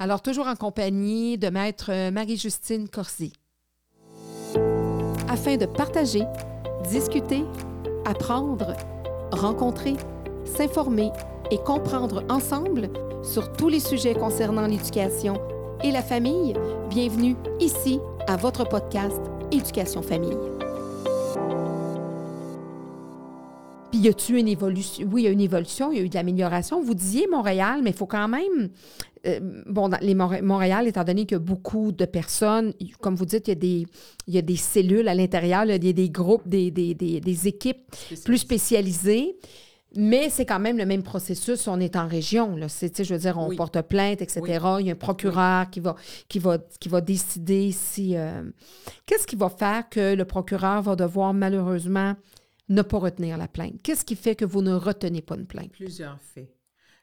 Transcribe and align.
Alors, 0.00 0.22
toujours 0.22 0.46
en 0.46 0.54
compagnie 0.54 1.38
de 1.38 1.48
Maître 1.48 2.10
Marie-Justine 2.10 2.88
Corsi. 2.88 3.32
Afin 5.28 5.56
de 5.56 5.66
partager, 5.66 6.22
discuter, 6.88 7.42
apprendre, 8.04 8.76
rencontrer, 9.32 9.96
s'informer 10.44 11.10
et 11.50 11.58
comprendre 11.58 12.22
ensemble 12.28 12.90
sur 13.24 13.52
tous 13.52 13.68
les 13.68 13.80
sujets 13.80 14.14
concernant 14.14 14.68
l'éducation 14.68 15.40
et 15.82 15.90
la 15.90 16.02
famille, 16.02 16.54
bienvenue 16.90 17.34
ici 17.58 17.98
à 18.28 18.36
votre 18.36 18.68
podcast 18.68 19.20
Éducation 19.50 20.02
Famille. 20.02 20.57
Puis, 23.90 24.00
y 24.00 24.08
a-tu 24.08 24.38
une 24.38 24.48
évolution? 24.48 25.08
Oui, 25.10 25.22
il 25.22 25.24
y 25.24 25.28
a 25.28 25.30
une 25.30 25.40
évolution, 25.40 25.90
il 25.92 25.98
y 25.98 26.00
a 26.00 26.04
eu 26.04 26.08
de 26.08 26.14
l'amélioration. 26.14 26.82
Vous 26.82 26.94
disiez 26.94 27.26
Montréal, 27.26 27.80
mais 27.82 27.90
il 27.90 27.96
faut 27.96 28.06
quand 28.06 28.28
même. 28.28 28.68
Euh, 29.26 29.40
bon, 29.66 29.88
dans 29.88 29.98
les 30.00 30.14
Montréal, 30.14 30.86
étant 30.86 31.04
donné 31.04 31.26
qu'il 31.26 31.36
y 31.36 31.40
a 31.40 31.40
beaucoup 31.40 31.90
de 31.90 32.04
personnes, 32.04 32.72
comme 33.00 33.16
vous 33.16 33.24
dites, 33.24 33.48
il 33.48 33.50
y 33.50 33.52
a 33.52 33.56
des, 33.56 33.86
il 34.26 34.34
y 34.34 34.38
a 34.38 34.42
des 34.42 34.56
cellules 34.56 35.08
à 35.08 35.14
l'intérieur, 35.14 35.64
il 35.64 35.70
y 35.70 35.88
a 35.88 35.92
des 35.92 36.10
groupes, 36.10 36.46
des, 36.46 36.70
des, 36.70 36.94
des, 36.94 37.48
équipes 37.48 37.82
plus 38.24 38.38
spécialisées. 38.38 39.36
Mais 39.96 40.28
c'est 40.28 40.44
quand 40.44 40.60
même 40.60 40.76
le 40.76 40.84
même 40.84 41.02
processus. 41.02 41.66
On 41.66 41.80
est 41.80 41.96
en 41.96 42.06
région. 42.06 42.56
Là. 42.56 42.66
je 42.68 43.14
veux 43.14 43.18
dire, 43.18 43.38
on 43.38 43.56
porte 43.56 43.80
plainte, 43.82 44.20
etc. 44.20 44.42
Il 44.80 44.86
y 44.86 44.90
a 44.90 44.92
un 44.92 44.96
procureur 44.96 45.70
qui, 45.70 45.80
va, 45.80 45.96
qui, 46.28 46.38
va, 46.38 46.58
qui 46.78 46.90
va 46.90 47.00
décider 47.00 47.72
si. 47.72 48.14
Euh, 48.14 48.42
qu'est-ce 49.06 49.26
qui 49.26 49.34
va 49.34 49.48
faire 49.48 49.88
que 49.88 50.14
le 50.14 50.24
procureur 50.26 50.82
va 50.82 50.94
devoir 50.94 51.32
malheureusement 51.32 52.14
ne 52.68 52.82
pas 52.82 52.98
retenir 52.98 53.36
la 53.36 53.48
plainte? 53.48 53.80
Qu'est-ce 53.82 54.04
qui 54.04 54.16
fait 54.16 54.36
que 54.36 54.44
vous 54.44 54.62
ne 54.62 54.74
retenez 54.74 55.22
pas 55.22 55.36
une 55.36 55.46
plainte? 55.46 55.72
Plusieurs 55.72 56.20
faits. 56.20 56.54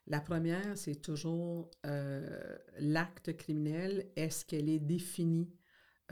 La 0.08 0.22
première, 0.22 0.78
c'est 0.78 1.02
toujours 1.02 1.72
euh, 1.86 2.58
l'acte 2.80 3.36
criminel. 3.38 4.12
Est-ce 4.16 4.46
qu'elle 4.46 4.70
est 4.70 4.80
définie 4.80 5.50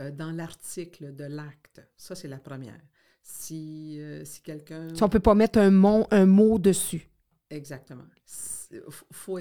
euh, 0.00 0.10
dans 0.10 0.32
l'article 0.32 1.14
de 1.14 1.24
l'acte? 1.24 1.80
Ça, 1.96 2.16
c'est 2.16 2.26
la 2.28 2.38
première. 2.38 2.80
Si, 3.22 3.98
euh, 4.00 4.24
si 4.24 4.42
quelqu'un... 4.42 4.92
Si 4.94 5.02
on 5.02 5.06
ne 5.06 5.12
peut 5.12 5.20
pas 5.20 5.36
mettre 5.36 5.60
un 5.60 5.70
mot, 5.70 6.06
un 6.10 6.26
mot 6.26 6.58
dessus. 6.58 7.08
Exactement. 7.50 8.04
Il 8.72 8.80
faut 9.12 9.38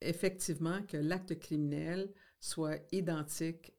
effectivement 0.00 0.82
que 0.82 0.96
l'acte 0.96 1.36
criminel 1.40 2.12
soit 2.38 2.78
identique 2.92 3.72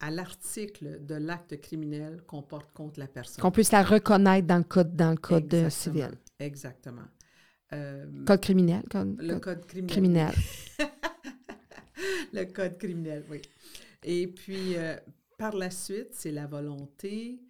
à 0.00 0.10
l'article 0.10 1.04
de 1.04 1.14
l'acte 1.14 1.60
criminel 1.60 2.22
qu'on 2.26 2.42
porte 2.42 2.72
contre 2.72 3.00
la 3.00 3.06
personne. 3.06 3.42
Qu'on 3.42 3.50
puisse 3.50 3.72
la 3.72 3.82
reconnaître 3.82 4.46
dans 4.46 4.58
le 4.58 4.64
code, 4.64 4.94
dans 4.94 5.10
le 5.10 5.16
code 5.16 5.52
euh, 5.54 5.70
civil. 5.70 6.10
Exactement. 6.38 7.06
Euh, 7.72 8.06
code 8.24 8.40
criminel. 8.40 8.82
le 8.92 9.38
code, 9.38 9.66
criminel. 9.86 10.34
le 12.32 12.44
code 12.44 12.78
criminel, 12.78 13.24
oui. 13.30 13.42
Et 14.02 14.28
puis, 14.28 14.76
euh, 14.76 14.96
par 15.38 15.56
la 15.56 15.70
suite, 15.70 16.08
c'est 16.12 16.32
la 16.32 16.46
volonté 16.46 17.40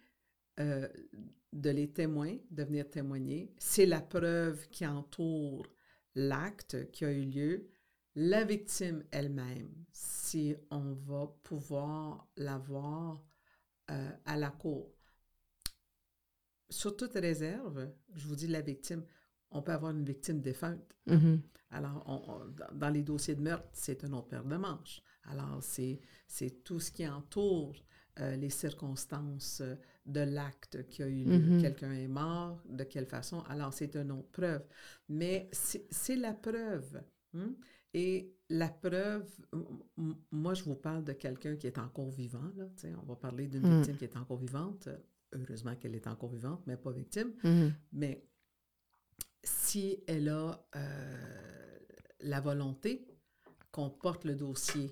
de 1.53 1.69
les 1.69 1.87
témoins, 1.87 2.35
de 2.49 2.63
venir 2.63 2.89
témoigner. 2.89 3.51
C'est 3.59 3.85
la 3.85 4.01
preuve 4.01 4.67
qui 4.69 4.87
entoure 4.87 5.67
l'acte 6.15 6.89
qui 6.91 7.05
a 7.05 7.11
eu 7.11 7.25
lieu 7.25 7.69
la 8.19 8.43
victime 8.43 9.03
elle-même, 9.11 9.69
si 9.91 10.55
on 10.71 10.93
va 10.93 11.27
pouvoir 11.43 12.27
la 12.35 12.57
voir 12.57 13.23
euh, 13.91 14.09
à 14.25 14.35
la 14.35 14.49
cour. 14.49 14.91
Sur 16.67 16.97
toute 16.97 17.13
réserve, 17.13 17.93
je 18.15 18.27
vous 18.27 18.35
dis 18.35 18.47
la 18.47 18.61
victime, 18.61 19.05
on 19.51 19.61
peut 19.61 19.71
avoir 19.71 19.91
une 19.91 20.03
victime 20.03 20.41
défunte. 20.41 20.95
Mm-hmm. 21.07 21.39
Alors, 21.69 22.43
dans 22.73 22.89
les 22.89 23.03
dossiers 23.03 23.35
de 23.35 23.41
meurtre, 23.41 23.69
c'est 23.71 24.03
un 24.03 24.11
autre 24.13 24.29
paire 24.29 24.45
de 24.45 24.57
manches. 24.57 25.03
Alors, 25.25 25.61
c'est 25.61 26.63
tout 26.63 26.79
ce 26.79 26.91
qui 26.91 27.07
entoure 27.07 27.75
euh, 28.19 28.35
les 28.35 28.49
circonstances 28.49 29.61
de 30.07 30.21
l'acte 30.21 30.87
qui 30.89 31.03
a 31.03 31.07
eu 31.07 31.23
lieu. 31.23 31.37
Mm-hmm. 31.37 31.61
Quelqu'un 31.61 31.93
est 31.93 32.07
mort, 32.07 32.63
de 32.67 32.83
quelle 32.83 33.05
façon? 33.05 33.41
Alors, 33.41 33.75
c'est 33.75 33.95
une 33.95 34.11
autre 34.11 34.31
preuve. 34.31 34.65
Mais 35.07 35.51
c'est 35.51 36.15
la 36.15 36.33
preuve. 36.33 37.03
Hein? 37.35 37.55
Et 37.97 38.31
la 38.49 38.69
preuve, 38.69 39.27
moi, 40.31 40.53
je 40.53 40.63
vous 40.63 40.75
parle 40.75 41.03
de 41.03 41.13
quelqu'un 41.13 41.55
qui 41.55 41.65
est 41.65 41.79
encore 41.79 42.11
vivant. 42.11 42.51
Là, 42.55 42.67
on 43.01 43.05
va 43.07 43.15
parler 43.15 43.47
d'une 43.47 43.67
mm. 43.67 43.77
victime 43.77 43.97
qui 43.97 44.03
est 44.03 44.17
encore 44.17 44.37
vivante. 44.37 44.87
Heureusement 45.33 45.75
qu'elle 45.75 45.95
est 45.95 46.05
encore 46.05 46.29
vivante, 46.29 46.61
mais 46.67 46.77
pas 46.77 46.91
victime. 46.91 47.33
Mm-hmm. 47.43 47.71
Mais 47.93 48.23
si 49.43 50.03
elle 50.05 50.29
a 50.29 50.63
euh, 50.75 51.79
la 52.19 52.39
volonté 52.39 53.07
qu'on 53.71 53.89
porte 53.89 54.25
le 54.25 54.35
dossier 54.35 54.91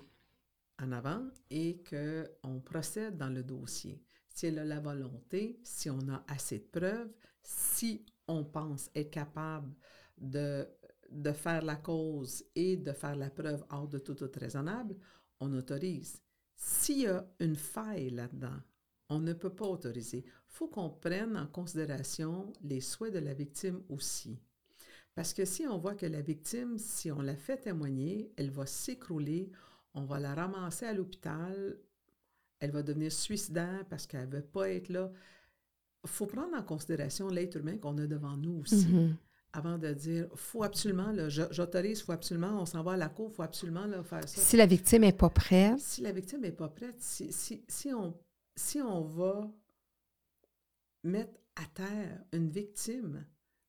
en 0.82 0.90
avant 0.90 1.28
et 1.48 1.84
qu'on 1.88 2.60
procède 2.60 3.16
dans 3.16 3.30
le 3.30 3.44
dossier, 3.44 4.02
si 4.34 4.46
elle 4.46 4.58
a 4.58 4.64
la 4.64 4.80
volonté, 4.80 5.60
si 5.62 5.88
on 5.90 6.08
a 6.08 6.24
assez 6.26 6.58
de 6.58 6.64
preuves, 6.64 7.12
si 7.40 8.04
on 8.26 8.42
pense 8.42 8.90
être 8.96 9.12
capable 9.12 9.72
de 10.18 10.66
de 11.10 11.32
faire 11.32 11.62
la 11.62 11.76
cause 11.76 12.44
et 12.54 12.76
de 12.76 12.92
faire 12.92 13.16
la 13.16 13.30
preuve 13.30 13.64
hors 13.70 13.88
de 13.88 13.98
tout 13.98 14.14
doute 14.14 14.36
raisonnable, 14.36 14.96
on 15.40 15.52
autorise. 15.52 16.20
S'il 16.54 17.00
y 17.00 17.06
a 17.06 17.26
une 17.40 17.56
faille 17.56 18.10
là-dedans, 18.10 18.60
on 19.08 19.20
ne 19.20 19.32
peut 19.32 19.54
pas 19.54 19.66
autoriser. 19.66 20.24
Il 20.26 20.32
faut 20.48 20.68
qu'on 20.68 20.90
prenne 20.90 21.36
en 21.36 21.46
considération 21.46 22.52
les 22.62 22.80
souhaits 22.80 23.12
de 23.12 23.18
la 23.18 23.34
victime 23.34 23.82
aussi. 23.88 24.38
Parce 25.14 25.32
que 25.32 25.44
si 25.44 25.66
on 25.66 25.78
voit 25.78 25.94
que 25.94 26.06
la 26.06 26.20
victime, 26.20 26.78
si 26.78 27.10
on 27.10 27.20
la 27.20 27.36
fait 27.36 27.58
témoigner, 27.58 28.32
elle 28.36 28.50
va 28.50 28.66
s'écrouler, 28.66 29.50
on 29.94 30.04
va 30.04 30.18
la 30.18 30.34
ramasser 30.34 30.86
à 30.86 30.92
l'hôpital, 30.92 31.78
elle 32.58 32.70
va 32.70 32.82
devenir 32.82 33.12
suicidaire 33.12 33.84
parce 33.88 34.06
qu'elle 34.06 34.28
ne 34.28 34.36
veut 34.36 34.42
pas 34.42 34.70
être 34.70 34.88
là. 34.88 35.10
Il 36.04 36.10
faut 36.10 36.26
prendre 36.26 36.56
en 36.56 36.62
considération 36.62 37.28
l'être 37.28 37.56
humain 37.56 37.78
qu'on 37.78 37.96
a 37.98 38.06
devant 38.06 38.36
nous 38.36 38.60
aussi. 38.60 38.86
Mm-hmm 38.86 39.14
avant 39.56 39.78
de 39.78 39.92
dire 39.94 40.28
faut 40.34 40.62
absolument, 40.62 41.14
j'autorise, 41.28 42.02
faut 42.02 42.12
absolument, 42.12 42.60
on 42.60 42.66
s'en 42.66 42.82
va 42.82 42.92
à 42.92 42.96
la 42.98 43.08
cour, 43.08 43.32
faut 43.32 43.42
absolument 43.42 43.90
faire 44.04 44.28
ça. 44.28 44.40
Si 44.40 44.56
la 44.56 44.66
victime 44.66 45.00
n'est 45.00 45.12
pas 45.12 45.30
prête. 45.30 45.78
Si 45.78 46.02
la 46.02 46.12
victime 46.12 46.42
n'est 46.42 46.52
pas 46.52 46.68
prête, 46.68 47.00
si, 47.00 47.32
si, 47.32 47.64
si, 47.66 47.92
on, 47.94 48.14
si 48.54 48.82
on 48.82 49.02
va 49.02 49.50
mettre 51.04 51.40
à 51.56 51.64
terre 51.72 52.22
une 52.32 52.50
victime, 52.50 53.24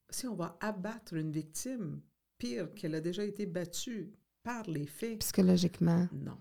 si 0.10 0.28
on 0.28 0.36
va 0.36 0.58
abattre 0.60 1.14
une 1.14 1.32
victime, 1.32 2.02
pire 2.38 2.74
qu'elle 2.74 2.96
a 2.96 3.02
déjà 3.02 3.24
été 3.24 3.46
battue 3.46 4.12
par 4.44 4.70
les 4.70 4.88
faits. 4.88 5.20
Psychologiquement. 5.20 6.10
Non. 6.12 6.38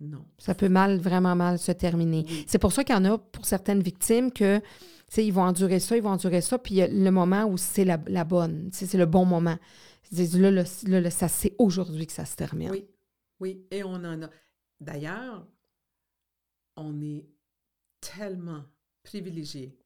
Non. 0.00 0.24
Ça 0.38 0.54
peut 0.54 0.68
mal, 0.68 0.98
vraiment 0.98 1.36
mal 1.36 1.58
se 1.58 1.72
terminer. 1.72 2.26
C'est 2.46 2.58
pour 2.58 2.72
ça 2.72 2.84
qu'il 2.84 2.94
y 2.94 2.98
en 2.98 3.04
a 3.04 3.18
pour 3.18 3.46
certaines 3.46 3.82
victimes 3.82 4.32
que 4.32 4.60
ils 5.22 5.32
vont 5.32 5.42
endurer 5.42 5.80
ça, 5.80 5.96
ils 5.96 6.02
vont 6.02 6.10
endurer 6.10 6.40
ça, 6.40 6.58
puis 6.58 6.74
il 6.74 6.78
y 6.78 6.82
a 6.82 6.88
le 6.88 7.10
moment 7.10 7.44
où 7.44 7.56
c'est 7.56 7.84
la, 7.84 7.96
bonne, 8.24 8.70
c'est 8.72 8.92
le 8.94 9.06
bon 9.06 9.24
moment. 9.24 9.58
Là, 10.12 10.50
là, 10.50 11.10
ça, 11.10 11.28
c'est 11.28 11.54
aujourd'hui 11.58 12.06
que 12.06 12.12
ça 12.12 12.24
se 12.24 12.36
termine. 12.36 12.70
Oui, 12.70 12.86
oui, 13.40 13.66
et 13.70 13.82
on 13.84 13.94
en 13.94 14.22
a. 14.22 14.30
D'ailleurs, 14.80 15.46
on 16.76 17.00
est 17.00 17.26
tellement 18.00 18.64
privilégié 19.02 19.76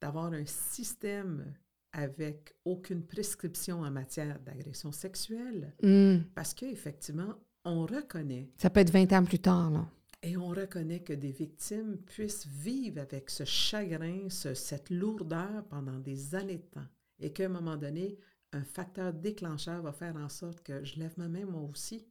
d'avoir 0.00 0.32
un 0.32 0.46
système 0.46 1.54
avec 1.92 2.54
aucune 2.64 3.04
prescription 3.04 3.80
en 3.80 3.90
matière 3.90 4.38
d'agression 4.40 4.92
sexuelle, 4.92 5.74
mmh. 5.82 6.18
parce 6.34 6.54
qu'effectivement, 6.54 7.34
on 7.64 7.86
reconnaît. 7.86 8.50
Ça 8.58 8.70
peut 8.70 8.80
être 8.80 8.92
20 8.92 9.12
ans 9.12 9.24
plus 9.24 9.38
tard, 9.38 9.70
là. 9.70 9.88
Et 10.22 10.36
on 10.36 10.48
reconnaît 10.48 11.02
que 11.02 11.12
des 11.12 11.30
victimes 11.30 11.96
puissent 11.98 12.46
vivre 12.46 13.00
avec 13.00 13.30
ce 13.30 13.44
chagrin, 13.44 14.28
cette 14.28 14.90
lourdeur 14.90 15.64
pendant 15.68 15.98
des 16.00 16.34
années 16.34 16.58
de 16.58 16.66
temps. 16.66 16.88
Et 17.20 17.32
qu'à 17.32 17.46
un 17.46 17.48
moment 17.48 17.76
donné, 17.76 18.18
un 18.52 18.64
facteur 18.64 19.12
déclencheur 19.12 19.82
va 19.82 19.92
faire 19.92 20.16
en 20.16 20.28
sorte 20.28 20.62
que 20.62 20.84
je 20.84 20.98
lève 20.98 21.14
ma 21.18 21.28
main 21.28 21.44
moi 21.44 21.62
aussi. 21.62 22.04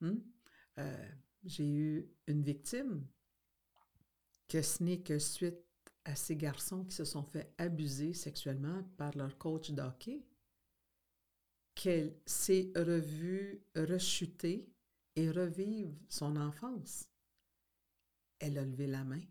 Hmm? 0.00 0.18
Euh, 0.78 1.08
j'ai 1.44 1.68
eu 1.68 2.08
une 2.28 2.42
victime 2.42 3.04
que 4.48 4.62
ce 4.62 4.82
n'est 4.82 5.00
que 5.00 5.18
suite 5.18 5.58
à 6.04 6.14
ces 6.14 6.36
garçons 6.36 6.84
qui 6.84 6.94
se 6.94 7.04
sont 7.04 7.24
fait 7.24 7.52
abuser 7.58 8.12
sexuellement 8.12 8.82
par 8.96 9.16
leur 9.16 9.38
coach 9.38 9.70
d'hockey 9.70 10.22
qu'elle 11.74 12.16
s'est 12.26 12.72
revue 12.76 13.62
rechuter 13.74 14.68
et 15.16 15.30
revivre 15.30 15.94
son 16.08 16.36
enfance 16.36 17.08
elle 18.44 18.58
a 18.58 18.64
levé 18.64 18.86
la 18.86 19.04
main 19.04 19.22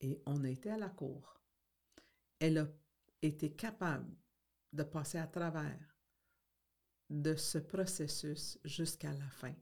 et 0.00 0.20
on 0.26 0.44
a 0.44 0.50
été 0.50 0.70
à 0.70 0.76
la 0.76 0.90
cour. 0.90 1.40
Elle 2.38 2.58
a 2.58 2.68
été 3.22 3.52
capable 3.52 4.14
de 4.72 4.82
passer 4.82 5.18
à 5.18 5.26
travers 5.26 5.96
de 7.08 7.34
ce 7.34 7.58
processus 7.58 8.58
jusqu'à 8.64 9.12
la 9.12 9.28
fin. 9.30 9.54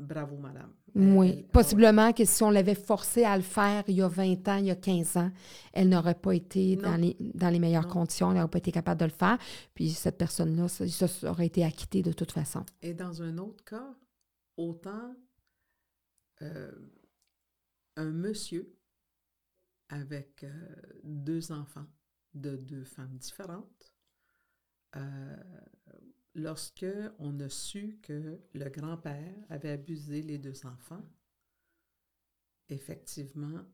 Bravo, 0.00 0.38
madame. 0.38 0.72
Oui, 0.94 1.44
possiblement 1.52 2.12
que 2.14 2.24
si 2.24 2.42
on 2.42 2.50
l'avait 2.50 2.74
forcée 2.74 3.22
à 3.22 3.36
le 3.36 3.42
faire 3.42 3.84
il 3.86 3.96
y 3.96 4.02
a 4.02 4.08
20 4.08 4.48
ans, 4.48 4.56
il 4.56 4.66
y 4.66 4.70
a 4.70 4.76
15 4.76 5.16
ans, 5.18 5.30
elle 5.74 5.90
n'aurait 5.90 6.14
pas 6.14 6.32
été 6.32 6.76
dans 6.76 6.96
les, 6.96 7.16
dans 7.34 7.50
les 7.50 7.58
meilleures 7.58 7.86
conditions, 7.86 8.30
elle 8.30 8.38
n'aurait 8.38 8.50
pas 8.50 8.58
été 8.58 8.72
capable 8.72 8.98
de 8.98 9.04
le 9.04 9.10
faire. 9.10 9.38
Puis 9.74 9.90
cette 9.90 10.16
personne-là, 10.16 10.68
ça, 10.68 10.88
ça, 10.88 11.30
aurait 11.30 11.46
été 11.46 11.64
acquittée 11.64 12.02
de 12.02 12.12
toute 12.12 12.32
façon. 12.32 12.64
Et 12.80 12.94
dans 12.94 13.22
un 13.22 13.36
autre 13.36 13.62
cas, 13.62 13.94
autant 14.56 15.14
un 17.96 18.10
monsieur 18.10 18.74
avec 19.90 20.46
deux 21.04 21.52
enfants 21.52 21.86
de 22.32 22.56
deux 22.56 22.84
femmes 22.84 23.18
différentes. 23.18 23.92
Lorsque 26.34 26.86
on 27.18 27.38
a 27.40 27.48
su 27.48 27.98
que 28.02 28.40
le 28.54 28.68
grand-père 28.68 29.34
avait 29.48 29.70
abusé 29.70 30.22
les 30.22 30.38
deux 30.38 30.66
enfants, 30.66 31.04
effectivement, 32.68 33.64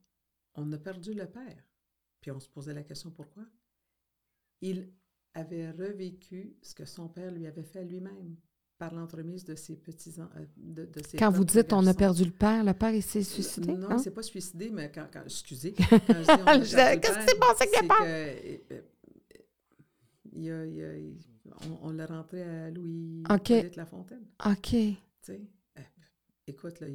on 0.54 0.72
a 0.72 0.78
perdu 0.78 1.12
le 1.12 1.26
père. 1.26 1.62
Puis 2.20 2.30
on 2.30 2.40
se 2.40 2.48
posait 2.48 2.74
la 2.74 2.82
question 2.82 3.10
pourquoi? 3.10 3.44
Il 4.60 4.90
avait 5.34 5.70
revécu 5.70 6.56
ce 6.62 6.74
que 6.74 6.86
son 6.86 7.08
père 7.08 7.30
lui 7.30 7.46
avait 7.46 7.62
fait 7.62 7.84
lui-même 7.84 8.36
par 8.78 8.94
l'entremise 8.94 9.44
de 9.44 9.54
ses 9.54 9.76
petits 9.76 10.14
euh, 10.18 10.46
de, 10.56 10.84
de 10.84 11.00
Quand 11.18 11.30
vous 11.30 11.44
dites 11.44 11.72
on 11.72 11.86
a 11.86 11.94
perdu 11.94 12.24
le 12.24 12.30
père, 12.30 12.62
le 12.64 12.74
père 12.74 12.90
il 12.90 13.02
s'est 13.02 13.22
suicidé? 13.22 13.72
Non, 13.72 13.90
il 13.90 13.96
ne 13.96 13.98
s'est 13.98 14.10
pas 14.10 14.22
suicidé, 14.22 14.70
mais 14.70 14.90
quand, 14.90 15.08
excusez. 15.24 15.72
Qu'est-ce 15.72 15.98
qui 15.98 17.26
s'est 17.26 17.38
passé 17.38 17.68
avec 17.68 17.82
le 17.82 17.88
père? 17.88 18.82
Il 20.32 20.42
y 20.42 20.50
a, 20.50 20.66
il 20.66 20.74
y 20.76 20.82
a, 20.82 20.92
on, 21.82 21.90
l'a 21.90 22.06
rentré 22.06 22.42
à 22.42 22.70
Louis 22.70 23.22
okay. 23.30 23.70
Lafontaine. 23.76 24.24
OK. 24.44 24.68
Tu 24.70 24.96
sais, 25.22 25.40
écoute, 26.46 26.80
là, 26.80 26.86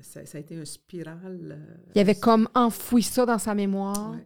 ça, 0.00 0.20
a 0.32 0.38
été 0.38 0.56
un 0.56 0.64
spirale. 0.64 1.58
Euh, 1.58 1.76
il 1.94 2.00
avait 2.00 2.14
comme 2.14 2.48
enfoui 2.54 3.02
ça 3.02 3.26
dans 3.26 3.38
sa 3.38 3.54
mémoire. 3.54 4.16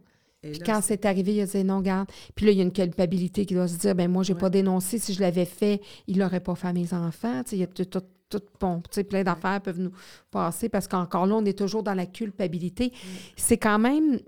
puis 0.41 0.59
quand 0.59 0.79
c'est 0.81 1.05
arrivé, 1.05 1.35
il 1.35 1.41
a 1.41 1.45
dit 1.45 1.63
non, 1.63 1.81
garde. 1.81 2.09
Puis 2.35 2.45
là, 2.45 2.51
il 2.51 2.57
y 2.57 2.61
a 2.61 2.63
une 2.63 2.71
culpabilité 2.71 3.45
qui 3.45 3.53
doit 3.53 3.67
se 3.67 3.77
dire 3.77 3.95
ben 3.95 4.09
moi, 4.09 4.23
j'ai 4.23 4.35
pas 4.35 4.49
dénoncé. 4.49 4.99
Si 4.99 5.13
je 5.13 5.19
l'avais 5.21 5.45
fait, 5.45 5.81
il 6.07 6.19
l'aurait 6.19 6.39
pas 6.39 6.55
fait 6.55 6.67
à 6.67 6.73
mes 6.73 6.93
enfants. 6.93 7.43
il 7.51 7.57
y 7.57 7.63
a 7.63 7.67
tout, 7.67 7.85
tout, 7.85 8.03
tout 8.29 8.41
bon, 8.59 8.81
plein 9.09 9.23
d'affaires 9.23 9.61
peuvent 9.61 9.79
nous 9.79 9.93
passer 10.31 10.69
parce 10.69 10.87
qu'encore 10.87 11.25
là, 11.25 11.35
on 11.35 11.45
est 11.45 11.57
toujours 11.57 11.83
dans 11.83 11.95
la 11.95 12.05
culpabilité. 12.05 12.93
C'est 13.35 13.57
quand 13.57 13.79
même 13.79 14.19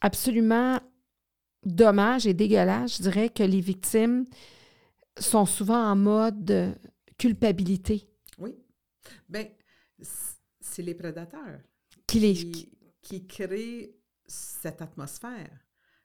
absolument 0.00 0.78
dommage 1.64 2.26
et 2.26 2.32
dégueulasse, 2.32 2.96
je 2.96 3.02
dirais, 3.02 3.28
que 3.28 3.42
les 3.42 3.60
victimes 3.60 4.24
sont 5.18 5.46
souvent 5.46 5.90
en 5.90 5.96
mode 5.96 6.78
culpabilité. 7.18 8.08
Oui. 8.38 8.56
Bien, 9.28 9.46
c'est 10.60 10.82
les 10.82 10.94
prédateurs 10.94 11.60
qui, 12.06 12.70
qui, 13.02 13.26
créent 13.26 13.94
cette 14.26 14.82
atmosphère 14.82 15.50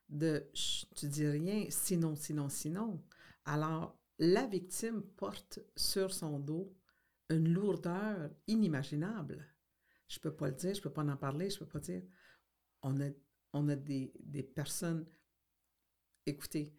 de 0.09 0.49
tu 0.53 1.07
dis 1.07 1.27
rien, 1.27 1.65
sinon, 1.69 2.15
sinon, 2.15 2.49
sinon. 2.49 3.03
Alors, 3.45 3.99
la 4.19 4.45
victime 4.45 5.01
porte 5.01 5.59
sur 5.75 6.13
son 6.13 6.39
dos 6.39 6.75
une 7.29 7.53
lourdeur 7.53 8.29
inimaginable. 8.47 9.45
Je 10.07 10.19
ne 10.19 10.21
peux 10.21 10.35
pas 10.35 10.47
le 10.47 10.53
dire, 10.53 10.73
je 10.73 10.79
ne 10.79 10.83
peux 10.83 10.93
pas 10.93 11.03
en 11.03 11.17
parler, 11.17 11.49
je 11.49 11.55
ne 11.55 11.59
peux 11.59 11.65
pas 11.65 11.79
dire. 11.79 12.03
On 12.83 12.99
a, 13.01 13.09
on 13.53 13.67
a 13.69 13.75
des, 13.75 14.13
des 14.19 14.43
personnes. 14.43 15.05
Écoutez, 16.25 16.75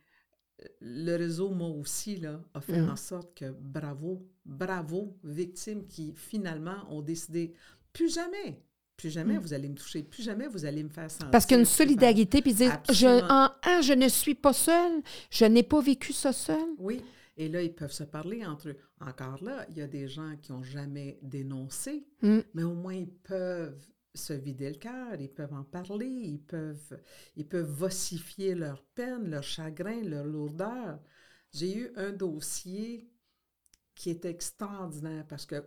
le 0.80 1.16
réseau, 1.16 1.50
moi 1.50 1.68
aussi, 1.68 2.16
là, 2.16 2.40
a 2.54 2.60
fait 2.60 2.80
mm. 2.80 2.90
en 2.90 2.96
sorte 2.96 3.34
que 3.34 3.50
bravo, 3.60 4.26
bravo, 4.44 5.16
victimes 5.22 5.86
qui 5.86 6.12
finalement 6.14 6.86
ont 6.90 7.02
décidé 7.02 7.52
plus 7.92 8.14
jamais. 8.14 8.62
Plus 8.96 9.10
jamais 9.10 9.34
mm. 9.34 9.40
vous 9.40 9.52
allez 9.52 9.68
me 9.68 9.74
toucher, 9.74 10.02
plus 10.02 10.22
jamais 10.22 10.46
vous 10.48 10.64
allez 10.64 10.82
me 10.82 10.88
faire 10.88 11.10
sentir. 11.10 11.30
Parce 11.30 11.44
qu'une 11.46 11.66
solidarité, 11.66 12.40
puis 12.40 12.54
dire 12.54 12.80
je, 12.90 13.06
en, 13.30 13.82
je 13.82 13.92
ne 13.92 14.08
suis 14.08 14.34
pas 14.34 14.54
seule, 14.54 15.02
je 15.30 15.44
n'ai 15.44 15.62
pas 15.62 15.80
vécu 15.80 16.12
ça 16.12 16.32
seule. 16.32 16.74
Oui, 16.78 17.02
et 17.36 17.48
là, 17.48 17.62
ils 17.62 17.74
peuvent 17.74 17.92
se 17.92 18.04
parler 18.04 18.44
entre 18.46 18.70
eux. 18.70 18.76
Encore 19.00 19.42
là, 19.44 19.66
il 19.68 19.76
y 19.76 19.82
a 19.82 19.86
des 19.86 20.08
gens 20.08 20.36
qui 20.40 20.52
n'ont 20.52 20.62
jamais 20.62 21.18
dénoncé, 21.20 22.06
mm. 22.22 22.38
mais 22.54 22.62
au 22.62 22.72
moins 22.72 22.94
ils 22.94 23.10
peuvent 23.10 23.86
se 24.16 24.32
vider 24.32 24.70
le 24.70 24.76
cœur, 24.76 25.20
ils 25.20 25.32
peuvent 25.32 25.54
en 25.54 25.64
parler, 25.64 26.06
ils 26.06 26.40
peuvent, 26.40 27.00
ils 27.36 27.46
peuvent 27.46 27.70
vossifier 27.70 28.54
leur 28.54 28.82
peine, 28.82 29.30
leur 29.30 29.42
chagrin, 29.42 30.02
leur 30.02 30.24
lourdeur. 30.24 30.98
J'ai 31.52 31.76
eu 31.76 31.90
un 31.96 32.12
dossier 32.12 33.08
qui 33.94 34.10
est 34.10 34.24
extraordinaire 34.24 35.26
parce 35.26 35.46
que, 35.46 35.64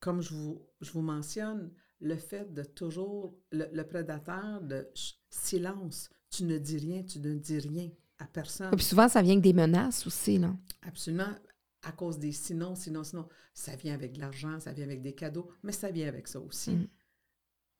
comme 0.00 0.20
je 0.22 0.34
vous, 0.34 0.66
je 0.80 0.90
vous 0.92 1.02
mentionne, 1.02 1.70
le 2.00 2.16
fait 2.16 2.52
de 2.52 2.62
toujours, 2.62 3.34
le, 3.52 3.82
prédateur 3.82 4.60
de 4.62 4.88
silence, 5.28 6.10
tu 6.30 6.44
ne 6.44 6.58
dis 6.58 6.78
rien, 6.78 7.02
tu 7.02 7.20
ne 7.20 7.34
dis 7.34 7.58
rien 7.58 7.90
à 8.18 8.26
personne. 8.26 8.70
puis 8.72 8.84
souvent, 8.84 9.08
ça 9.08 9.22
vient 9.22 9.32
avec 9.32 9.44
des 9.44 9.52
menaces 9.52 10.06
aussi, 10.06 10.38
non? 10.38 10.58
Absolument. 10.82 11.34
À 11.82 11.92
cause 11.92 12.18
des 12.18 12.32
sinon, 12.32 12.74
sinon, 12.74 13.04
sinon. 13.04 13.28
Ça 13.54 13.74
vient 13.76 13.94
avec 13.94 14.12
de 14.12 14.20
l'argent, 14.20 14.60
ça 14.60 14.72
vient 14.72 14.84
avec 14.84 15.02
des 15.02 15.14
cadeaux, 15.14 15.50
mais 15.62 15.72
ça 15.72 15.90
vient 15.90 16.08
avec 16.08 16.28
ça 16.28 16.40
aussi. 16.40 16.72
Mm. 16.72 16.88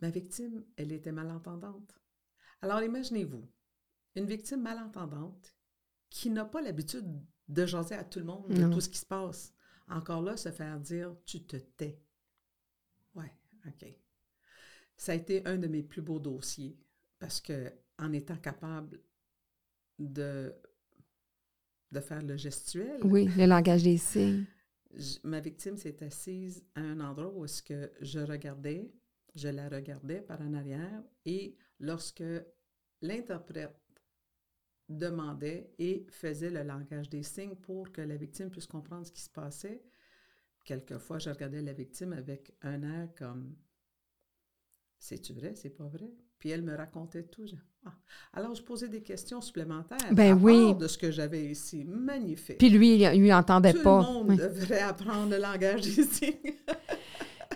Ma 0.00 0.10
victime, 0.10 0.64
elle 0.76 0.92
était 0.92 1.12
malentendante. 1.12 2.00
Alors 2.62 2.82
imaginez-vous, 2.82 3.48
une 4.16 4.26
victime 4.26 4.62
malentendante 4.62 5.54
qui 6.08 6.30
n'a 6.30 6.44
pas 6.44 6.60
l'habitude 6.60 7.06
de 7.48 7.66
jaser 7.66 7.94
à 7.94 8.04
tout 8.04 8.18
le 8.18 8.24
monde 8.24 8.48
de 8.48 8.72
tout 8.72 8.80
ce 8.80 8.88
qui 8.88 8.98
se 8.98 9.06
passe. 9.06 9.52
Encore 9.88 10.22
là, 10.22 10.36
se 10.36 10.50
faire 10.50 10.78
dire 10.78 11.14
tu 11.24 11.44
te 11.44 11.56
tais. 11.56 12.00
Ouais, 13.14 13.32
OK. 13.66 13.86
Ça 14.96 15.12
a 15.12 15.14
été 15.16 15.44
un 15.46 15.56
de 15.58 15.66
mes 15.66 15.82
plus 15.82 16.02
beaux 16.02 16.20
dossiers 16.20 16.78
parce 17.18 17.40
que 17.40 17.72
en 17.98 18.12
étant 18.12 18.36
capable 18.36 19.00
de, 19.98 20.54
de 21.92 22.00
faire 22.00 22.22
le 22.22 22.36
gestuel. 22.36 23.00
Oui, 23.04 23.26
le 23.36 23.46
langage 23.46 23.82
des 23.82 23.98
signes. 23.98 24.46
ma 25.24 25.40
victime 25.40 25.76
s'est 25.76 26.02
assise 26.02 26.64
à 26.74 26.80
un 26.80 27.00
endroit 27.00 27.32
où 27.32 27.44
est-ce 27.44 27.62
que 27.62 27.92
je 28.00 28.20
regardais 28.20 28.90
je 29.34 29.48
la 29.48 29.68
regardais 29.68 30.20
par 30.20 30.40
en 30.40 30.54
arrière 30.54 31.02
et 31.24 31.56
lorsque 31.78 32.24
l'interprète 33.02 33.76
demandait 34.88 35.72
et 35.78 36.06
faisait 36.10 36.50
le 36.50 36.62
langage 36.62 37.08
des 37.08 37.22
signes 37.22 37.54
pour 37.54 37.92
que 37.92 38.00
la 38.00 38.16
victime 38.16 38.50
puisse 38.50 38.66
comprendre 38.66 39.06
ce 39.06 39.12
qui 39.12 39.22
se 39.22 39.30
passait, 39.30 39.82
quelquefois 40.64 41.18
je 41.18 41.30
regardais 41.30 41.62
la 41.62 41.72
victime 41.72 42.12
avec 42.12 42.52
un 42.62 42.82
air 42.82 43.08
comme 43.16 43.56
C'est-tu 44.98 45.32
vrai, 45.32 45.54
c'est 45.54 45.70
pas 45.70 45.86
vrai? 45.86 46.10
Puis 46.38 46.50
elle 46.50 46.62
me 46.62 46.74
racontait 46.74 47.24
tout. 47.24 47.44
Ah. 47.84 47.92
Alors, 48.32 48.54
je 48.54 48.62
posais 48.62 48.88
des 48.88 49.02
questions 49.02 49.40
supplémentaires 49.42 49.98
ben 50.12 50.32
oui. 50.34 50.74
de 50.74 50.88
ce 50.88 50.96
que 50.96 51.10
j'avais 51.10 51.44
ici. 51.44 51.84
Magnifique. 51.84 52.58
Puis 52.58 52.70
lui, 52.70 53.02
il 53.02 53.22
n'entendait 53.24 53.74
pas. 53.74 54.02
Tout 54.02 54.10
le 54.10 54.24
monde 54.24 54.36
devrait 54.38 54.80
apprendre 54.80 55.30
le 55.30 55.38
langage 55.38 55.82
des 55.82 56.02
signes. 56.04 56.56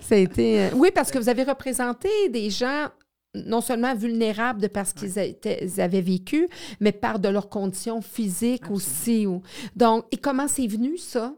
Ça 0.05 0.17
a 0.17 0.19
été. 0.19 0.65
Euh, 0.65 0.71
oui, 0.75 0.91
parce 0.95 1.11
que 1.11 1.19
vous 1.19 1.31
avez 1.31 1.45
représenté 1.45 2.09
des 2.29 2.51
gens 2.51 2.91
non 3.35 3.61
seulement 3.61 3.95
vulnérables 3.95 4.61
de 4.61 4.69
parce 4.69 4.93
qu'ils 4.93 5.19
avaient 5.81 6.03
vécu, 6.03 6.49
mais 6.79 6.93
par 6.93 7.19
de 7.19 7.29
leurs 7.29 7.49
conditions 7.49 8.01
physiques 8.03 8.71
aussi. 8.71 9.27
Donc, 9.75 10.07
et 10.13 10.19
comment 10.19 10.47
c'est 10.47 10.67
venu, 10.67 10.99
ça? 10.99 11.35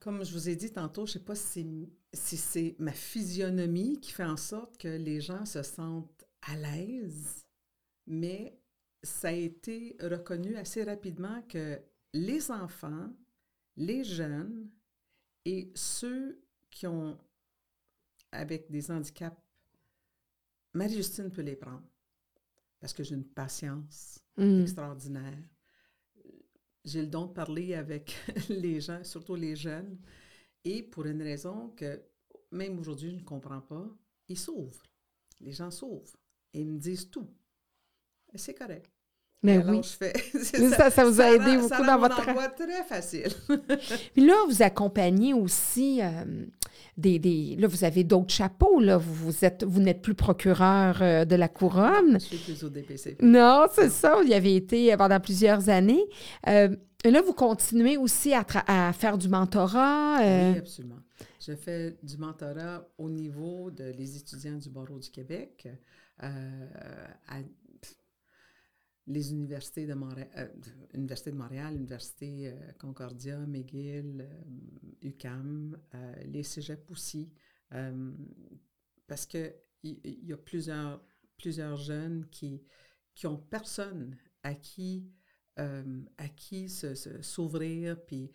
Comme 0.00 0.24
je 0.24 0.32
vous 0.32 0.48
ai 0.48 0.56
dit 0.56 0.72
tantôt, 0.72 1.04
je 1.04 1.10
ne 1.10 1.12
sais 1.14 1.24
pas 1.24 1.34
si 1.34 2.36
c'est 2.36 2.74
ma 2.78 2.92
physionomie 2.92 4.00
qui 4.00 4.10
fait 4.10 4.24
en 4.24 4.38
sorte 4.38 4.78
que 4.78 4.88
les 4.88 5.20
gens 5.20 5.44
se 5.44 5.62
sentent 5.62 6.24
à 6.40 6.56
l'aise, 6.56 7.44
mais 8.06 8.58
ça 9.02 9.28
a 9.28 9.32
été 9.32 9.96
reconnu 10.00 10.56
assez 10.56 10.82
rapidement 10.82 11.42
que 11.48 11.78
les 12.14 12.50
enfants, 12.50 13.10
les 13.76 14.02
jeunes 14.02 14.70
et 15.44 15.70
ceux 15.74 16.40
qui 16.78 16.86
ont, 16.86 17.18
avec 18.30 18.70
des 18.70 18.88
handicaps, 18.88 19.36
Marie-Justine 20.74 21.28
peut 21.28 21.42
les 21.42 21.56
prendre 21.56 21.82
parce 22.78 22.92
que 22.92 23.02
j'ai 23.02 23.16
une 23.16 23.26
patience 23.26 24.20
mm. 24.36 24.60
extraordinaire. 24.60 25.42
J'ai 26.84 27.00
le 27.00 27.08
don 27.08 27.26
de 27.26 27.32
parler 27.32 27.74
avec 27.74 28.14
les 28.48 28.80
gens, 28.80 29.02
surtout 29.02 29.34
les 29.34 29.56
jeunes, 29.56 29.98
et 30.64 30.84
pour 30.84 31.06
une 31.06 31.20
raison 31.20 31.70
que 31.70 32.00
même 32.52 32.78
aujourd'hui 32.78 33.10
je 33.10 33.16
ne 33.16 33.24
comprends 33.24 33.60
pas, 33.60 33.88
ils 34.28 34.38
s'ouvrent. 34.38 34.86
Les 35.40 35.52
gens 35.52 35.72
s'ouvrent 35.72 36.16
et 36.52 36.60
ils 36.60 36.66
me 36.68 36.78
disent 36.78 37.10
tout. 37.10 37.28
Et 38.32 38.38
c'est 38.38 38.54
correct. 38.54 38.88
Mais 39.42 39.58
oui. 39.58 39.80
ça, 40.76 40.90
ça, 40.90 41.04
vous 41.04 41.20
a 41.20 41.30
aidé 41.30 41.58
beaucoup 41.58 41.84
dans 41.84 41.98
votre 41.98 42.20
travail. 42.20 42.48
très 42.56 42.82
facile. 42.82 43.32
Puis 44.14 44.26
là, 44.26 44.34
vous 44.48 44.62
accompagnez 44.62 45.32
aussi 45.32 46.00
euh, 46.02 46.24
des, 46.96 47.20
des, 47.20 47.54
Là, 47.56 47.68
vous 47.68 47.84
avez 47.84 48.02
d'autres 48.02 48.32
chapeaux. 48.32 48.80
Là. 48.80 48.96
Vous, 48.96 49.14
vous 49.14 49.44
êtes, 49.44 49.62
vous 49.62 49.80
n'êtes 49.80 50.02
plus 50.02 50.14
procureur 50.14 51.00
euh, 51.02 51.24
de 51.24 51.36
la 51.36 51.48
couronne. 51.48 52.14
Je 52.14 52.18
suis 52.18 52.36
plus 52.38 52.64
au 52.64 52.68
DPC. 52.68 53.16
Non, 53.22 53.66
c'est 53.72 53.90
ça. 53.90 54.16
Vous 54.16 54.26
y 54.26 54.34
avez 54.34 54.56
été 54.56 54.96
pendant 54.96 55.20
plusieurs 55.20 55.68
années. 55.68 56.04
Euh, 56.48 56.74
là, 57.04 57.22
vous 57.22 57.32
continuez 57.32 57.96
aussi 57.96 58.34
à, 58.34 58.44
à 58.66 58.92
faire 58.92 59.16
du 59.18 59.28
mentorat. 59.28 60.18
Oui, 60.18 60.58
absolument. 60.58 60.98
Je 61.46 61.54
fais 61.54 61.96
du 62.02 62.18
mentorat 62.18 62.84
au 62.98 63.08
niveau 63.08 63.70
de 63.70 63.84
les 63.96 64.16
étudiants 64.16 64.58
du 64.58 64.68
barreau 64.68 64.98
du 64.98 65.10
Québec. 65.10 65.68
à 66.18 67.36
les 69.08 69.32
universités 69.32 69.86
de 69.86 69.94
Montréal, 69.94 70.28
euh, 70.36 70.48
Université 70.94 71.32
de 71.32 71.36
Montréal, 71.36 71.74
Université 71.74 72.48
euh, 72.48 72.72
Concordia, 72.78 73.38
McGill, 73.46 74.28
UCAM, 75.02 75.76
euh, 75.94 76.14
les 76.26 76.42
cégeps 76.42 76.90
aussi, 76.90 77.30
Euh, 77.74 78.12
parce 79.06 79.26
qu'il 79.26 79.54
y, 79.82 80.28
y, 80.28 80.32
a 80.32 80.38
plusieurs, 80.38 81.02
plusieurs 81.36 81.76
jeunes 81.76 82.26
qui, 82.30 82.62
qui 83.14 83.26
personne 83.50 84.16
à 84.42 84.54
qui, 84.54 85.06
euh, 85.58 86.02
à 86.16 86.28
qui 86.28 86.68
s'ouvrir, 86.70 87.96
se, 87.96 88.00
puis 88.06 88.32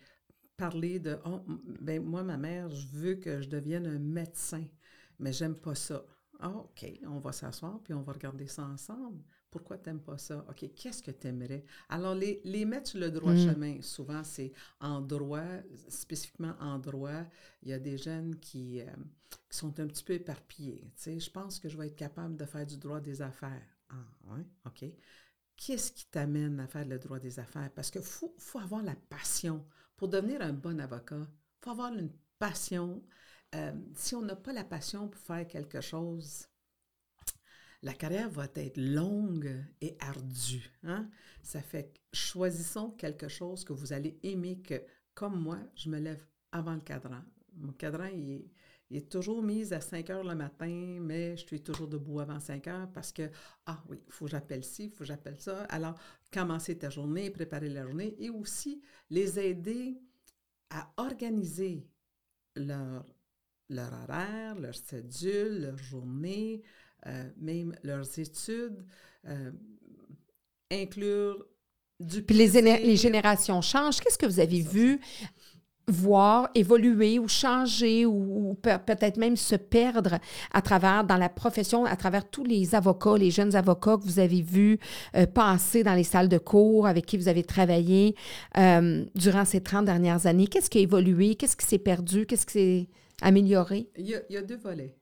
parler 0.56 1.00
de 1.00 1.18
oh, 1.24 1.40
ben 1.80 2.00
moi, 2.04 2.22
ma 2.22 2.36
mère, 2.36 2.70
je 2.70 2.86
veux 2.88 3.14
que 3.16 3.40
je 3.40 3.48
devienne 3.48 3.86
un 3.86 3.98
médecin, 3.98 4.64
mais 5.18 5.32
j'aime 5.32 5.56
pas 5.56 5.74
ça. 5.74 6.04
Ah, 6.38 6.50
OK, 6.50 6.86
on 7.06 7.18
va 7.18 7.32
s'asseoir 7.32 7.80
puis 7.82 7.94
on 7.94 8.02
va 8.02 8.12
regarder 8.12 8.46
ça 8.46 8.64
ensemble. 8.64 9.22
Pourquoi 9.54 9.78
tu 9.78 9.88
n'aimes 9.88 10.00
pas 10.00 10.18
ça? 10.18 10.44
OK, 10.48 10.68
qu'est-ce 10.74 11.00
que 11.00 11.12
tu 11.12 11.28
aimerais? 11.28 11.64
Alors, 11.88 12.16
les, 12.16 12.40
les, 12.42 12.64
mettre 12.64 12.90
sur 12.90 12.98
le 12.98 13.08
droit 13.08 13.32
mm. 13.32 13.38
chemin, 13.38 13.80
souvent, 13.82 14.24
c'est 14.24 14.50
en 14.80 15.00
droit, 15.00 15.46
spécifiquement 15.88 16.56
en 16.58 16.80
droit. 16.80 17.22
Il 17.62 17.68
y 17.68 17.72
a 17.72 17.78
des 17.78 17.96
jeunes 17.96 18.34
qui, 18.40 18.80
euh, 18.80 18.86
qui 19.48 19.56
sont 19.56 19.78
un 19.78 19.86
petit 19.86 20.02
peu 20.02 20.14
éparpillés. 20.14 20.90
Tu 20.96 21.02
sais, 21.04 21.20
je 21.20 21.30
pense 21.30 21.60
que 21.60 21.68
je 21.68 21.78
vais 21.78 21.86
être 21.86 21.94
capable 21.94 22.36
de 22.36 22.44
faire 22.46 22.66
du 22.66 22.76
droit 22.78 22.98
des 22.98 23.22
affaires. 23.22 23.62
Ah, 23.90 24.04
oui, 24.32 24.40
OK. 24.66 24.86
Qu'est-ce 25.56 25.92
qui 25.92 26.06
t'amène 26.06 26.58
à 26.58 26.66
faire 26.66 26.84
le 26.84 26.98
droit 26.98 27.20
des 27.20 27.38
affaires? 27.38 27.70
Parce 27.76 27.92
qu'il 27.92 28.02
faut, 28.02 28.34
faut 28.36 28.58
avoir 28.58 28.82
la 28.82 28.96
passion. 29.08 29.64
Pour 29.96 30.08
devenir 30.08 30.42
un 30.42 30.52
bon 30.52 30.80
avocat, 30.80 31.28
il 31.28 31.64
faut 31.64 31.70
avoir 31.70 31.92
une 31.94 32.10
passion. 32.40 33.04
Euh, 33.54 33.70
si 33.94 34.16
on 34.16 34.22
n'a 34.22 34.34
pas 34.34 34.52
la 34.52 34.64
passion 34.64 35.06
pour 35.06 35.20
faire 35.20 35.46
quelque 35.46 35.80
chose, 35.80 36.48
la 37.84 37.92
carrière 37.92 38.30
va 38.30 38.46
être 38.54 38.78
longue 38.78 39.62
et 39.82 39.94
ardue. 40.00 40.72
Hein? 40.84 41.08
Ça 41.42 41.60
fait 41.60 41.92
choisissons 42.14 42.90
quelque 42.92 43.28
chose 43.28 43.62
que 43.62 43.74
vous 43.74 43.92
allez 43.92 44.18
aimer, 44.22 44.58
que 44.60 44.82
comme 45.12 45.38
moi, 45.38 45.58
je 45.76 45.90
me 45.90 45.98
lève 45.98 46.26
avant 46.50 46.72
le 46.72 46.80
cadran. 46.80 47.20
Mon 47.56 47.72
cadran, 47.72 48.06
il 48.06 48.50
est, 48.90 49.10
toujours 49.10 49.42
mis 49.42 49.74
à 49.74 49.82
5 49.82 50.08
heures 50.10 50.24
le 50.24 50.34
matin, 50.34 50.98
mais 51.00 51.36
je 51.36 51.44
suis 51.44 51.62
toujours 51.62 51.86
debout 51.86 52.20
avant 52.20 52.40
5 52.40 52.66
heures 52.68 52.90
parce 52.90 53.12
que, 53.12 53.30
ah 53.66 53.82
oui, 53.88 53.98
il 54.06 54.12
faut 54.12 54.24
que 54.24 54.30
j'appelle 54.30 54.64
ci, 54.64 54.84
il 54.84 54.90
faut 54.90 55.00
que 55.00 55.04
j'appelle 55.04 55.38
ça. 55.38 55.64
Alors, 55.64 55.94
commencer 56.32 56.78
ta 56.78 56.88
journée, 56.88 57.30
préparer 57.30 57.68
la 57.68 57.84
journée 57.84 58.14
et 58.18 58.30
aussi 58.30 58.80
les 59.10 59.38
aider 59.38 60.00
à 60.70 60.90
organiser 60.96 61.86
leur, 62.56 63.04
leur 63.68 63.92
horaire, 63.92 64.54
leur 64.58 64.74
cédule, 64.74 65.60
leur 65.60 65.78
journée, 65.78 66.62
même 67.36 67.74
leurs 67.82 68.18
études, 68.18 68.84
euh, 69.26 69.50
inclure 70.70 71.44
du... 72.00 72.22
Puis 72.22 72.36
les, 72.36 72.60
les 72.60 72.96
générations 72.96 73.60
changent. 73.60 74.00
Qu'est-ce 74.00 74.18
que 74.18 74.26
vous 74.26 74.40
avez 74.40 74.60
vu 74.60 75.00
voir 75.86 76.48
évoluer 76.54 77.18
ou 77.18 77.28
changer 77.28 78.06
ou, 78.06 78.56
peut-être 78.62 79.18
même 79.18 79.36
se 79.36 79.54
perdre 79.54 80.18
à 80.52 80.62
travers 80.62 81.04
dans 81.04 81.18
la 81.18 81.28
profession, 81.28 81.84
à 81.84 81.94
travers 81.94 82.28
tous 82.28 82.44
les 82.44 82.74
avocats, 82.74 83.18
les 83.18 83.30
jeunes 83.30 83.54
avocats 83.54 83.98
que 83.98 84.04
vous 84.04 84.18
avez 84.18 84.40
vus 84.40 84.78
euh, 85.14 85.26
passer 85.26 85.82
dans 85.82 85.92
les 85.92 86.04
salles 86.04 86.30
de 86.30 86.38
cours, 86.38 86.86
avec 86.86 87.04
qui 87.04 87.18
vous 87.18 87.28
avez 87.28 87.44
travaillé 87.44 88.14
durant 89.14 89.44
ces 89.44 89.60
30 89.60 89.84
dernières 89.84 90.26
années? 90.26 90.46
Qu'est-ce 90.46 90.70
qui 90.70 90.78
a 90.78 90.82
évolué? 90.82 91.34
Qu'est-ce 91.34 91.56
qui 91.56 91.66
s'est 91.66 91.78
perdu? 91.78 92.24
Qu'est-ce 92.24 92.46
qui 92.46 92.52
s'est 92.52 92.88
amélioré? 93.20 93.90
Il 93.98 94.06
y, 94.06 94.14
a, 94.14 94.22
il 94.30 94.34
y, 94.34 94.38
a, 94.38 94.42
deux 94.42 94.56
volets. 94.56 94.96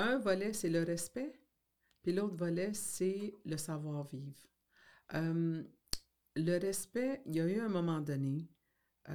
Un 0.00 0.18
volet, 0.18 0.54
c'est 0.54 0.70
le 0.70 0.82
respect, 0.82 1.30
puis 2.02 2.12
l'autre 2.12 2.34
volet, 2.34 2.72
c'est 2.72 3.34
le 3.44 3.58
savoir-vivre. 3.58 4.40
Euh, 5.12 5.62
le 6.36 6.58
respect, 6.58 7.20
il 7.26 7.36
y 7.36 7.40
a 7.40 7.46
eu 7.46 7.60
un 7.60 7.68
moment 7.68 8.00
donné, 8.00 8.48
euh, 9.10 9.12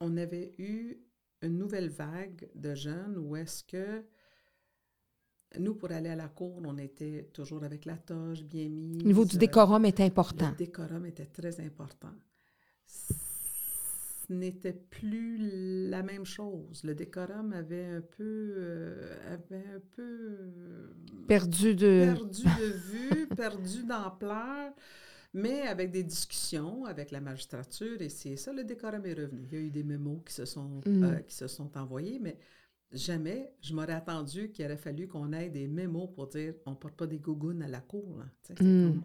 on 0.00 0.16
avait 0.16 0.54
eu 0.58 0.96
une 1.40 1.56
nouvelle 1.56 1.88
vague 1.88 2.50
de 2.56 2.74
jeunes 2.74 3.16
où 3.16 3.36
est-ce 3.36 3.62
que 3.62 4.04
nous, 5.60 5.76
pour 5.76 5.92
aller 5.92 6.08
à 6.08 6.16
la 6.16 6.28
cour, 6.28 6.60
on 6.64 6.78
était 6.78 7.30
toujours 7.32 7.62
avec 7.62 7.84
la 7.84 7.96
toge 7.96 8.42
bien 8.42 8.68
mise. 8.68 9.02
Le 9.02 9.06
niveau 9.06 9.24
du 9.24 9.38
décorum 9.38 9.84
est 9.84 10.00
important. 10.00 10.50
Le 10.50 10.56
décorum 10.56 11.06
était 11.06 11.26
très 11.26 11.60
important 11.60 12.12
n'était 14.30 14.72
plus 14.72 15.38
la 15.88 16.02
même 16.02 16.24
chose. 16.24 16.82
Le 16.84 16.94
décorum 16.94 17.52
avait 17.52 17.84
un 17.84 18.00
peu, 18.00 18.54
euh, 18.56 19.16
avait 19.32 19.64
un 19.74 19.80
peu 19.94 20.02
euh, 20.02 20.88
perdu 21.26 21.74
de 21.74 22.12
perdu 22.14 22.42
de 22.44 22.72
vue, 22.72 23.26
perdu 23.36 23.84
d'ampleur, 23.84 24.72
mais 25.34 25.62
avec 25.62 25.90
des 25.90 26.02
discussions 26.02 26.84
avec 26.84 27.10
la 27.10 27.20
magistrature 27.20 28.00
et 28.00 28.08
c'est 28.08 28.36
ça 28.36 28.52
le 28.52 28.64
décorum 28.64 29.04
est 29.06 29.14
revenu. 29.14 29.46
Il 29.50 29.52
y 29.52 29.56
a 29.56 29.64
eu 29.64 29.70
des 29.70 29.84
mémos 29.84 30.20
qui 30.24 30.34
se 30.34 30.44
sont 30.44 30.80
mm. 30.86 31.04
euh, 31.04 31.16
qui 31.20 31.34
se 31.34 31.46
sont 31.46 31.76
envoyés, 31.76 32.18
mais 32.20 32.38
jamais 32.92 33.52
je 33.60 33.74
m'aurais 33.74 33.92
attendu 33.92 34.50
qu'il 34.50 34.64
aurait 34.64 34.76
fallu 34.76 35.08
qu'on 35.08 35.32
ait 35.32 35.48
des 35.48 35.66
mémos 35.66 36.08
pour 36.14 36.28
dire 36.28 36.54
on 36.66 36.74
porte 36.74 36.94
pas 36.94 37.06
des 37.06 37.18
gougounes 37.18 37.62
à 37.62 37.68
la 37.68 37.80
cour. 37.80 38.22
Mm. 38.60 39.00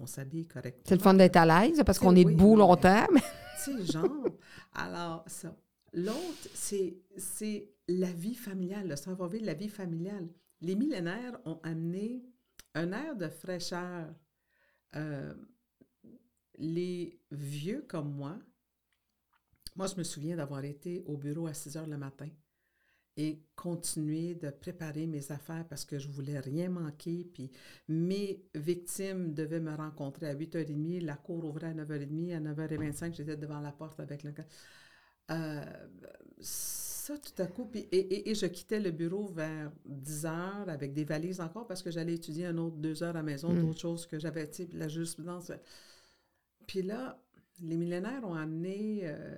on, 0.00 0.06
s'habille 0.06 0.46
correctement. 0.46 0.84
C'est 0.86 0.96
le 0.96 1.00
fun 1.02 1.14
d'être 1.14 1.36
à 1.36 1.46
l'aise 1.46 1.82
parce 1.84 1.98
qu'on 1.98 2.16
est 2.16 2.24
debout 2.24 2.56
longtemps. 2.56 3.06
Sais, 3.58 3.84
genre. 3.84 4.26
Alors, 4.74 5.24
ça. 5.26 5.56
L'autre, 5.92 6.48
c'est 6.54 7.72
la 7.88 8.12
vie 8.12 8.34
familiale, 8.34 8.88
le 8.88 8.96
savoir-vivre, 8.96 9.46
la 9.46 9.54
vie 9.54 9.68
familiale. 9.68 10.28
Les 10.60 10.74
millénaires 10.74 11.38
ont 11.46 11.58
amené 11.62 12.22
un 12.74 12.92
air 12.92 13.16
de 13.16 13.28
fraîcheur. 13.28 14.14
Euh, 14.94 15.34
les 16.58 17.18
vieux 17.30 17.84
comme 17.88 18.12
moi, 18.12 18.38
moi, 19.74 19.86
je 19.86 19.96
me 19.96 20.04
souviens 20.04 20.36
d'avoir 20.36 20.64
été 20.64 21.02
au 21.06 21.16
bureau 21.18 21.46
à 21.46 21.54
6 21.54 21.76
heures 21.76 21.86
le 21.86 21.98
matin 21.98 22.28
et 23.16 23.40
continuer 23.54 24.34
de 24.34 24.50
préparer 24.50 25.06
mes 25.06 25.32
affaires 25.32 25.64
parce 25.68 25.84
que 25.84 25.98
je 25.98 26.08
voulais 26.08 26.38
rien 26.38 26.68
manquer. 26.68 27.26
Puis 27.32 27.50
mes 27.88 28.44
victimes 28.54 29.32
devaient 29.32 29.60
me 29.60 29.74
rencontrer 29.74 30.28
à 30.28 30.34
8h30. 30.34 31.04
La 31.04 31.16
cour 31.16 31.44
ouvrait 31.44 31.68
à 31.68 31.74
9h30. 31.74 32.36
À 32.36 32.40
9h25, 32.40 33.14
j'étais 33.14 33.36
devant 33.36 33.60
la 33.60 33.72
porte 33.72 34.00
avec 34.00 34.22
le... 34.22 34.34
Euh, 35.30 35.64
ça, 36.40 37.16
tout 37.18 37.42
à 37.42 37.46
coup, 37.46 37.66
puis, 37.66 37.80
et, 37.92 38.30
et, 38.30 38.34
je 38.34 38.46
quittais 38.46 38.80
le 38.80 38.90
bureau 38.90 39.28
vers 39.28 39.72
10 39.86 40.26
heures 40.26 40.68
avec 40.68 40.92
des 40.92 41.04
valises 41.04 41.40
encore 41.40 41.66
parce 41.66 41.82
que 41.82 41.90
j'allais 41.90 42.14
étudier 42.14 42.46
un 42.46 42.58
autre 42.58 42.76
deux 42.76 43.02
heures 43.02 43.10
à 43.10 43.18
la 43.18 43.22
maison, 43.22 43.52
mm. 43.52 43.60
d'autres 43.60 43.80
choses 43.80 44.06
que 44.06 44.18
j'avais, 44.18 44.48
tu 44.50 44.64
sais, 44.64 44.68
la 44.72 44.88
jurisprudence. 44.88 45.52
Puis 46.66 46.82
là, 46.82 47.20
les 47.60 47.76
millénaires 47.76 48.22
ont 48.24 48.34
amené 48.34 49.00
euh, 49.04 49.34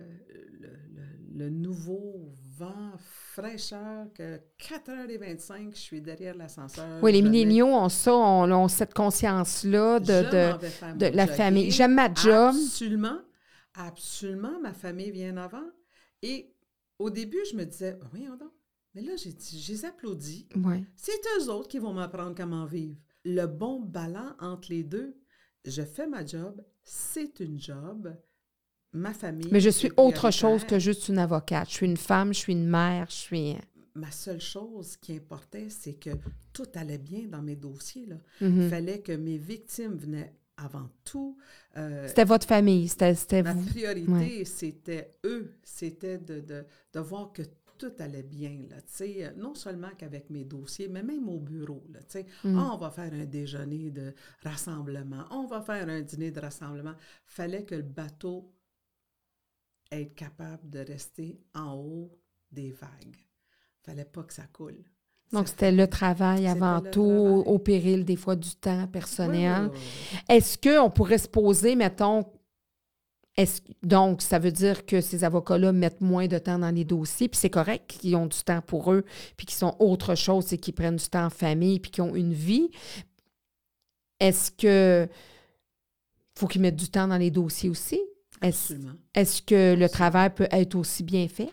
le, 1.34 1.50
nouveau 1.50 2.32
vent, 2.56 2.92
fraîcheur, 2.98 4.06
que 4.14 4.40
4h25, 4.58 5.74
je 5.74 5.80
suis 5.80 6.00
derrière 6.00 6.34
l'ascenseur. 6.34 7.02
Oui, 7.02 7.12
les 7.12 7.22
milléniaux 7.22 7.68
ont 7.68 7.88
ça, 7.88 8.14
ont, 8.14 8.68
cette 8.68 8.94
conscience-là 8.94 10.00
de, 10.00 10.96
de, 10.96 11.06
la 11.06 11.26
famille. 11.26 11.70
J'aime 11.70 11.94
ma 11.94 12.12
job. 12.12 12.54
Absolument, 12.56 13.20
absolument, 13.74 14.60
ma 14.60 14.72
famille 14.72 15.12
vient 15.12 15.36
avant. 15.36 15.66
Et 16.22 16.52
au 16.98 17.10
début, 17.10 17.38
je 17.50 17.56
me 17.56 17.64
disais, 17.64 17.98
oui, 18.12 18.26
donc. 18.26 18.50
Mais 18.94 19.02
là, 19.02 19.12
j'ai 19.16 19.32
dit, 19.32 19.60
je 19.60 19.72
les 19.72 19.84
applaudis. 19.84 20.48
C'est 20.96 21.12
eux 21.38 21.50
autres 21.50 21.68
qui 21.68 21.78
vont 21.78 21.92
m'apprendre 21.92 22.34
comment 22.34 22.64
vivre. 22.64 22.96
Le 23.24 23.46
bon 23.46 23.80
ballon 23.80 24.34
entre 24.40 24.70
les 24.70 24.82
deux, 24.82 25.16
je 25.64 25.82
fais 25.82 26.06
ma 26.06 26.24
job, 26.24 26.60
c'est 26.88 27.40
une 27.40 27.60
job, 27.60 28.16
ma 28.92 29.12
famille. 29.12 29.48
Mais 29.52 29.60
je 29.60 29.68
suis 29.68 29.90
autre 29.96 30.30
chose 30.30 30.64
que 30.64 30.78
juste 30.78 31.08
une 31.08 31.18
avocate. 31.18 31.68
Je 31.68 31.74
suis 31.74 31.86
une 31.86 31.96
femme, 31.98 32.32
je 32.32 32.38
suis 32.38 32.52
une 32.54 32.66
mère, 32.66 33.06
je 33.10 33.16
suis. 33.16 33.56
Ma 33.94 34.10
seule 34.10 34.40
chose 34.40 34.96
qui 34.96 35.14
importait, 35.14 35.68
c'est 35.68 35.94
que 35.94 36.10
tout 36.52 36.68
allait 36.74 36.98
bien 36.98 37.26
dans 37.28 37.42
mes 37.42 37.56
dossiers. 37.56 38.06
Là. 38.06 38.16
Mm-hmm. 38.40 38.64
Il 38.64 38.70
fallait 38.70 39.00
que 39.00 39.12
mes 39.12 39.36
victimes 39.36 39.96
venaient 39.96 40.34
avant 40.56 40.88
tout. 41.04 41.36
Euh, 41.76 42.08
c'était 42.08 42.24
votre 42.24 42.46
famille, 42.46 42.88
c'était 42.88 43.42
Ma 43.42 43.54
priorité, 43.54 44.44
c'était 44.44 45.16
eux. 45.24 45.54
C'était 45.62 46.18
de, 46.18 46.40
de, 46.40 46.64
de, 46.92 47.00
voir 47.00 47.32
que 47.32 47.42
tout 47.78 47.92
allait 47.98 48.22
bien, 48.22 48.66
là, 48.68 48.76
euh, 49.00 49.30
non 49.36 49.54
seulement 49.54 49.90
qu'avec 49.96 50.30
mes 50.30 50.44
dossiers, 50.44 50.88
mais 50.88 51.02
même 51.02 51.28
au 51.28 51.38
bureau. 51.38 51.84
Là, 51.92 52.00
mm. 52.44 52.58
ah, 52.58 52.70
on 52.74 52.78
va 52.78 52.90
faire 52.90 53.12
un 53.12 53.24
déjeuner 53.24 53.90
de 53.90 54.12
rassemblement, 54.42 55.24
on 55.30 55.46
va 55.46 55.60
faire 55.62 55.88
un 55.88 56.00
dîner 56.00 56.30
de 56.30 56.40
rassemblement. 56.40 56.94
fallait 57.24 57.64
que 57.64 57.74
le 57.74 57.82
bateau 57.82 58.52
être 59.90 60.14
capable 60.14 60.68
de 60.68 60.80
rester 60.80 61.40
en 61.54 61.74
haut 61.74 62.18
des 62.50 62.72
vagues. 62.72 63.16
fallait 63.82 64.04
pas 64.04 64.22
que 64.22 64.34
ça 64.34 64.46
coule. 64.52 64.84
Donc, 65.32 65.48
c'était 65.48 65.72
le 65.72 65.86
travail 65.86 66.46
avant 66.46 66.80
tout, 66.80 67.02
au 67.02 67.58
péril 67.58 68.04
des 68.04 68.16
fois 68.16 68.34
du 68.34 68.54
temps 68.54 68.86
personnel. 68.86 69.70
Est-ce 70.28 70.56
qu'on 70.56 70.90
pourrait 70.90 71.18
se 71.18 71.28
poser, 71.28 71.76
mettons, 71.76 72.24
donc, 73.82 74.22
ça 74.22 74.38
veut 74.38 74.50
dire 74.50 74.84
que 74.84 75.00
ces 75.00 75.24
avocats-là 75.24 75.72
mettent 75.72 76.00
moins 76.00 76.26
de 76.26 76.38
temps 76.38 76.58
dans 76.58 76.74
les 76.74 76.84
dossiers, 76.84 77.28
puis 77.28 77.38
c'est 77.38 77.50
correct 77.50 77.86
qu'ils 77.86 78.16
ont 78.16 78.26
du 78.26 78.38
temps 78.38 78.60
pour 78.60 78.92
eux, 78.92 79.04
puis 79.36 79.46
qu'ils 79.46 79.56
sont 79.56 79.76
autre 79.78 80.14
chose, 80.14 80.46
c'est 80.46 80.58
qu'ils 80.58 80.74
prennent 80.74 80.96
du 80.96 81.08
temps 81.08 81.26
en 81.26 81.30
famille, 81.30 81.78
puis 81.78 81.90
qu'ils 81.90 82.02
ont 82.02 82.14
une 82.14 82.32
vie. 82.32 82.70
Est-ce 84.18 84.50
que 84.50 85.08
faut 86.36 86.46
qu'ils 86.46 86.62
mettent 86.62 86.76
du 86.76 86.88
temps 86.88 87.08
dans 87.08 87.16
les 87.16 87.30
dossiers 87.30 87.68
aussi? 87.68 88.00
Absolument. 88.40 88.94
Est-ce 89.14 89.42
que 89.42 89.74
le 89.74 89.88
travail 89.88 90.34
peut 90.34 90.48
être 90.50 90.74
aussi 90.74 91.02
bien 91.02 91.28
fait? 91.28 91.50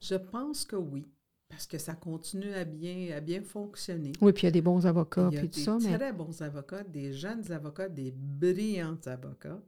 Je 0.00 0.14
pense 0.14 0.64
que 0.64 0.76
oui 0.76 1.06
parce 1.54 1.66
que 1.68 1.78
ça 1.78 1.94
continue 1.94 2.52
à 2.54 2.64
bien, 2.64 3.16
à 3.16 3.20
bien 3.20 3.40
fonctionner. 3.40 4.10
Oui, 4.20 4.32
puis 4.32 4.42
il 4.42 4.46
y 4.46 4.48
a 4.48 4.50
des 4.50 4.60
bons 4.60 4.84
avocats, 4.86 5.30
puis 5.30 5.48
tout 5.48 5.60
ça. 5.60 5.76
Il 5.78 5.84
y 5.84 5.88
a 5.88 5.92
des 5.92 5.98
très 5.98 6.12
bons 6.12 6.42
avocats, 6.42 6.82
des 6.82 7.12
jeunes 7.12 7.50
avocats, 7.52 7.88
des 7.88 8.12
brillants 8.12 8.98
avocats. 9.06 9.60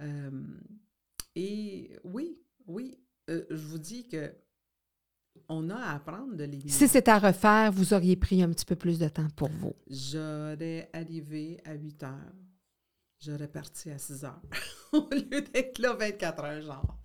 Euh, 0.00 0.30
et 1.34 1.96
oui, 2.04 2.38
oui, 2.66 2.98
euh, 3.30 3.44
je 3.50 3.66
vous 3.66 3.78
dis 3.78 4.08
que 4.08 4.32
on 5.48 5.68
a 5.68 5.76
à 5.76 5.94
apprendre 5.96 6.36
de 6.36 6.44
les 6.44 6.68
Si 6.68 6.86
c'est 6.86 7.08
à 7.08 7.18
refaire, 7.18 7.72
vous 7.72 7.92
auriez 7.92 8.16
pris 8.16 8.42
un 8.42 8.50
petit 8.50 8.64
peu 8.64 8.76
plus 8.76 8.98
de 8.98 9.08
temps 9.08 9.28
pour 9.36 9.48
vous. 9.48 9.74
J'aurais 9.88 10.88
arrivé 10.92 11.60
à 11.64 11.74
8 11.74 12.02
heures 12.04 12.32
j'aurais 13.24 13.48
parti 13.48 13.90
à 13.90 13.98
6 13.98 14.24
heures 14.24 14.42
au 14.92 15.08
lieu 15.10 15.40
d'être 15.40 15.78
là 15.78 15.94
24 15.94 16.44
heures, 16.44 16.62
genre. 16.62 16.98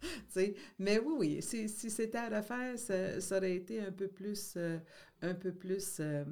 Mais 0.77 0.99
oui, 0.99 1.13
oui, 1.17 1.41
si, 1.41 1.69
si 1.69 1.89
c'était 1.89 2.17
à 2.17 2.29
refaire, 2.29 2.77
ça, 2.77 3.19
ça, 3.21 3.37
aurait 3.37 3.55
été 3.55 3.81
un 3.81 3.91
peu 3.91 4.07
plus, 4.07 4.53
euh, 4.57 4.77
un 5.21 5.33
peu 5.33 5.51
plus, 5.51 5.97
euh, 5.99 6.23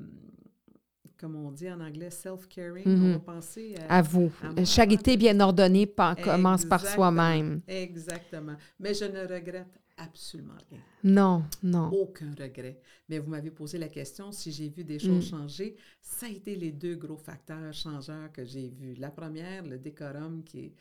comme 1.20 1.36
on 1.36 1.52
dit 1.52 1.70
en 1.70 1.80
anglais, 1.80 2.10
self-caring. 2.10 2.84
On 2.86 2.90
mm-hmm. 2.90 3.14
va 3.14 3.20
penser 3.20 3.76
à, 3.88 4.02
vous. 4.02 4.32
Charité 4.66 5.18
bien 5.18 5.40
ordonnée 5.40 5.92
commence 6.24 6.66
par 6.66 6.86
soi-même. 6.86 7.62
Exactement. 7.68 8.56
Mais 8.80 8.94
je 8.94 9.06
ne 9.06 9.22
regrette 9.22 9.80
absolument 9.98 10.54
rien. 10.70 10.80
Non, 11.04 11.44
non. 11.64 11.90
Aucun 11.90 12.34
regret. 12.40 12.80
Mais 13.10 13.20
vous 13.20 13.30
m'avez 13.30 13.52
posé 13.52 13.78
la 13.78 13.88
question 13.88 14.32
si 14.32 14.52
j'ai 14.52 14.70
vu 14.70 14.84
des 14.84 15.00
choses 15.00 15.26
mm. 15.26 15.38
changer. 15.38 15.76
Ça 16.02 16.28
a 16.28 16.30
été 16.30 16.56
les 16.56 16.72
deux 16.72 16.96
gros 16.96 17.18
facteurs 17.18 17.74
changeurs 17.74 18.32
que 18.32 18.46
j'ai 18.46 18.70
vus. 18.70 18.96
La 18.96 19.10
première, 19.10 19.64
le 19.64 19.78
décorum 19.78 20.44
qui 20.44 20.60
est 20.60 20.74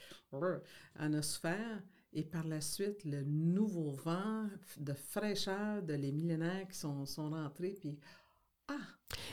en 0.98 1.12
osphère. 1.14 1.82
Et 2.12 2.24
par 2.24 2.46
la 2.46 2.60
suite, 2.60 3.04
le 3.04 3.22
nouveau 3.24 3.90
vent 3.92 4.46
de 4.78 4.94
fraîcheur 4.94 5.82
de 5.82 5.94
les 5.94 6.12
millénaires 6.12 6.66
qui 6.68 6.78
sont, 6.78 7.04
sont 7.04 7.30
rentrés. 7.30 7.76
Puis! 7.78 7.98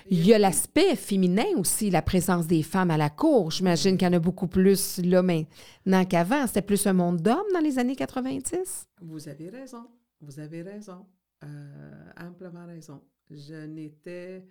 Il 0.10 0.26
y 0.26 0.34
a 0.34 0.40
l'aspect 0.40 0.96
féminin 0.96 1.46
aussi, 1.58 1.90
la 1.90 2.02
présence 2.02 2.46
des 2.48 2.62
femmes 2.62 2.92
à 2.92 2.98
la 2.98 3.10
cour. 3.10 3.52
J'imagine 3.52 3.98
qu'il 3.98 4.08
y 4.08 4.10
en 4.10 4.14
a 4.14 4.20
beaucoup 4.20 4.48
plus 4.48 5.00
là 5.00 5.22
maintenant 5.22 6.06
qu'avant. 6.06 6.46
C'était 6.48 6.62
plus 6.62 6.86
un 6.88 6.94
monde 6.94 7.22
d'hommes 7.22 7.52
dans 7.54 7.60
les 7.60 7.80
années 7.80 7.96
90? 7.96 8.88
Vous 9.02 9.30
avez 9.30 9.50
raison. 9.50 9.86
Vous 10.22 10.40
avez 10.40 10.62
raison. 10.62 11.06
Euh, 11.44 12.12
amplement 12.20 12.66
raison. 12.66 13.02
Je 13.30 13.66
n'étais. 13.66 14.46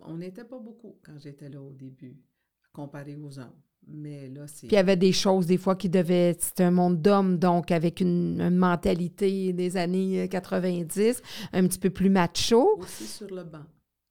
On 0.00 0.18
n'était 0.18 0.44
pas 0.44 0.58
beaucoup 0.58 0.98
quand 1.04 1.18
j'étais 1.18 1.48
là 1.48 1.60
au 1.60 1.72
début, 1.72 2.16
comparé 2.72 3.16
aux 3.16 3.38
hommes. 3.38 3.56
Mais 3.88 4.28
là, 4.28 4.46
c'est. 4.46 4.66
Puis 4.66 4.74
il 4.74 4.78
y 4.78 4.78
avait 4.78 4.96
des 4.96 5.12
choses, 5.12 5.46
des 5.46 5.58
fois, 5.58 5.76
qui 5.76 5.88
devaient. 5.88 6.36
C'était 6.38 6.64
un 6.64 6.70
monde 6.70 7.00
d'hommes, 7.00 7.38
donc 7.38 7.70
avec 7.70 8.00
une, 8.00 8.40
une, 8.40 8.56
mentalité 8.56 9.52
des 9.52 9.76
années 9.76 10.28
90, 10.28 11.22
un 11.52 11.66
petit 11.66 11.78
peu 11.78 11.90
plus 11.90 12.10
macho. 12.10 12.78
Aussi 12.78 13.06
sur 13.06 13.32
le 13.32 13.44
banc. 13.44 13.64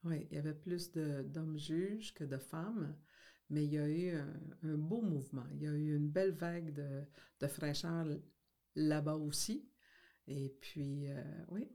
Oui, 0.06 0.28
il 0.30 0.36
y 0.36 0.40
avait 0.40 0.54
plus 0.54 0.92
d'hommes 0.92 1.58
juges 1.58 2.14
que 2.14 2.24
de 2.24 2.38
femmes, 2.38 2.96
mais 3.50 3.66
il 3.66 3.74
y 3.74 3.80
a 3.80 3.90
eu 3.90 4.16
un, 4.64 4.78
beau 4.78 5.02
mouvement. 5.02 5.46
Il 5.54 5.64
y 5.64 5.68
a 5.68 5.72
eu 5.72 5.96
une 5.96 6.10
belle 6.10 6.32
vague 6.32 6.74
de, 6.74 7.04
de 7.42 7.48
fraîcheur 7.48 8.06
là-bas 8.76 9.16
aussi. 9.16 9.68
Et 10.28 10.56
puis, 10.62 11.10
euh, 11.10 11.24
oui. 11.50 11.68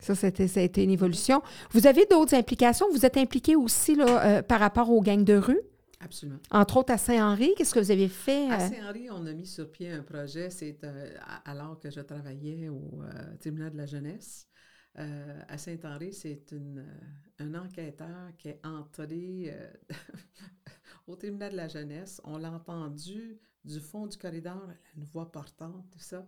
Ça, 0.00 0.14
c'était, 0.14 0.48
ça 0.48 0.60
a 0.60 0.62
été 0.62 0.82
une 0.82 0.90
évolution. 0.90 1.42
Vous 1.70 1.86
avez 1.86 2.06
d'autres 2.06 2.34
implications? 2.34 2.86
Vous 2.90 3.06
êtes 3.06 3.16
impliqué 3.16 3.56
aussi 3.56 3.94
là, 3.94 4.26
euh, 4.26 4.42
par 4.42 4.60
rapport 4.60 4.90
aux 4.90 5.00
gangs 5.00 5.24
de 5.24 5.34
rue? 5.34 5.60
Absolument. 6.00 6.40
Entre 6.50 6.76
autres 6.78 6.92
à 6.92 6.98
Saint-Henri, 6.98 7.54
qu'est-ce 7.56 7.72
que 7.72 7.78
vous 7.78 7.92
avez 7.92 8.08
fait? 8.08 8.50
À 8.50 8.60
euh? 8.60 8.68
Saint-Henri, 8.68 9.08
on 9.10 9.24
a 9.24 9.32
mis 9.32 9.46
sur 9.46 9.70
pied 9.70 9.90
un 9.90 10.02
projet. 10.02 10.50
C'est 10.50 10.80
alors 11.44 11.78
que 11.78 11.90
je 11.90 12.00
travaillais 12.00 12.68
au 12.68 13.02
tribunal 13.40 13.70
de 13.70 13.76
la 13.76 13.86
jeunesse. 13.86 14.48
Euh, 14.98 15.40
à 15.48 15.56
Saint-Henri, 15.56 16.12
c'est 16.12 16.52
euh, 16.52 16.84
un 17.38 17.54
enquêteur 17.54 18.36
qui 18.36 18.48
est 18.48 18.60
entré 18.64 19.44
euh, 19.46 19.70
au 21.06 21.16
tribunal 21.16 21.52
de 21.52 21.56
la 21.56 21.68
jeunesse. 21.68 22.20
On 22.24 22.36
l'a 22.36 22.52
entendu 22.52 23.38
du 23.64 23.80
fond 23.80 24.06
du 24.06 24.18
corridor, 24.18 24.68
une 24.96 25.04
voix 25.04 25.30
portante, 25.32 25.88
tout 25.90 25.98
ça. 25.98 26.26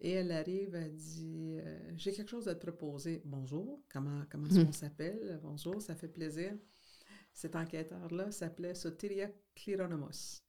Et 0.00 0.10
elle 0.10 0.32
arrive, 0.32 0.74
elle 0.74 0.94
dit 0.94 1.58
J'ai 1.96 2.12
quelque 2.12 2.30
chose 2.30 2.48
à 2.48 2.54
te 2.54 2.60
proposer. 2.60 3.22
Bonjour, 3.24 3.80
comment, 3.90 4.24
comment 4.28 4.46
est-ce 4.48 4.58
hmm. 4.58 4.66
qu'on 4.66 4.72
s'appelle? 4.72 5.40
Bonjour, 5.42 5.80
ça 5.80 5.94
fait 5.94 6.08
plaisir. 6.08 6.52
Cet 7.32 7.56
enquêteur-là 7.56 8.30
s'appelait 8.30 8.74
Sotiria 8.74 9.30
Klironomos. 9.54 10.42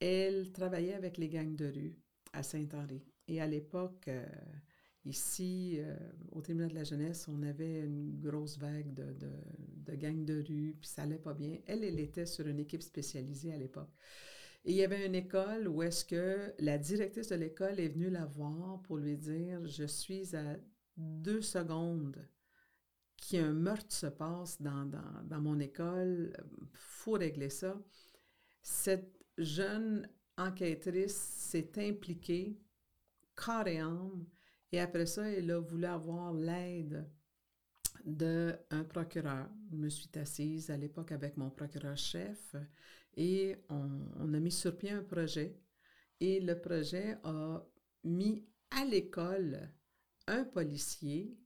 Elle 0.00 0.50
travaillait 0.52 0.94
avec 0.94 1.18
les 1.18 1.28
gangs 1.28 1.54
de 1.54 1.66
rue 1.66 1.96
à 2.32 2.42
Saint-Henri. 2.42 3.04
Et 3.28 3.40
à 3.40 3.46
l'époque, 3.46 4.08
Ici, 5.04 5.76
euh, 5.78 5.94
au 6.32 6.40
tribunal 6.40 6.70
de 6.70 6.74
la 6.76 6.84
jeunesse, 6.84 7.28
on 7.28 7.42
avait 7.42 7.80
une 7.80 8.18
grosse 8.18 8.58
vague 8.58 8.94
de, 8.94 9.12
de, 9.12 9.30
de 9.84 9.94
gangs 9.96 10.24
de 10.24 10.42
rue, 10.48 10.76
puis 10.80 10.88
ça 10.88 11.02
allait 11.02 11.18
pas 11.18 11.34
bien. 11.34 11.58
Elle, 11.66 11.84
elle 11.84 12.00
était 12.00 12.24
sur 12.24 12.46
une 12.46 12.58
équipe 12.58 12.82
spécialisée 12.82 13.52
à 13.52 13.58
l'époque. 13.58 13.90
Et 14.64 14.72
il 14.72 14.76
y 14.76 14.82
avait 14.82 15.04
une 15.04 15.14
école 15.14 15.68
où 15.68 15.82
est-ce 15.82 16.06
que 16.06 16.54
la 16.58 16.78
directrice 16.78 17.28
de 17.28 17.34
l'école 17.36 17.78
est 17.80 17.88
venue 17.88 18.08
la 18.08 18.24
voir 18.24 18.80
pour 18.82 18.96
lui 18.96 19.18
dire, 19.18 19.66
je 19.66 19.84
suis 19.84 20.34
à 20.34 20.56
deux 20.96 21.42
secondes 21.42 22.16
qu'un 23.16 23.52
meurtre 23.52 23.94
se 23.94 24.06
passe 24.06 24.60
dans, 24.62 24.86
dans, 24.86 25.22
dans 25.24 25.40
mon 25.40 25.58
école, 25.60 26.32
faut 26.72 27.12
régler 27.12 27.50
ça. 27.50 27.78
Cette 28.62 29.22
jeune 29.36 30.08
enquêtrice 30.38 31.14
s'est 31.14 31.72
impliquée 31.76 32.58
corps 33.34 33.68
et 33.68 33.80
âme 33.80 34.24
et 34.72 34.80
après 34.80 35.06
ça, 35.06 35.28
elle 35.30 35.50
a 35.50 35.60
voulu 35.60 35.86
avoir 35.86 36.32
l'aide 36.32 37.08
d'un 38.04 38.84
procureur. 38.88 39.48
Je 39.70 39.76
me 39.76 39.88
suis 39.88 40.08
assise 40.16 40.70
à 40.70 40.76
l'époque 40.76 41.12
avec 41.12 41.36
mon 41.36 41.50
procureur-chef 41.50 42.56
et 43.16 43.56
on, 43.68 44.34
a 44.34 44.40
mis 44.40 44.50
sur 44.50 44.76
pied 44.76 44.90
un 44.90 45.02
projet. 45.02 45.56
Et 46.20 46.40
le 46.40 46.60
projet 46.60 47.18
a 47.24 47.64
mis 48.04 48.44
à 48.70 48.84
l'école 48.84 49.70
un 50.26 50.44
policier 50.44 51.36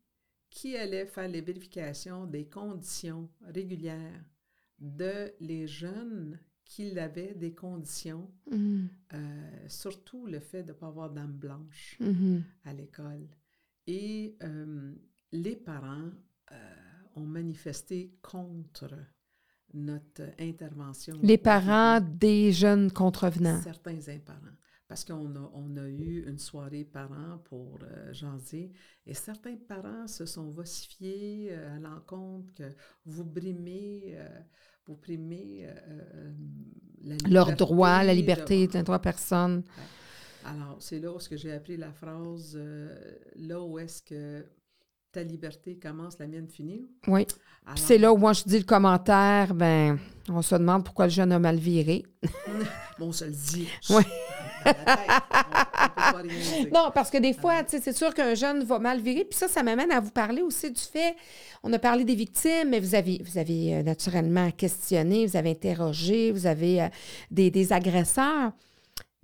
qui 0.50 0.76
allait 0.76 1.06
faire 1.06 1.28
les 1.28 1.40
vérifications 1.40 2.26
des 2.26 2.48
conditions 2.48 3.30
régulières 3.42 4.24
de 4.78 5.32
les 5.40 5.66
jeunes 5.66 6.40
qu'il 6.68 6.98
avait 6.98 7.34
des 7.34 7.54
conditions, 7.54 8.30
mm-hmm. 8.50 8.88
euh, 9.14 9.68
surtout 9.68 10.26
le 10.26 10.38
fait 10.38 10.62
de 10.62 10.68
ne 10.68 10.74
pas 10.74 10.86
avoir 10.86 11.10
d'âme 11.10 11.32
blanche 11.32 11.96
mm-hmm. 12.00 12.42
à 12.66 12.72
l'école. 12.74 13.26
Et 13.86 14.36
euh, 14.42 14.94
les 15.32 15.56
parents 15.56 16.10
euh, 16.52 16.54
ont 17.16 17.24
manifesté 17.24 18.14
contre 18.20 18.94
notre 19.72 20.24
intervention. 20.38 21.18
Les 21.22 21.38
parents 21.38 22.00
des 22.00 22.52
jeunes 22.52 22.92
contrevenants. 22.92 23.62
Certains 23.62 23.98
parents. 24.24 24.56
Parce 24.86 25.04
qu'on 25.04 25.36
a, 25.36 25.50
on 25.52 25.76
a 25.76 25.86
eu 25.86 26.26
une 26.26 26.38
soirée 26.38 26.84
parents 26.84 27.38
pour 27.44 27.78
jaser 28.10 28.72
et 29.04 29.12
certains 29.12 29.56
parents 29.56 30.06
se 30.06 30.24
sont 30.24 30.50
vocifiés 30.50 31.52
à 31.52 31.78
l'encontre 31.78 32.54
que 32.54 32.74
vous 33.04 33.24
brimez 33.24 34.16
primer 34.94 35.66
euh, 35.66 35.72
euh, 35.94 36.32
la 37.04 37.16
leur 37.28 37.52
droit, 37.54 38.02
la 38.02 38.14
liberté 38.14 38.66
de 38.66 38.80
trois 38.82 38.98
personnes. 38.98 39.62
Alors, 40.44 40.76
c'est 40.80 40.98
là 40.98 41.12
où 41.12 41.18
j'ai 41.30 41.52
appris 41.52 41.76
la 41.76 41.92
phrase 41.92 42.54
euh, 42.56 42.96
là 43.36 43.60
où 43.60 43.78
est-ce 43.78 44.02
que 44.02 44.46
ta 45.12 45.22
liberté 45.22 45.76
commence, 45.76 46.18
la 46.18 46.26
mienne 46.26 46.48
finit. 46.48 46.88
Oui. 47.06 47.26
C'est 47.76 47.98
là 47.98 48.12
où 48.12 48.16
moi 48.16 48.32
je 48.32 48.44
dis 48.44 48.58
le 48.58 48.64
commentaire, 48.64 49.54
ben, 49.54 49.98
on 50.28 50.42
se 50.42 50.54
demande 50.54 50.84
pourquoi 50.84 51.06
le 51.06 51.10
jeune 51.10 51.32
a 51.32 51.38
mal 51.38 51.56
viré. 51.56 52.04
bon, 52.98 53.08
on 53.08 53.12
se 53.12 53.24
le 53.24 53.32
dit. 53.32 53.68
Oui. 53.90 54.02
non, 56.72 56.90
parce 56.94 57.10
que 57.10 57.18
des 57.18 57.32
fois, 57.32 57.62
c'est 57.66 57.96
sûr 57.96 58.14
qu'un 58.14 58.34
jeune 58.34 58.64
va 58.64 58.78
mal 58.78 59.00
virer. 59.00 59.24
Puis 59.24 59.38
ça, 59.38 59.48
ça 59.48 59.62
m'amène 59.62 59.90
à 59.90 60.00
vous 60.00 60.10
parler 60.10 60.42
aussi 60.42 60.70
du 60.70 60.80
fait, 60.80 61.16
on 61.62 61.72
a 61.72 61.78
parlé 61.78 62.04
des 62.04 62.14
victimes, 62.14 62.70
mais 62.70 62.80
vous 62.80 62.94
avez, 62.94 63.74
euh, 63.74 63.82
naturellement 63.82 64.50
questionné, 64.50 65.26
vous 65.26 65.36
avez 65.36 65.50
interrogé, 65.50 66.32
vous 66.32 66.46
avez 66.46 66.82
euh, 66.82 66.88
des, 67.30 67.72
agresseurs. 67.72 68.52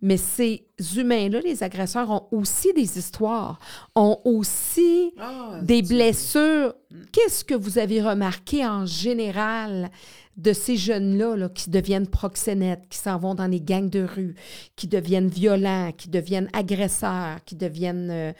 Mais 0.04 0.18
ces 0.18 0.66
humains-là, 0.96 1.40
les 1.40 1.62
agresseurs, 1.62 2.10
ont 2.10 2.28
aussi 2.30 2.74
des 2.74 2.98
histoires, 2.98 3.58
ont 3.94 4.18
aussi 4.26 5.14
ah, 5.18 5.60
des 5.62 5.80
blessures. 5.80 6.74
Mm. 6.90 6.96
Qu'est-ce 7.10 7.42
que 7.42 7.54
vous 7.54 7.78
avez 7.78 8.02
remarqué 8.02 8.66
en 8.66 8.84
général 8.84 9.90
de 10.36 10.52
ces 10.52 10.76
jeunes-là 10.76 11.48
qui 11.48 11.70
deviennent 11.70 12.06
proxénètes, 12.06 12.86
qui 12.90 12.98
s'en 12.98 13.16
vont 13.16 13.34
dans 13.34 13.46
les 13.46 13.62
gangs 13.62 13.88
de 13.88 14.04
rue, 14.04 14.34
qui 14.76 14.88
deviennent 14.88 15.28
violents, 15.28 15.90
qui 15.96 16.10
deviennent 16.10 16.50
agresseurs, 16.52 17.42
qui 17.46 17.56
deviennent... 17.56 18.10
Euh, 18.10 18.32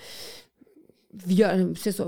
ça, 1.76 2.06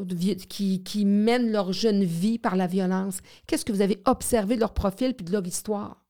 qui, 0.51 0.83
qui, 0.83 1.05
mènent 1.07 1.51
leur 1.51 1.73
jeune 1.73 2.05
vie 2.05 2.39
par 2.39 2.57
la 2.57 2.67
violence? 2.67 3.21
Qu'est-ce 3.47 3.65
que 3.65 3.73
vous 3.73 3.81
avez 3.81 4.03
observé 4.05 4.57
de 4.57 4.61
leur 4.61 4.75
profil 4.75 5.15
puis 5.15 5.25
de 5.25 5.33
leur 5.33 5.47
histoire? 5.47 6.06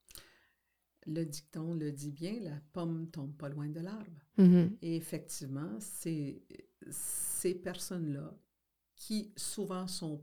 Le 1.07 1.25
dicton 1.25 1.75
le 1.75 1.93
dit 1.93 2.11
bien, 2.11 2.35
la 2.43 2.61
pomme 2.73 3.09
tombe 3.11 3.35
pas 3.37 3.49
loin 3.49 3.69
de 3.69 3.81
l'arbre. 3.81 4.27
Mm-hmm. 4.39 4.71
Et 4.83 4.97
effectivement, 4.97 5.71
ces, 5.79 6.43
ces 6.91 7.55
personnes-là 7.55 8.35
qui 8.97 9.33
souvent 9.37 9.87
sont, 9.87 10.23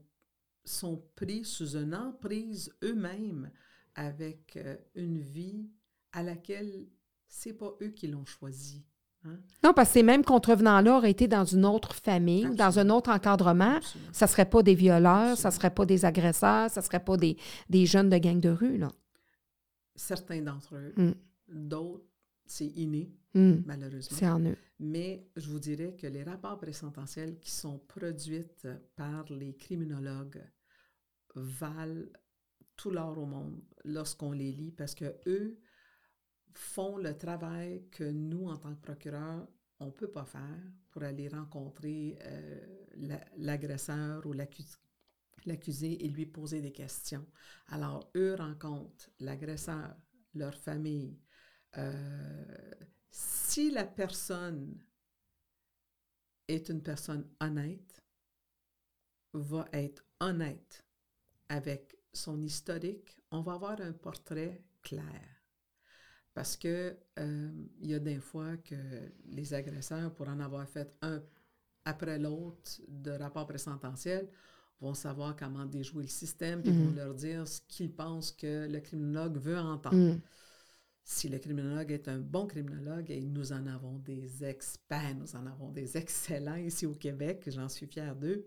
sont 0.65 1.04
pris 1.15 1.46
sous 1.46 1.78
une 1.78 1.96
emprise 1.96 2.74
eux-mêmes 2.84 3.50
avec 3.96 4.58
euh, 4.58 4.76
une 4.96 5.19
vie 5.19 5.69
à 6.12 6.24
laquelle 6.24 6.88
c'est 7.28 7.54
pas 7.54 7.74
eux 7.82 7.89
qui 7.89 8.08
l'ont 8.08 8.26
choisi. 8.26 8.84
Hein. 9.26 9.38
Non, 9.63 9.74
parce 9.74 9.89
que 9.89 9.93
ces 9.93 10.04
mêmes 10.04 10.24
contrevenants-là 10.24 10.98
auraient 10.98 11.12
été 11.12 11.28
dans 11.28 11.46
une 11.46 11.65
autre 11.65 11.93
famille, 11.93 12.50
dans 12.56 12.80
un 12.80 12.89
autre 12.89 13.10
encadrement. 13.10 13.80
Ça 14.12 14.26
ne 14.26 14.30
serait 14.30 14.50
pas 14.50 14.63
des 14.63 14.76
violeurs, 14.76 15.38
ça 15.38 15.50
ne 15.50 15.54
serait 15.54 15.74
pas 15.74 15.86
des 15.86 16.06
agresseurs, 16.06 16.69
ça 16.69 16.82
ne 16.82 16.86
serait 16.86 17.04
pas 17.04 17.17
des, 17.17 17.38
des, 17.69 17.86
jeunes 17.86 18.10
de 18.10 18.17
gang 18.17 18.39
de 18.39 18.50
rue. 18.50 18.78
Là. 18.78 18.89
Certains 19.95 20.41
d'entre 20.41 20.75
eux. 20.75 20.93
Mm. 20.95 21.12
D'autres, 21.47 22.06
c'est 22.45 22.67
inné, 22.67 23.12
mm. 23.34 23.63
malheureusement. 23.65 24.17
C'est 24.17 24.29
en 24.29 24.43
eux. 24.45 24.58
Mais 24.79 25.27
je 25.36 25.47
vous 25.49 25.60
dirais 25.60 25.95
que 25.95 26.08
les 26.08 26.23
rapports 26.23 26.58
présententiels 26.58 27.39
qui 27.39 27.51
sont 27.51 27.79
produits 27.79 28.45
par 28.95 29.32
les 29.32 29.56
criminologues 29.56 30.43
valent 31.36 32.06
tout 32.75 32.89
l'or 32.89 33.17
au 33.17 33.25
monde 33.25 33.62
lorsqu'on 33.86 34.32
les 34.32 34.51
lit 34.51 34.71
parce 34.71 34.95
que 34.95 35.15
eux 35.27 35.58
font 36.53 36.97
le 36.97 37.17
travail 37.17 37.86
que 37.91 38.03
nous, 38.03 38.47
en 38.47 38.58
tant 38.58 38.75
que 38.75 38.82
procureurs, 38.82 39.47
on 39.79 39.88
ne 39.88 39.91
peut 39.91 40.08
pas 40.08 40.25
faire 40.25 40.62
pour 40.91 41.03
aller 41.03 41.27
rencontrer 41.27 42.17
euh, 42.21 43.17
l'agresseur 43.38 44.25
ou 44.25 44.34
l'accusé 45.45 46.06
et 46.06 46.10
lui 46.10 46.25
poser 46.25 46.62
des 46.62 46.71
questions. 46.71 47.25
Alors, 47.67 48.12
eux 48.15 48.36
rencontrent 48.36 49.10
l'agresseur, 49.19 49.95
leur 50.34 50.56
famille. 50.56 51.19
Euh, 51.77 52.71
si 53.12 53.71
la 53.71 53.86
personne 53.86 54.84
est 56.47 56.69
une 56.69 56.82
personne 56.82 57.29
honnête, 57.39 58.01
va 59.34 59.67
être 59.73 60.03
honnête 60.19 60.86
avec 61.49 61.97
son 62.13 62.41
historique, 62.41 63.17
on 63.32 63.41
va 63.41 63.53
avoir 63.53 63.82
un 63.82 63.93
portrait 63.93 64.63
clair. 64.82 65.21
Parce 66.34 66.58
que 66.58 66.97
euh, 67.19 67.67
y 67.79 67.93
a 67.93 67.99
des 67.99 68.19
fois 68.19 68.58
que 68.58 68.75
les 69.25 69.53
agresseurs, 69.53 70.13
pour 70.13 70.27
en 70.27 70.39
avoir 70.39 70.67
fait 70.67 70.95
un 71.01 71.21
après 71.86 72.17
l'autre 72.17 72.82
de 72.88 73.12
rapport 73.12 73.45
présententiel, 73.45 74.29
vont 74.84 74.93
savoir 74.93 75.36
comment 75.36 75.65
déjouer 75.65 76.04
le 76.04 76.10
système, 76.10 76.62
puis 76.62 76.72
vont 76.72 76.91
mm. 76.91 76.96
leur 76.96 77.13
dire 77.15 77.48
ce 77.48 77.62
qu'ils 77.67 77.91
pensent 77.91 78.32
que 78.32 78.67
le 78.69 78.80
criminologue 78.80 79.38
veut 79.38 79.58
entendre. 79.58 80.15
Mm. 80.15 80.22
Si 81.06 81.30
le 81.30 81.38
criminologue 81.38 81.91
est 81.91 82.08
un 82.08 82.19
bon 82.19 82.48
criminologue, 82.48 83.10
et 83.10 83.22
nous 83.22 83.52
en 83.52 83.65
avons 83.67 83.98
des 84.00 84.43
experts, 84.43 85.15
nous 85.15 85.36
en 85.36 85.46
avons 85.46 85.72
des 85.72 85.98
excellents 85.98 86.56
ici 86.56 86.86
au 86.86 86.93
Québec, 86.93 87.43
j'en 87.48 87.67
suis 87.69 87.88
fière 87.88 88.15
d'eux, 88.15 88.46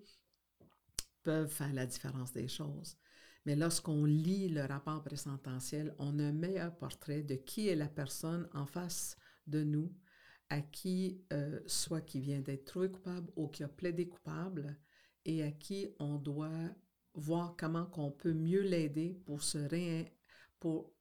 peuvent 1.22 1.50
faire 1.50 1.72
la 1.72 1.86
différence 1.86 2.32
des 2.32 2.48
choses. 2.48 2.96
Mais 3.44 3.56
lorsqu'on 3.56 4.04
lit 4.04 4.48
le 4.48 4.64
rapport 4.64 5.02
présententiel, 5.02 5.94
on 5.98 6.18
a 6.18 6.24
un 6.24 6.32
meilleur 6.32 6.74
portrait 6.76 7.22
de 7.22 7.34
qui 7.34 7.68
est 7.68 7.76
la 7.76 7.88
personne 7.88 8.48
en 8.52 8.66
face 8.66 9.16
de 9.46 9.62
nous, 9.62 9.92
à 10.48 10.60
qui, 10.60 11.20
euh, 11.32 11.60
soit 11.66 12.00
qui 12.00 12.20
vient 12.20 12.40
d'être 12.40 12.64
trouvé 12.64 12.90
coupable 12.90 13.30
ou 13.36 13.48
qui 13.48 13.64
a 13.64 13.68
plaidé 13.68 14.08
coupable, 14.08 14.76
et 15.26 15.42
à 15.42 15.50
qui 15.50 15.88
on 15.98 16.16
doit 16.16 16.70
voir 17.14 17.54
comment 17.58 17.84
qu'on 17.84 18.10
peut 18.10 18.32
mieux 18.32 18.62
l'aider 18.62 19.20
pour 19.26 19.42
se 19.42 19.58
pour 20.60 20.92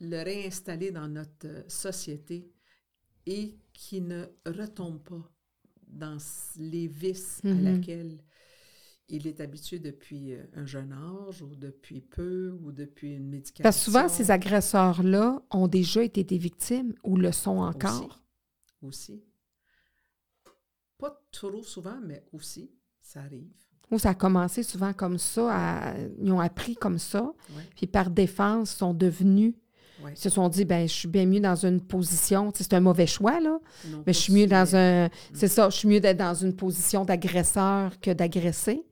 le 0.00 0.22
réinstaller 0.22 0.92
dans 0.92 1.08
notre 1.08 1.64
société 1.68 2.52
et 3.26 3.58
qui 3.72 4.00
ne 4.00 4.26
retombe 4.46 5.02
pas 5.02 5.32
dans 5.88 6.18
les 6.56 6.86
vices 6.86 7.40
à 7.44 7.48
mm-hmm. 7.48 7.62
laquelle 7.62 8.24
il 9.08 9.26
est 9.26 9.40
habitué 9.40 9.78
depuis 9.78 10.34
euh, 10.34 10.44
un 10.54 10.66
jeune 10.66 10.92
âge 10.92 11.42
ou 11.42 11.54
depuis 11.56 12.00
peu 12.00 12.56
ou 12.62 12.70
depuis 12.70 13.16
une 13.16 13.28
médication. 13.28 13.62
Parce 13.62 13.78
que 13.78 13.84
souvent, 13.84 14.08
ces 14.08 14.30
agresseurs-là 14.30 15.42
ont 15.50 15.66
déjà 15.66 16.04
été 16.04 16.22
des 16.22 16.38
victimes 16.38 16.94
ou 17.02 17.16
le 17.16 17.32
sont 17.32 17.58
encore. 17.58 18.22
Aussi. 18.82 19.24
Pas 20.96 21.20
trop 21.32 21.62
souvent, 21.62 22.00
mais 22.00 22.24
aussi, 22.32 22.70
ça 23.00 23.20
arrive. 23.20 23.69
Ou 23.90 23.98
ça 23.98 24.10
a 24.10 24.14
commencé 24.14 24.62
souvent 24.62 24.92
comme 24.92 25.18
ça, 25.18 25.94
ils 26.20 26.30
ont 26.30 26.40
appris 26.40 26.76
comme 26.76 26.98
ça, 26.98 27.32
puis 27.76 27.86
par 27.86 28.10
défense, 28.10 28.70
sont 28.70 28.94
devenus 28.94 29.54
ils 30.08 30.16
se 30.16 30.30
sont 30.30 30.48
dit, 30.48 30.64
ben, 30.64 30.88
je 30.88 30.92
suis 30.92 31.08
bien 31.08 31.26
mieux 31.26 31.40
dans 31.40 31.54
une 31.54 31.80
position, 31.80 32.52
c'est 32.54 32.72
un 32.72 32.80
mauvais 32.80 33.06
choix, 33.06 33.40
là, 33.40 33.58
mais 34.06 34.12
je 34.12 34.18
suis 34.18 34.32
mieux 34.32 34.46
dans 34.46 34.76
un, 34.76 35.08
c'est 35.32 35.48
ça, 35.48 35.68
je 35.70 35.76
suis 35.76 35.88
mieux 35.88 36.00
d'être 36.00 36.16
dans 36.16 36.34
une 36.34 36.54
position 36.54 37.04
d'agresseur 37.04 37.98
que 38.00 38.10
d'agressé. 38.10 38.84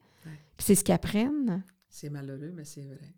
C'est 0.59 0.75
ce 0.75 0.83
qu'ils 0.83 0.95
apprennent. 0.95 1.63
C'est 1.89 2.11
malheureux, 2.11 2.53
mais 2.55 2.65
c'est 2.65 2.83
vrai. 2.83 3.15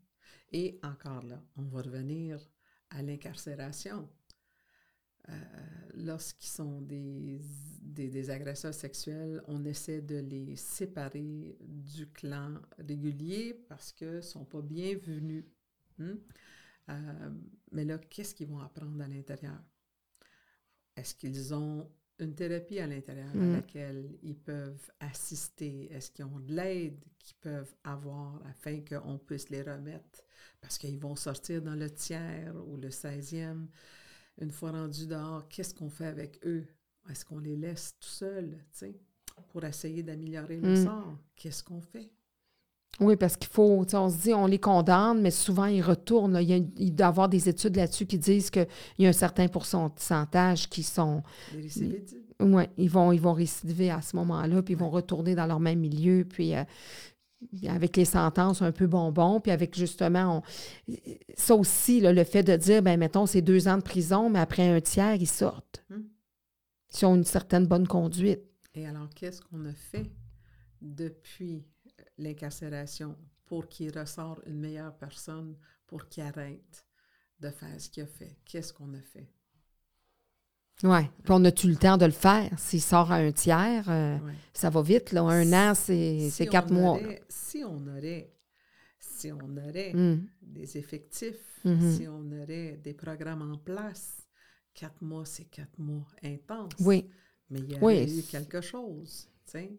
Et 0.52 0.78
encore 0.82 1.24
là, 1.24 1.40
on 1.56 1.62
va 1.62 1.82
revenir 1.82 2.38
à 2.90 3.02
l'incarcération. 3.02 4.08
Euh, 5.28 5.32
lorsqu'ils 5.94 6.48
sont 6.48 6.80
des, 6.80 7.40
des, 7.82 8.30
agresseurs 8.30 8.74
sexuels, 8.74 9.42
on 9.46 9.64
essaie 9.64 10.00
de 10.00 10.16
les 10.16 10.56
séparer 10.56 11.56
du 11.60 12.06
clan 12.08 12.54
régulier 12.78 13.54
parce 13.68 13.92
qu'ils 13.92 14.16
ne 14.16 14.20
sont 14.20 14.44
pas 14.44 14.62
bienvenus. 14.62 15.44
Hmm? 15.98 16.14
Euh, 16.88 17.30
mais 17.72 17.84
là, 17.84 17.98
qu'est-ce 17.98 18.34
qu'ils 18.34 18.48
vont 18.48 18.60
apprendre 18.60 19.02
à 19.02 19.08
l'intérieur? 19.08 19.62
Est-ce 20.96 21.14
qu'ils 21.14 21.54
ont 21.54 21.88
une 22.18 22.34
thérapie 22.34 22.78
à 22.78 22.86
l'intérieur 22.86 23.30
à 23.30 23.36
mm. 23.36 23.52
laquelle 23.52 24.18
ils 24.22 24.36
peuvent 24.38 24.90
assister? 25.00 25.92
Est-ce 25.92 26.10
qu'ils 26.10 26.24
ont 26.24 26.40
de 26.40 26.52
l'aide 26.52 27.04
qu'ils 27.18 27.36
peuvent 27.36 27.74
avoir 27.84 28.42
afin 28.46 28.80
qu'on 28.80 29.18
puisse 29.18 29.50
les 29.50 29.62
remettre? 29.62 30.24
Parce 30.60 30.78
qu'ils 30.78 30.98
vont 30.98 31.16
sortir 31.16 31.62
dans 31.62 31.74
le 31.74 31.90
tiers 31.90 32.54
ou 32.66 32.76
le 32.76 32.88
16e. 32.88 33.66
Une 34.40 34.50
fois 34.50 34.72
rendus 34.72 35.06
dehors, 35.06 35.46
qu'est-ce 35.48 35.74
qu'on 35.74 35.90
fait 35.90 36.06
avec 36.06 36.40
eux? 36.46 36.64
Est-ce 37.10 37.24
qu'on 37.24 37.38
les 37.38 37.56
laisse 37.56 37.94
tout 38.00 38.08
seuls, 38.08 38.58
pour 39.48 39.64
essayer 39.64 40.02
d'améliorer 40.02 40.56
le 40.56 40.72
mm. 40.72 40.84
sort? 40.84 41.16
Qu'est-ce 41.36 41.62
qu'on 41.62 41.80
fait? 41.80 42.10
Oui, 43.00 43.16
parce 43.16 43.36
qu'il 43.36 43.48
faut, 43.48 43.86
on 43.92 44.10
se 44.10 44.16
dit, 44.22 44.34
on 44.34 44.46
les 44.46 44.58
condamne, 44.58 45.22
mais 45.22 45.30
souvent 45.30 45.64
ils 45.64 45.80
retournent. 45.80 46.36
Il, 46.40 46.48
y 46.48 46.52
a, 46.52 46.56
il, 46.76 46.94
doit 46.94 47.06
y 47.06 47.08
avoir 47.08 47.28
des 47.28 47.48
études 47.48 47.76
là-dessus 47.76 48.04
qui 48.04 48.18
disent 48.18 48.50
qu'il 48.50 48.66
y 48.98 49.06
a 49.06 49.08
un 49.08 49.12
certain 49.12 49.48
pourcentage 49.48 50.68
qui 50.68 50.82
sont. 50.82 51.22
Oui, 52.42 52.64
ils 52.78 52.90
vont, 52.90 53.12
ils 53.12 53.20
vont 53.20 53.32
récidiver 53.32 53.90
à 53.90 54.02
ce 54.02 54.16
moment-là, 54.16 54.62
puis 54.62 54.74
ils 54.74 54.78
vont 54.78 54.90
retourner 54.90 55.34
dans 55.34 55.46
leur 55.46 55.60
même 55.60 55.78
milieu, 55.78 56.24
puis 56.24 56.54
euh, 56.54 56.64
avec 57.68 57.96
les 57.96 58.04
sentences 58.04 58.62
un 58.62 58.72
peu 58.72 58.86
bonbons, 58.86 59.40
puis 59.40 59.50
avec 59.50 59.76
justement, 59.76 60.42
ça 61.36 61.54
aussi, 61.54 62.00
le 62.00 62.24
fait 62.24 62.42
de 62.42 62.56
dire, 62.56 62.82
ben 62.82 62.98
mettons, 62.98 63.26
c'est 63.26 63.42
deux 63.42 63.68
ans 63.68 63.78
de 63.78 63.82
prison, 63.82 64.30
mais 64.30 64.40
après 64.40 64.68
un 64.68 64.80
tiers, 64.80 65.14
ils 65.14 65.26
sortent. 65.26 65.84
Hum. 65.90 66.08
Ils 66.92 67.06
ont 67.06 67.16
une 67.16 67.24
certaine 67.24 67.66
bonne 67.66 67.86
conduite. 67.86 68.42
Et 68.74 68.86
alors, 68.86 69.08
qu'est-ce 69.10 69.40
qu'on 69.42 69.64
a 69.64 69.72
fait 69.72 70.10
depuis 70.80 71.64
l'incarcération 72.18 73.16
pour 73.46 73.68
qu'il 73.68 73.96
ressorte 73.96 74.40
une 74.46 74.60
meilleure 74.60 74.96
personne, 74.96 75.56
pour 75.86 76.08
qu'il 76.08 76.22
arrête 76.22 76.86
de 77.40 77.50
faire 77.50 77.80
ce 77.80 77.88
qu'il 77.88 78.02
a 78.02 78.06
fait? 78.06 78.38
Qu'est-ce 78.44 78.72
qu'on 78.72 78.92
a 78.94 79.00
fait? 79.00 79.28
Oui. 80.82 81.00
Puis 81.22 81.30
on 81.30 81.44
a-tu 81.44 81.68
le 81.68 81.76
temps 81.76 81.96
de 81.96 82.06
le 82.06 82.12
faire? 82.12 82.50
S'il 82.58 82.80
sort 82.80 83.12
à 83.12 83.16
un 83.16 83.32
tiers, 83.32 83.84
euh, 83.88 84.16
ça 84.52 84.70
va 84.70 84.82
vite. 84.82 85.12
Là. 85.12 85.22
Un 85.22 85.52
an, 85.52 85.74
c'est 85.74 86.48
quatre 86.50 86.72
mois. 86.72 86.98
si 87.28 87.62
on 87.64 87.86
aurait, 87.86 88.32
si 88.98 89.30
on 89.32 89.56
aurait 89.56 89.92
hmm. 89.92 90.26
des 90.42 90.78
effectifs, 90.78 91.60
mm-hmm. 91.64 91.96
si 91.96 92.08
on 92.08 92.30
aurait 92.32 92.78
des 92.82 92.94
programmes 92.94 93.52
en 93.52 93.58
place, 93.58 94.26
quatre 94.74 95.02
mois, 95.02 95.24
c'est 95.26 95.44
quatre 95.44 95.78
mois 95.78 96.06
intenses. 96.22 96.72
Oui. 96.80 97.10
Mais 97.50 97.60
il 97.60 97.70
y 97.70 97.74
a 97.74 98.04
eu 98.04 98.22
quelque 98.22 98.60
chose. 98.60 99.28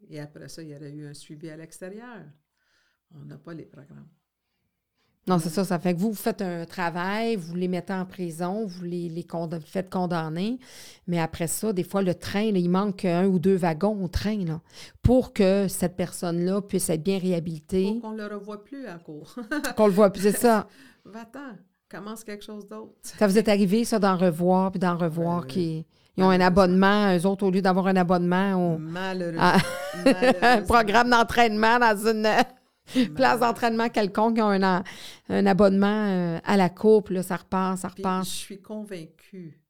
Et 0.10 0.20
après 0.20 0.50
ça, 0.50 0.62
il 0.62 0.70
y 0.70 0.76
aurait 0.76 0.92
eu 0.92 1.08
un 1.08 1.14
suivi 1.14 1.50
à 1.50 1.58
l'extérieur. 1.58 2.26
On 3.14 3.26
n'a 3.26 3.38
pas 3.38 3.54
les 3.54 3.66
programmes. 3.66 4.10
Non, 5.28 5.38
c'est 5.38 5.50
ça. 5.50 5.64
Ça 5.64 5.78
fait 5.78 5.94
que 5.94 6.00
vous, 6.00 6.10
vous 6.10 6.16
faites 6.16 6.42
un 6.42 6.66
travail, 6.66 7.36
vous 7.36 7.56
les 7.56 7.68
mettez 7.68 7.94
en 7.94 8.06
prison, 8.06 8.66
vous 8.66 8.84
les, 8.84 9.08
les 9.08 9.26
faites 9.66 9.90
condamner. 9.90 10.60
Mais 11.08 11.20
après 11.20 11.48
ça, 11.48 11.74
des 11.74 11.84
fois, 11.84 12.02
le 12.02 12.16
train, 12.16 12.42
il 12.42 12.70
manque 12.70 13.06
un 13.06 13.28
ou 13.28 13.38
deux 13.38 13.56
wagons 13.56 14.04
au 14.04 14.08
train 14.08 14.44
là, 14.46 14.62
pour 15.04 15.32
que 15.34 15.68
cette 15.68 15.96
personne-là 15.96 16.62
puisse 16.62 16.90
être 16.90 17.04
bien 17.04 17.20
réhabilitée. 17.20 17.92
Pour 17.92 18.02
qu'on 18.02 18.12
ne 18.16 18.28
le 18.28 18.36
revoie 18.36 18.64
plus 18.64 18.88
à 18.88 18.96
court. 18.96 19.36
qu'on 19.78 19.88
le 19.88 19.94
voit 19.94 20.10
plus, 20.12 20.24
c'est 20.24 20.38
ça. 20.38 20.68
Va-t'en, 21.06 21.56
commence 21.90 22.24
quelque 22.24 22.44
chose 22.44 22.68
d'autre. 22.68 22.94
Ça 23.04 23.28
vous 23.28 23.38
est 23.38 23.48
arrivé, 23.48 23.86
ça, 23.86 24.00
d'en 24.00 24.18
revoir, 24.18 24.72
puis 24.72 24.80
d'en 24.80 24.98
revoir 24.98 25.46
qui. 25.46 25.86
Ils 26.18 26.24
ont 26.24 26.30
un 26.30 26.42
abonnement, 26.42 27.16
eux 27.16 27.26
autres, 27.26 27.46
au 27.46 27.52
lieu 27.52 27.62
d'avoir 27.62 27.88
un 27.88 27.96
abonnement 27.96 28.74
au 28.74 28.80
un 30.42 30.62
programme 30.64 31.10
d'entraînement 31.10 31.80
dans 31.80 32.08
une 32.08 32.28
place 33.16 33.40
d'entraînement 33.40 33.90
quelconque, 33.90 34.38
ils 34.38 34.42
ont 34.42 34.50
un, 34.52 34.84
un 35.30 35.46
abonnement 35.46 36.08
euh, 36.08 36.40
à 36.44 36.58
la 36.58 36.70
coupe, 36.70 37.10
là, 37.10 37.24
ça 37.24 37.38
repart, 37.38 37.78
ça 37.78 37.90
repart. 37.90 38.26
je 38.26 38.30
suis 38.30 38.62
convaincue 38.62 39.62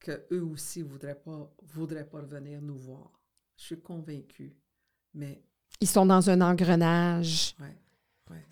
qu'eux 0.00 0.42
aussi 0.42 0.80
ne 0.80 0.88
voudraient 0.88 1.14
pas, 1.14 1.50
voudraient 1.62 2.06
pas 2.06 2.20
revenir 2.20 2.60
nous 2.60 2.76
voir. 2.76 3.10
Je 3.56 3.64
suis 3.64 3.80
convaincue. 3.80 4.54
Mais 5.14 5.42
Ils 5.80 5.88
sont 5.88 6.06
dans 6.06 6.28
un 6.28 6.40
engrenage. 6.40 7.54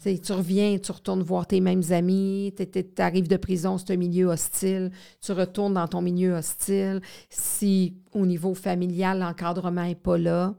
Tu 0.02 0.32
reviens, 0.32 0.78
tu 0.78 0.92
retournes 0.92 1.22
voir 1.22 1.46
tes 1.46 1.60
mêmes 1.60 1.82
amis, 1.90 2.54
tu 2.56 2.84
arrives 2.98 3.28
de 3.28 3.36
prison, 3.36 3.78
c'est 3.78 3.92
un 3.92 3.96
milieu 3.96 4.26
hostile, 4.26 4.90
tu 5.20 5.32
retournes 5.32 5.74
dans 5.74 5.88
ton 5.88 6.02
milieu 6.02 6.34
hostile. 6.34 7.00
Si 7.30 7.96
au 8.12 8.26
niveau 8.26 8.54
familial, 8.54 9.18
l'encadrement 9.18 9.84
n'est 9.84 9.94
pas 9.94 10.18
là, 10.18 10.54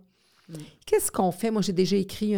mm. 0.50 0.56
qu'est-ce 0.86 1.12
qu'on 1.12 1.32
fait? 1.32 1.52
Moi, 1.52 1.62
j'ai 1.62 1.74
déjà 1.74 1.96
écrit 1.96 2.36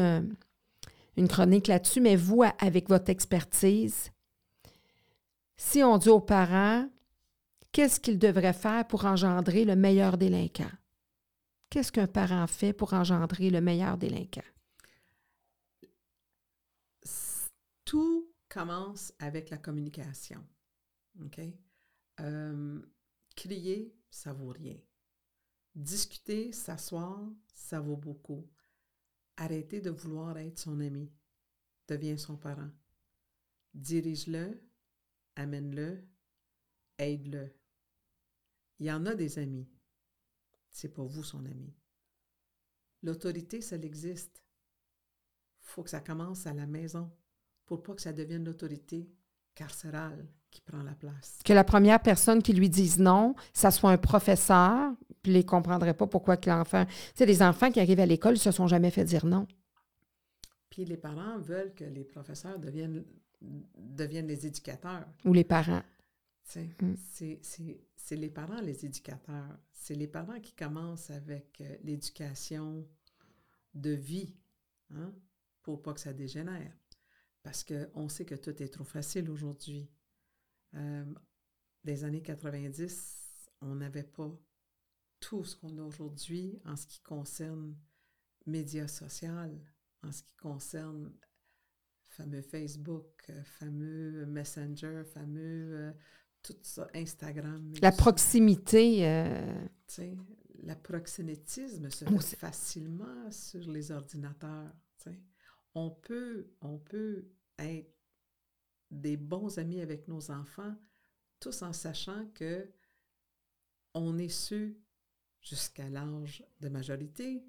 une 1.17 1.27
chronique 1.27 1.67
là-dessus, 1.67 2.01
mais 2.01 2.15
vous, 2.15 2.43
avec 2.59 2.89
votre 2.89 3.09
expertise, 3.09 4.11
si 5.57 5.83
on 5.83 5.97
dit 5.97 6.09
aux 6.09 6.19
parents, 6.19 6.89
qu'est-ce 7.71 7.99
qu'ils 7.99 8.19
devraient 8.19 8.53
faire 8.53 8.85
pour 8.87 9.05
engendrer 9.05 9.65
le 9.65 9.75
meilleur 9.75 10.17
délinquant? 10.17 10.71
Qu'est-ce 11.69 11.91
qu'un 11.91 12.07
parent 12.07 12.47
fait 12.47 12.73
pour 12.73 12.93
engendrer 12.93 13.49
le 13.49 13.61
meilleur 13.61 13.97
délinquant? 13.97 14.41
tout 17.85 18.33
commence 18.49 19.13
avec 19.19 19.49
la 19.49 19.57
communication. 19.57 20.43
OK? 21.23 21.39
Euh, 22.19 22.81
crier, 23.35 23.95
ça 24.09 24.33
vaut 24.33 24.49
rien. 24.49 24.75
Discuter, 25.75 26.51
s'asseoir, 26.51 27.21
ça 27.53 27.79
vaut 27.79 27.95
beaucoup. 27.95 28.49
Arrêter 29.37 29.81
de 29.81 29.89
vouloir 29.89 30.37
être 30.37 30.59
son 30.59 30.79
ami. 30.79 31.11
Deviens 31.87 32.17
son 32.17 32.37
parent. 32.37 32.69
Dirige-le, 33.73 34.61
amène-le, 35.35 36.07
aide-le. 36.97 37.53
Il 38.79 38.85
y 38.87 38.91
en 38.91 39.05
a 39.05 39.15
des 39.15 39.39
amis. 39.39 39.69
C'est 40.69 40.93
pas 40.93 41.03
vous 41.03 41.23
son 41.23 41.45
ami. 41.45 41.73
L'autorité, 43.03 43.61
ça 43.61 43.75
existe. 43.75 44.43
faut 45.59 45.83
que 45.83 45.89
ça 45.89 45.99
commence 45.99 46.47
à 46.47 46.53
la 46.53 46.65
maison 46.65 47.11
pour 47.65 47.83
pas 47.83 47.93
que 47.93 48.01
ça 48.01 48.13
devienne 48.13 48.45
l'autorité 48.45 49.09
carcérale 49.53 50.27
qui 50.51 50.61
prend 50.61 50.83
la 50.83 50.93
place. 50.93 51.39
Que 51.43 51.53
la 51.53 51.63
première 51.63 52.01
personne 52.01 52.41
qui 52.41 52.53
lui 52.53 52.69
dise 52.69 52.99
non, 52.99 53.35
ça 53.53 53.71
soit 53.71 53.91
un 53.91 53.97
professeur, 53.97 54.93
puis 55.25 55.33
il 55.33 55.37
ne 55.37 55.43
comprendrait 55.43 55.93
pas 55.93 56.07
pourquoi 56.07 56.37
que 56.37 56.49
l'enfant... 56.49 56.85
Tu 56.85 56.93
sais, 57.15 57.25
les 57.25 57.41
enfants 57.41 57.71
qui 57.71 57.79
arrivent 57.79 57.99
à 57.99 58.05
l'école, 58.05 58.35
ils 58.35 58.39
se 58.39 58.51
sont 58.51 58.67
jamais 58.67 58.91
fait 58.91 59.03
dire 59.03 59.25
non. 59.25 59.47
Puis 60.69 60.85
les 60.85 60.97
parents 60.97 61.39
veulent 61.39 61.73
que 61.73 61.85
les 61.85 62.03
professeurs 62.03 62.59
deviennent, 62.59 63.03
deviennent 63.41 64.27
les 64.27 64.45
éducateurs. 64.45 65.05
Ou 65.23 65.33
les 65.33 65.43
parents. 65.43 65.83
Mm. 66.55 66.93
C'est 67.07 68.15
les 68.15 68.29
parents, 68.29 68.61
les 68.61 68.85
éducateurs. 68.85 69.57
C'est 69.71 69.95
les 69.95 70.07
parents 70.07 70.39
qui 70.39 70.53
commencent 70.53 71.09
avec 71.09 71.59
euh, 71.61 71.75
l'éducation 71.83 72.85
de 73.73 73.91
vie, 73.91 74.35
hein, 74.93 75.11
pour 75.63 75.81
pas 75.81 75.93
que 75.93 75.99
ça 75.99 76.13
dégénère 76.13 76.71
parce 77.45 77.63
qu'on 77.63 78.09
sait 78.09 78.25
que 78.25 78.33
tout 78.33 78.61
est 78.63 78.69
trop 78.69 78.83
facile 78.83 79.29
aujourd'hui. 79.29 79.87
Euh, 80.73 81.05
des 81.83 82.03
années 82.03 82.23
90, 82.23 83.51
on 83.61 83.75
n'avait 83.75 84.01
pas 84.01 84.35
tout 85.27 85.43
ce 85.43 85.55
qu'on 85.55 85.75
a 85.79 85.81
aujourd'hui 85.81 86.59
en 86.65 86.75
ce 86.75 86.85
qui 86.85 86.99
concerne 87.01 87.75
médias 88.45 88.87
sociaux, 88.87 89.59
en 90.03 90.11
ce 90.11 90.21
qui 90.21 90.35
concerne 90.35 91.11
fameux 92.09 92.43
Facebook, 92.43 93.25
euh, 93.29 93.43
fameux 93.43 94.27
Messenger, 94.27 95.03
fameux 95.03 95.73
euh, 95.73 95.91
tout 96.43 96.55
ça, 96.61 96.87
Instagram. 96.93 97.73
La 97.81 97.91
proximité. 97.91 98.99
Sais, 99.87 100.15
la 100.61 100.75
proxénétisme 100.75 101.89
se 101.89 102.05
fait 102.05 102.35
facilement 102.35 103.31
sur 103.31 103.67
les 103.71 103.91
ordinateurs. 103.91 104.71
sais 104.97 105.19
on 105.73 105.89
peut, 105.89 106.51
on 106.61 106.77
peut 106.77 107.25
être 107.57 107.91
des 108.91 109.17
bons 109.17 109.57
amis 109.57 109.81
avec 109.81 110.07
nos 110.07 110.29
enfants, 110.29 110.75
tous 111.39 111.63
en 111.63 111.73
sachant 111.73 112.27
que 112.35 112.71
on 113.95 114.19
est 114.19 114.29
ceux 114.29 114.77
jusqu'à 115.45 115.87
l'âge 115.89 116.43
de 116.59 116.69
majorité 116.69 117.43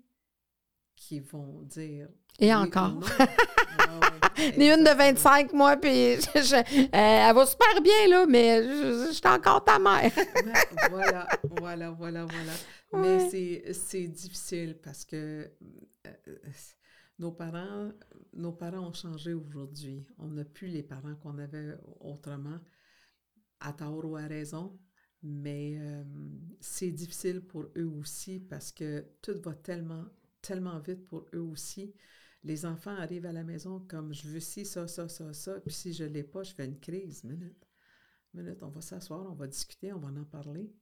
qui 0.95 1.21
vont 1.21 1.63
dire. 1.63 2.09
Et 2.39 2.55
encore. 2.55 3.01
Ni 4.59 4.69
une 4.73 4.85
de 4.85 4.97
25 4.97 5.53
mois, 5.55 5.77
puis 5.77 5.91
euh, 6.17 6.63
elle 6.93 7.35
va 7.35 7.47
super 7.47 7.81
bien, 7.83 8.09
là, 8.09 8.27
mais 8.27 8.63
je, 8.63 9.13
suis 9.13 9.27
encore 9.27 9.65
ta 9.65 9.79
mère. 9.79 10.13
voilà, 10.91 11.27
voilà, 11.59 11.91
voilà, 11.91 12.27
voilà. 12.27 12.53
Mais 12.93 13.73
c'est 13.73 14.07
difficile 14.09 14.79
parce 14.83 15.05
que 15.05 15.51
euh, 16.07 16.37
nos 17.19 17.33
parents, 17.33 17.91
nos 18.35 18.53
parents 18.53 18.87
ont 18.87 18.93
changé 18.93 19.33
aujourd'hui. 19.33 20.07
On 20.19 20.29
n'a 20.29 20.45
plus 20.45 20.69
les 20.69 20.83
parents 20.83 21.15
qu'on 21.15 21.39
avait 21.39 21.75
autrement, 22.01 22.59
à 23.61 23.73
tort 23.73 24.05
ou 24.05 24.17
à 24.17 24.27
raison, 24.27 24.79
mais 25.23 25.77
euh, 25.79 26.05
c'est 26.61 26.91
difficile 26.91 27.41
pour 27.41 27.67
eux 27.77 27.93
aussi 27.99 28.41
parce 28.41 28.73
que 28.73 29.05
tout 29.23 29.41
va 29.43 29.55
tellement, 29.55 30.05
tellement 30.43 30.79
vite 30.81 31.07
pour 31.07 31.27
eux 31.35 31.41
aussi. 31.41 31.95
Les 32.45 32.65
enfants 32.67 32.97
arrivent 32.97 33.27
à 33.27 33.33
la 33.33 33.45
maison 33.45 33.81
comme 33.81 34.15
je 34.15 34.29
veux 34.29 34.41
ci, 34.41 34.65
ça, 34.65 34.87
ça, 34.87 35.09
ça, 35.09 35.33
ça, 35.33 35.61
puis 35.61 35.75
si 35.75 35.93
je 35.93 36.05
ne 36.05 36.11
l'ai 36.11 36.23
pas, 36.25 36.43
je 36.43 36.55
fais 36.55 36.65
une 36.67 36.79
crise. 36.79 37.25
Minute, 37.25 37.67
minute, 38.35 38.63
on 38.63 38.69
va 38.69 38.81
s'asseoir, 38.81 39.31
on 39.31 39.35
va 39.35 39.47
discuter, 39.49 39.93
on 39.93 39.99
va 39.99 40.09
en 40.09 40.25
parler. 40.25 40.73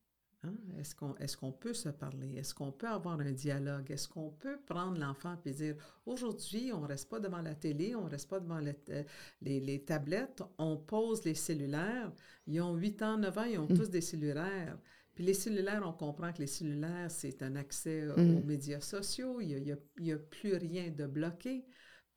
Hein? 0.45 0.55
Est-ce 0.79 0.95
qu'on 0.95 1.15
est 1.17 1.59
peut 1.59 1.75
se 1.75 1.89
parler? 1.89 2.37
Est-ce 2.37 2.55
qu'on 2.55 2.73
peut 2.73 2.89
avoir 2.89 3.19
un 3.21 3.33
dialogue? 3.33 3.91
Est-ce 3.91 4.09
qu'on 4.09 4.31
peut 4.31 4.59
prendre 4.67 4.99
l'enfant 4.99 5.37
et 5.45 5.53
dire 5.53 5.77
aujourd'hui, 6.07 6.73
on 6.73 6.81
ne 6.81 6.87
reste 6.87 7.09
pas 7.09 7.21
devant 7.21 7.41
la 7.41 7.55
télé, 7.55 7.95
on 7.95 8.05
ne 8.05 8.11
reste 8.11 8.29
pas 8.29 8.41
devant 8.41 8.61
euh, 8.61 9.03
les, 9.41 9.61
les, 9.61 9.85
tablettes, 9.85 10.43
on 10.59 10.77
pose 10.77 11.25
les 11.25 11.35
cellulaires. 11.35 12.13
Ils 12.47 12.61
ont 12.61 12.75
8 12.75 13.03
ans, 13.03 13.19
9 13.19 13.39
ans, 13.39 13.45
ils 13.45 13.59
ont 13.59 13.69
mm. 13.69 13.77
tous 13.77 13.91
des 13.91 14.01
cellulaires. 14.01 14.79
Puis 15.15 15.25
les 15.25 15.35
cellulaires, 15.35 15.83
on 15.87 15.93
comprend 15.93 16.33
que 16.33 16.39
les 16.39 16.47
cellulaires, 16.47 17.11
c'est 17.11 17.43
un 17.43 17.57
accès 17.57 18.03
mm. 18.03 18.37
aux 18.37 18.45
médias 18.45 18.81
sociaux. 18.81 19.41
Il 19.41 19.63
n'y 19.63 19.73
a, 19.73 20.15
a, 20.15 20.19
plus 20.19 20.57
rien 20.57 20.91
de 20.91 21.07
bloqué. 21.07 21.65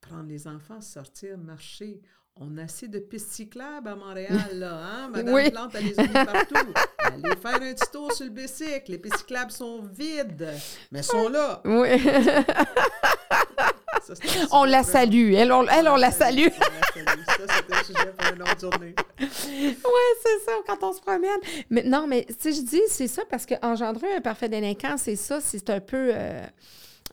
Prendre 0.00 0.28
les 0.28 0.46
enfants, 0.46 0.80
sortir, 0.80 1.38
marcher. 1.38 2.00
On 2.40 2.56
a 2.56 2.62
assez 2.62 2.86
de 2.86 3.00
pistes 3.00 3.32
cyclables 3.32 3.88
à 3.88 3.96
Montréal, 3.96 4.50
là, 4.54 4.70
hein? 4.72 5.08
Madame 5.12 5.50
Plante, 5.50 5.74
elle 5.74 5.86
les 5.86 5.92
partout. 6.12 6.72
Allez 6.98 7.36
faire 7.42 7.54
un 7.56 7.74
petit 7.74 7.90
tour 7.92 8.12
sur 8.12 8.26
le 8.26 8.30
bicycle. 8.30 8.92
Les 8.92 8.98
pistes 8.98 9.18
cyclables 9.18 9.50
sont 9.50 9.82
vides, 9.82 10.48
mais 10.92 11.02
sont 11.02 11.28
là. 11.28 11.60
Oui. 11.64 11.88
on 14.52 14.64
la 14.64 14.84
salue. 14.84 15.34
Elle, 15.34 15.50
on, 15.50 15.66
elle, 15.66 15.88
on 15.88 15.96
la 15.96 16.12
salue. 16.12 16.46
Ça, 16.48 17.44
un 17.70 17.84
sujet 17.84 18.12
pour 18.16 18.32
une 18.32 18.42
autre 18.42 18.60
journée. 18.60 18.94
oui, 19.20 19.76
c'est 20.22 20.44
ça, 20.44 20.52
quand 20.64 20.82
on 20.82 20.92
se 20.92 21.00
promène. 21.00 21.40
Mais 21.70 21.82
non, 21.82 22.06
mais 22.06 22.24
si 22.38 22.54
je 22.54 22.60
dis, 22.62 22.82
c'est 22.88 23.08
ça, 23.08 23.22
parce 23.28 23.46
qu'engendrer 23.46 24.14
un 24.14 24.20
parfait 24.20 24.48
délinquant, 24.48 24.96
c'est 24.96 25.16
ça, 25.16 25.40
c'est 25.40 25.68
un 25.70 25.80
peu... 25.80 26.12
Euh, 26.14 26.46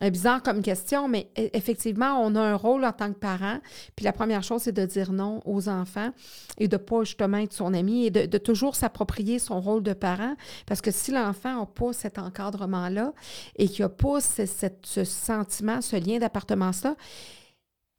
bizarre 0.01 0.43
comme 0.43 0.61
question, 0.61 1.07
mais 1.07 1.29
e, 1.37 1.49
effectivement, 1.53 2.19
on 2.21 2.35
a 2.35 2.41
un 2.41 2.55
rôle 2.55 2.83
en 2.85 2.91
tant 2.91 3.11
que 3.13 3.17
parent. 3.17 3.59
Puis 3.95 4.03
la 4.03 4.11
première 4.11 4.43
chose, 4.43 4.63
c'est 4.63 4.71
de 4.71 4.85
dire 4.85 5.11
non 5.11 5.41
aux 5.45 5.69
enfants 5.69 6.11
et 6.57 6.67
de 6.67 6.75
ne 6.75 6.81
pas 6.81 7.03
justement 7.03 7.37
être 7.37 7.53
son 7.53 7.73
ami 7.73 8.07
et 8.07 8.11
de, 8.11 8.37
toujours 8.37 8.75
s'approprier 8.75 9.39
son 9.39 9.59
rôle 9.61 9.83
de 9.83 9.93
parent. 9.93 10.35
Parce 10.65 10.81
que 10.81 10.91
si 10.91 11.11
l'enfant 11.11 11.59
n'a 11.59 11.65
pas 11.65 11.93
cet 11.93 12.19
encadrement-là 12.19 13.13
et 13.55 13.67
qu'il 13.67 13.83
n'a 13.85 13.89
pas 13.89 14.19
ce, 14.21 14.45
ce, 14.45 15.03
sentiment, 15.03 15.81
ce 15.81 15.95
lien 15.95 16.19
d'appartenance-là 16.19 16.95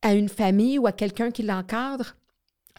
à 0.02 0.14
une 0.14 0.28
famille 0.28 0.78
ou 0.78 0.86
à 0.86 0.92
quelqu'un 0.92 1.30
qui 1.30 1.42
l'encadre, 1.42 2.16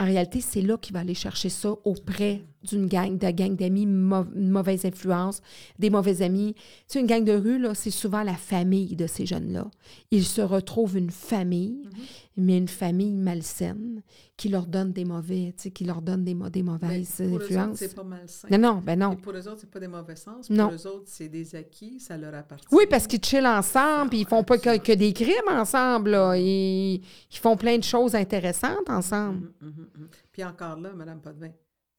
en 0.00 0.04
réalité, 0.04 0.40
c'est 0.40 0.62
là 0.62 0.78
qu'il 0.78 0.94
va 0.94 1.00
aller 1.00 1.14
chercher 1.14 1.48
ça 1.48 1.70
auprès 1.84 2.42
d'une 2.62 2.86
gang, 2.86 3.16
de 3.16 3.30
gang 3.30 3.54
d'amis, 3.54 3.86
mauvaise 3.86 4.84
influence, 4.84 5.40
des 5.78 5.90
mauvais 5.90 6.22
amis. 6.22 6.54
C'est 6.86 7.00
une 7.00 7.06
gang 7.06 7.24
de 7.24 7.32
rue, 7.32 7.58
là, 7.58 7.74
c'est 7.74 7.90
souvent 7.90 8.22
la 8.22 8.34
famille 8.34 8.96
de 8.96 9.06
ces 9.06 9.26
jeunes-là. 9.26 9.70
Ils 10.10 10.24
se 10.24 10.40
retrouvent 10.40 10.96
une 10.96 11.10
famille, 11.10 11.82
mm-hmm. 11.84 12.18
mais 12.36 12.58
une 12.58 12.68
famille 12.68 13.14
malsaine 13.14 14.02
qui 14.36 14.48
leur 14.48 14.66
donne 14.66 14.92
des 14.92 15.04
mauvais, 15.04 15.54
qui 15.74 15.84
leur 15.84 16.02
donne 16.02 16.24
des, 16.24 16.34
des 16.50 16.62
mauvaises 16.62 17.16
mais 17.20 17.28
pour 17.28 17.40
influences. 17.40 17.78
c'est 17.78 17.94
pas 17.94 18.04
malsain. 18.04 18.48
Non, 18.50 18.58
non, 18.58 18.82
ben 18.84 18.98
non. 18.98 19.16
pour 19.16 19.32
eux 19.32 19.48
autres, 19.48 19.60
c'est 19.60 19.70
pas 19.70 19.80
des 19.80 19.88
mauvais 19.88 20.16
sens. 20.16 20.48
Pour 20.48 20.72
eux 20.72 20.86
autres, 20.86 21.06
c'est 21.06 21.28
des 21.28 21.54
acquis, 21.54 22.00
ça 22.00 22.16
leur 22.16 22.34
appartient. 22.34 22.66
Oui, 22.72 22.84
parce 22.88 23.06
qu'ils 23.06 23.22
chillent 23.24 23.46
ensemble, 23.46 24.10
puis 24.10 24.20
ils 24.20 24.26
font 24.26 24.44
pas 24.44 24.58
que, 24.58 24.94
des 24.94 25.12
crimes 25.12 25.48
ensemble, 25.48 26.10
là. 26.10 26.36
Ils, 26.36 27.02
font 27.32 27.56
plein 27.56 27.78
de 27.78 27.84
choses 27.84 28.14
intéressantes 28.14 28.88
ensemble. 28.88 29.52
Mm-hmm, 29.62 29.68
mm-hmm, 29.68 30.08
puis 30.32 30.44
encore 30.44 30.76
là, 30.78 30.92
Madame 30.94 31.20
Potvin, 31.20 31.50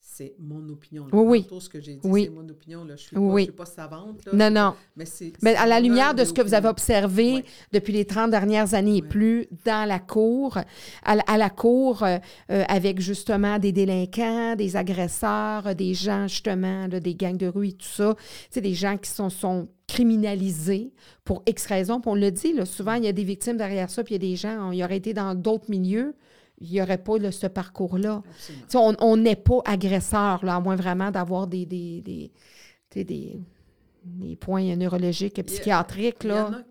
c'est 0.01 0.33
mon 0.39 0.67
opinion. 0.69 1.05
Là. 1.05 1.11
Oui, 1.17 1.43
Tantôt, 1.43 1.59
ce 1.59 1.69
que 1.69 1.79
j'ai 1.79 1.93
dit, 1.93 1.99
Oui. 2.03 2.23
c'est 2.25 2.29
mon 2.29 2.47
opinion. 2.49 2.79
Là. 2.83 2.95
Je 2.97 3.03
ne 3.03 3.07
suis, 3.07 3.17
Oui. 3.17 3.33
pas- 3.33 3.39
je 3.39 3.43
suis 3.43 3.51
pas 3.51 3.65
savante. 3.65 4.25
Là. 4.25 4.49
Non, 4.49 4.61
non. 4.61 4.73
Mais, 4.95 5.05
c'est, 5.05 5.31
Mais 5.41 5.51
c'est 5.53 5.57
à 5.57 5.65
la 5.65 5.79
lumière 5.79 6.13
de 6.15 6.23
ce 6.25 6.33
que 6.33 6.41
vous 6.41 6.53
avez 6.53 6.67
observé 6.67 7.45
depuis 7.71 7.93
les 7.93 8.05
30 8.05 8.31
dernières 8.31 8.73
années 8.73 8.97
et 8.97 9.01
plus 9.01 9.47
dans 9.65 9.87
la 9.87 9.99
cour, 9.99 10.57
à, 11.03 11.15
la- 11.15 11.23
à 11.27 11.37
la 11.37 11.49
cour, 11.49 12.03
euh, 12.03 12.17
euh, 12.51 12.63
avec 12.67 12.99
justement 12.99 13.59
des 13.59 13.71
délinquants, 13.71 14.55
des 14.55 14.75
agresseurs, 14.75 15.73
des 15.75 15.93
gens 15.93 16.27
justement, 16.27 16.87
là, 16.87 16.99
des 16.99 17.15
gangs 17.15 17.37
de 17.37 17.47
rue 17.47 17.69
et 17.69 17.73
tout 17.73 17.85
ça, 17.87 18.15
c'est 18.49 18.61
des 18.61 18.73
gens 18.73 18.97
qui 18.97 19.09
sont, 19.09 19.29
sont 19.29 19.67
criminalisés 19.87 20.91
pour 21.23 21.43
X 21.47 21.65
raisons. 21.67 22.01
Puis 22.01 22.09
on 22.11 22.15
le 22.15 22.31
dit, 22.31 22.53
là, 22.53 22.65
souvent, 22.65 22.93
il 22.95 23.05
y 23.05 23.07
a 23.07 23.11
des 23.13 23.23
victimes 23.23 23.57
derrière 23.57 23.89
ça, 23.89 24.03
puis 24.03 24.15
il 24.15 24.23
y 24.23 24.27
a 24.27 24.29
des 24.31 24.35
gens, 24.35 24.71
ils 24.71 24.83
auraient 24.83 24.97
été 24.97 25.13
dans 25.13 25.35
d'autres 25.35 25.69
milieux, 25.69 26.15
il 26.61 26.71
n'y 26.71 26.81
aurait 26.81 26.97
pas 27.03 27.17
là, 27.17 27.31
ce 27.31 27.47
parcours-là. 27.47 28.21
On 28.75 29.17
n'est 29.17 29.35
pas 29.35 29.59
agresseur, 29.65 30.43
là, 30.45 30.55
à 30.55 30.59
moins 30.59 30.75
vraiment 30.75 31.11
d'avoir 31.11 31.47
des, 31.47 31.65
des, 31.65 32.01
des, 32.01 33.03
des, 33.03 33.41
des 34.03 34.35
points 34.35 34.75
neurologiques, 34.75 35.41
psychiatriques. 35.45 36.17
Il 36.23 36.29
y, 36.29 36.33
en 36.33 36.35
Là. 36.35 36.57
a, 36.57 36.63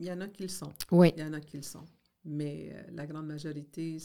il 0.00 0.06
y 0.06 0.12
en 0.12 0.20
a 0.20 0.28
qui 0.28 0.42
le 0.42 0.48
sont. 0.48 0.72
Oui, 0.90 1.12
Il 1.16 1.22
y 1.22 1.26
en 1.26 1.32
a 1.32 1.40
qui 1.40 1.56
le 1.56 1.62
sont. 1.62 1.84
Mais 2.24 2.70
euh, 2.74 2.82
la 2.92 3.06
grande 3.06 3.26
majorité, 3.26 3.96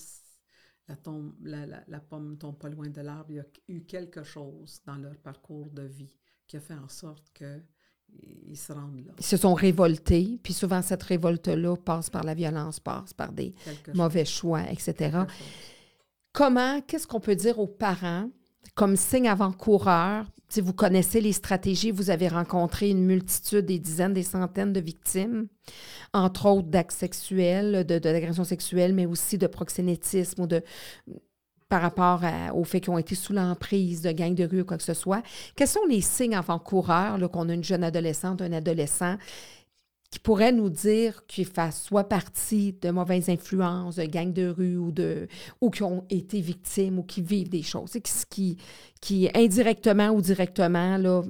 la, 0.87 0.95
tombe, 0.95 1.33
la, 1.43 1.65
la, 1.65 1.83
la 1.87 1.99
pomme 1.99 2.31
ne 2.31 2.35
tombe 2.35 2.57
pas 2.57 2.69
loin 2.69 2.87
de 2.89 3.01
l'arbre. 3.01 3.31
Il 3.31 3.35
y 3.35 3.39
a 3.39 3.45
eu 3.67 3.81
quelque 3.83 4.23
chose 4.23 4.81
dans 4.85 4.95
leur 4.95 5.17
parcours 5.17 5.69
de 5.71 5.83
vie 5.83 6.09
qui 6.47 6.57
a 6.57 6.59
fait 6.61 6.75
en 6.75 6.87
sorte 6.87 7.29
qu'ils 8.47 8.57
se 8.57 8.71
rendent 8.73 8.95
là. 9.05 9.13
ils 9.19 9.25
se 9.25 9.37
sont 9.37 9.53
révoltés, 9.53 10.39
puis 10.43 10.53
souvent 10.53 10.81
cette 10.81 11.03
révolte-là 11.03 11.75
passe 11.77 12.09
par 12.09 12.23
la 12.23 12.33
violence, 12.33 12.79
passe 12.79 13.13
par 13.13 13.31
des 13.31 13.53
Quelque 13.65 13.85
chose, 13.87 13.95
mauvais 13.95 14.25
choix, 14.25 14.61
etc. 14.71 15.17
Comment, 16.31 16.81
qu'est-ce 16.81 17.07
qu'on 17.07 17.19
peut 17.19 17.35
dire 17.35 17.59
aux 17.59 17.67
parents 17.67 18.29
comme 18.75 18.95
signe 18.97 19.27
avant-coureur? 19.29 20.25
Si 20.49 20.61
vous 20.61 20.73
connaissez 20.73 21.21
les 21.21 21.33
stratégies, 21.33 21.91
vous 21.91 22.09
avez 22.09 22.27
rencontré 22.27 22.89
une 22.89 23.03
multitude, 23.03 23.65
des 23.65 23.79
dizaines, 23.79 24.13
des 24.13 24.23
centaines 24.23 24.73
de 24.73 24.79
victimes, 24.79 25.47
entre 26.13 26.45
autres 26.47 26.67
d'actes 26.67 26.91
sexuels, 26.91 27.83
de, 27.85 27.95
de- 27.95 27.99
d'agressions 27.99 28.43
sexuelles, 28.43 28.93
mais 28.93 29.05
aussi 29.05 29.37
de 29.37 29.47
proxénétisme 29.47 30.43
ou 30.43 30.47
de 30.47 30.61
par 31.69 31.81
rapport 31.81 32.23
à- 32.23 32.53
au 32.53 32.63
fait 32.63 32.79
qu'ils 32.79 32.91
ont 32.91 32.97
été 32.97 33.15
sous 33.15 33.33
l'emprise 33.33 34.01
de 34.01 34.11
gangs 34.11 34.35
de 34.35 34.45
rue 34.45 34.61
ou 34.61 34.65
quoi 34.65 34.77
que 34.77 34.83
ce 34.83 34.93
soit. 34.93 35.23
Quels 35.55 35.67
sont 35.67 35.85
les 35.89 36.01
signes 36.01 36.35
avant-coureurs 36.35 37.17
qu'on 37.31 37.49
a 37.49 37.53
une 37.53 37.63
jeune 37.63 37.83
adolescente, 37.83 38.41
un 38.41 38.53
adolescent 38.53 39.17
qui 40.11 40.19
pourrait 40.19 40.51
nous 40.53 40.69
dire 40.69 41.25
qu'ils 41.25 41.47
fassent 41.47 41.81
soit 41.83 42.03
partie 42.07 42.73
de 42.73 42.89
mauvaises 42.91 43.29
influences, 43.29 43.95
de 43.95 44.05
gangs 44.05 44.31
de 44.31 44.47
rue 44.47 44.77
ou, 44.77 44.91
de, 44.91 45.27
ou 45.59 45.69
qui 45.71 45.83
ont 45.83 46.05
été 46.09 46.39
victimes 46.39 46.99
ou 46.99 47.03
qui 47.03 47.21
vivent 47.21 47.49
des 47.49 47.63
choses, 47.63 47.91
qui, 47.93 48.01
qui, 48.29 48.57
qui 49.01 49.29
indirectement 49.33 50.09
ou 50.09 50.21
directement 50.21 50.97
là, 50.97 51.23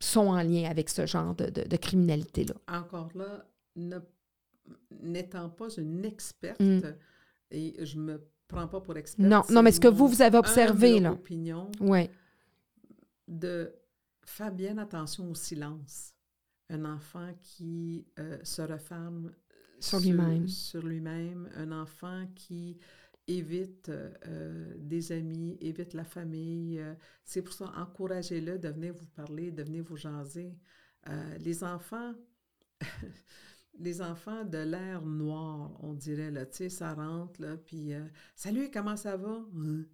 sont 0.00 0.26
en 0.28 0.42
lien 0.42 0.68
avec 0.68 0.88
ce 0.88 1.06
genre 1.06 1.34
de, 1.36 1.50
de- 1.50 1.68
de 1.68 1.76
criminalité-là. 1.76 2.54
Encore 2.66 3.10
là, 3.14 3.44
n'étant 5.02 5.48
pas 5.50 5.68
une 5.76 6.04
experte, 6.04 6.60
Mm. 6.60 6.80
et 7.52 7.84
je 7.84 7.98
me 7.98 8.20
prends 8.52 8.68
pas 8.68 8.80
pour 8.80 8.96
experte. 8.96 9.28
Non, 9.28 9.42
non, 9.50 9.62
mais 9.62 9.72
ce 9.72 9.80
que 9.80 9.88
vous, 9.88 10.06
vous 10.08 10.22
avez 10.22 10.38
observé, 10.38 11.00
là. 11.00 11.12
opinion 11.12 11.70
Oui. 11.80 12.08
de 13.28 13.72
faire 14.24 14.52
bien 14.52 14.78
attention 14.78 15.30
au 15.30 15.34
silence. 15.34 16.14
Un 16.70 16.84
enfant 16.84 17.32
qui 17.40 18.06
euh, 18.18 18.38
se 18.44 18.62
referme 18.62 19.32
Sur 19.80 20.00
lui-même. 20.00 20.48
Sur 20.48 20.82
lui-même. 20.86 21.48
Un 21.56 21.72
enfant 21.72 22.26
qui 22.34 22.78
évite 23.28 23.88
euh, 23.88 24.10
euh, 24.26 24.74
des 24.78 25.12
amis, 25.12 25.56
évite 25.60 25.94
la 25.94 26.04
famille. 26.04 26.78
euh, 26.80 26.94
c'est 27.24 27.42
pour 27.42 27.52
ça, 27.54 27.72
encouragez-le 27.76 28.58
de 28.58 28.68
venir 28.68 28.94
vous 28.94 29.06
parler, 29.14 29.50
de 29.50 29.62
venir 29.62 29.84
vous 29.84 29.96
jaser. 29.96 30.56
Euh, 31.08 31.38
les 31.38 31.62
enfants, 31.64 32.12
les 33.78 34.02
enfants 34.02 34.44
de 34.44 34.58
l'ère 34.58 35.02
noire, 35.04 35.72
on 35.82 35.94
dirait, 35.94 36.30
là, 36.30 36.46
tu 36.46 36.56
sais, 36.58 36.68
ça 36.68 36.94
rentre, 36.94 37.40
là, 37.40 37.56
puis 37.56 37.92
euh, 37.94 38.06
Salut, 38.34 38.70
comment 38.70 38.96
ça 38.96 39.16
va? 39.16 39.44
Hein? 39.56 39.84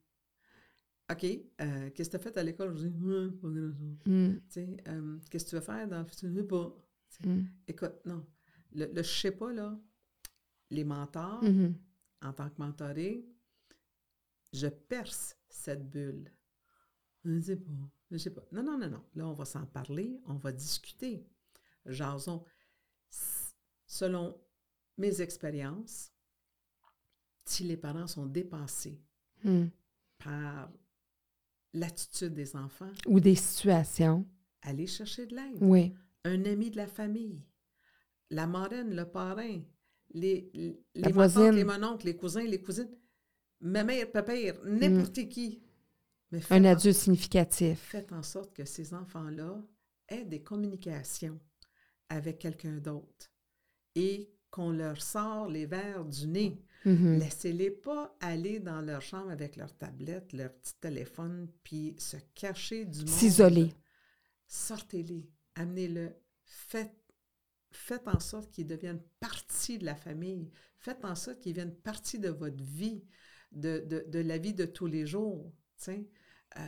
OK, 1.11 1.25
euh, 1.61 1.91
qu'est-ce 1.91 2.11
que 2.11 2.17
tu 2.17 2.17
as 2.17 2.19
fait 2.31 2.37
à 2.37 2.43
l'école? 2.43 2.77
Je 2.77 2.87
dis, 2.87 3.05
Hein, 3.07 3.31
pas 3.41 3.49
grand-chose. 3.49 4.03
Mm, 4.07 4.35
Tu 4.35 4.43
sais, 4.49 4.77
euh, 4.89 5.19
qu'est-ce 5.31 5.45
que 5.45 5.51
tu 5.51 5.57
veux 5.57 5.63
faire 5.63 5.89
dans 5.89 6.01
le 6.01 6.05
futur? 6.05 6.29
Je 6.31 6.35
sais 6.37 6.45
pas. 6.47 6.77
Mm, 7.25 7.43
Écoute, 7.67 7.95
non. 8.05 8.27
Le, 8.73 8.87
le 8.87 9.03
je 9.03 9.09
sais 9.21 9.31
pas, 9.31 9.53
là, 9.53 9.79
les 10.71 10.85
mentors, 10.85 11.43
mhm. 11.43 11.75
en 12.23 12.33
tant 12.35 12.51
que 12.51 12.59
mentoré, 12.59 13.27
je 14.53 14.67
perce 14.67 15.37
cette 15.49 15.89
bulle. 15.89 16.31
Je 17.25 17.31
ne 17.31 17.41
sais 17.41 17.57
pas. 17.57 17.73
Je 18.11 18.19
sais 18.19 18.31
pas. 18.31 18.45
Non, 18.53 18.63
non, 18.63 18.77
non, 18.79 18.91
non. 18.91 19.05
Là, 19.15 19.27
on 19.29 19.33
va 19.33 19.45
s'en 19.47 19.65
parler, 19.67 20.21
on 20.27 20.35
va 20.35 20.53
discuter. 20.53 21.27
Jason, 21.87 22.45
selon 23.89 24.41
mes 24.99 25.21
expériences, 25.21 26.13
si 27.45 27.65
les 27.65 27.77
parents 27.77 28.07
sont 28.07 28.27
dépassés 28.27 29.01
Mm. 29.45 29.67
par 30.19 30.71
l'attitude 31.73 32.35
des 32.35 32.57
enfants, 32.57 32.91
Ou 33.07 33.21
des 33.21 33.35
situations. 33.37 34.27
allez 34.63 34.87
chercher 34.87 35.27
de 35.27 35.37
l'aide. 35.37 35.59
Oui. 35.61 35.95
Un 36.25 36.45
ami 36.45 36.71
de 36.71 36.77
la 36.77 36.87
famille, 36.89 37.41
la 38.31 38.47
marraine, 38.47 38.95
le 38.95 39.05
parrain, 39.09 39.61
les, 40.11 40.51
les, 40.55 40.83
les 40.97 41.13
mononcles, 41.13 41.55
les 41.55 41.65
mononcles, 41.65 42.07
les 42.07 42.17
cousins, 42.17 42.43
les 42.43 42.61
cousines, 42.61 42.91
ma 43.61 43.85
mère, 43.85 44.11
papa, 44.11 44.35
n'importe 44.65 45.29
qui. 45.29 45.63
Mais 46.33 46.41
Un 46.51 46.63
en- 46.65 46.73
adulte 46.73 46.97
significatif. 46.97 47.79
faites 47.79 48.13
en 48.13 48.23
sorte 48.25 48.53
que 48.55 48.65
ces 48.65 48.93
enfants-là 48.93 49.63
aient 50.09 50.25
des 50.25 50.43
communications 50.43 51.39
avec 52.09 52.39
quelqu'un 52.41 52.79
d'autre 52.79 53.31
et 53.95 54.31
qu'on 54.51 54.71
leur 54.71 55.03
sort 55.03 55.49
les 55.49 55.67
verres 55.67 56.05
du 56.05 56.27
nez. 56.27 56.63
Mhm. 56.85 57.19
Laissez-les 57.19 57.71
pas 57.71 58.17
aller 58.21 58.61
dans 58.61 58.81
leur 58.81 59.03
chambre 59.03 59.31
avec 59.31 59.57
leur 59.57 59.77
tablette, 59.77 60.33
leur 60.33 60.53
petit 60.53 60.75
téléphone, 60.81 61.49
puis 61.65 61.95
se 61.99 62.17
cacher 62.35 62.85
du 62.85 63.01
monde. 63.01 63.09
S'isoler. 63.09 63.73
Sortez-les, 64.47 65.29
amenez-le, 65.57 66.15
faites, 66.45 66.97
faites 67.71 68.09
en 68.09 68.21
sorte 68.21 68.51
qu'ils 68.51 68.67
deviennent 68.67 69.03
partie 69.21 69.79
de 69.79 69.85
la 69.85 69.97
famille, 69.97 70.51
faites 70.79 71.05
en 71.05 71.15
sorte 71.15 71.41
qu'ils 71.41 71.53
deviennent 71.53 71.75
partie 71.75 72.19
de 72.19 72.31
votre 72.31 72.63
vie, 72.63 73.05
de, 73.53 73.81
de, 73.87 74.05
de 74.09 74.19
la 74.21 74.39
vie 74.39 74.55
de 74.55 74.65
tous 74.65 74.87
les 74.87 75.07
jours. 75.07 75.53
Euh, 76.57 76.61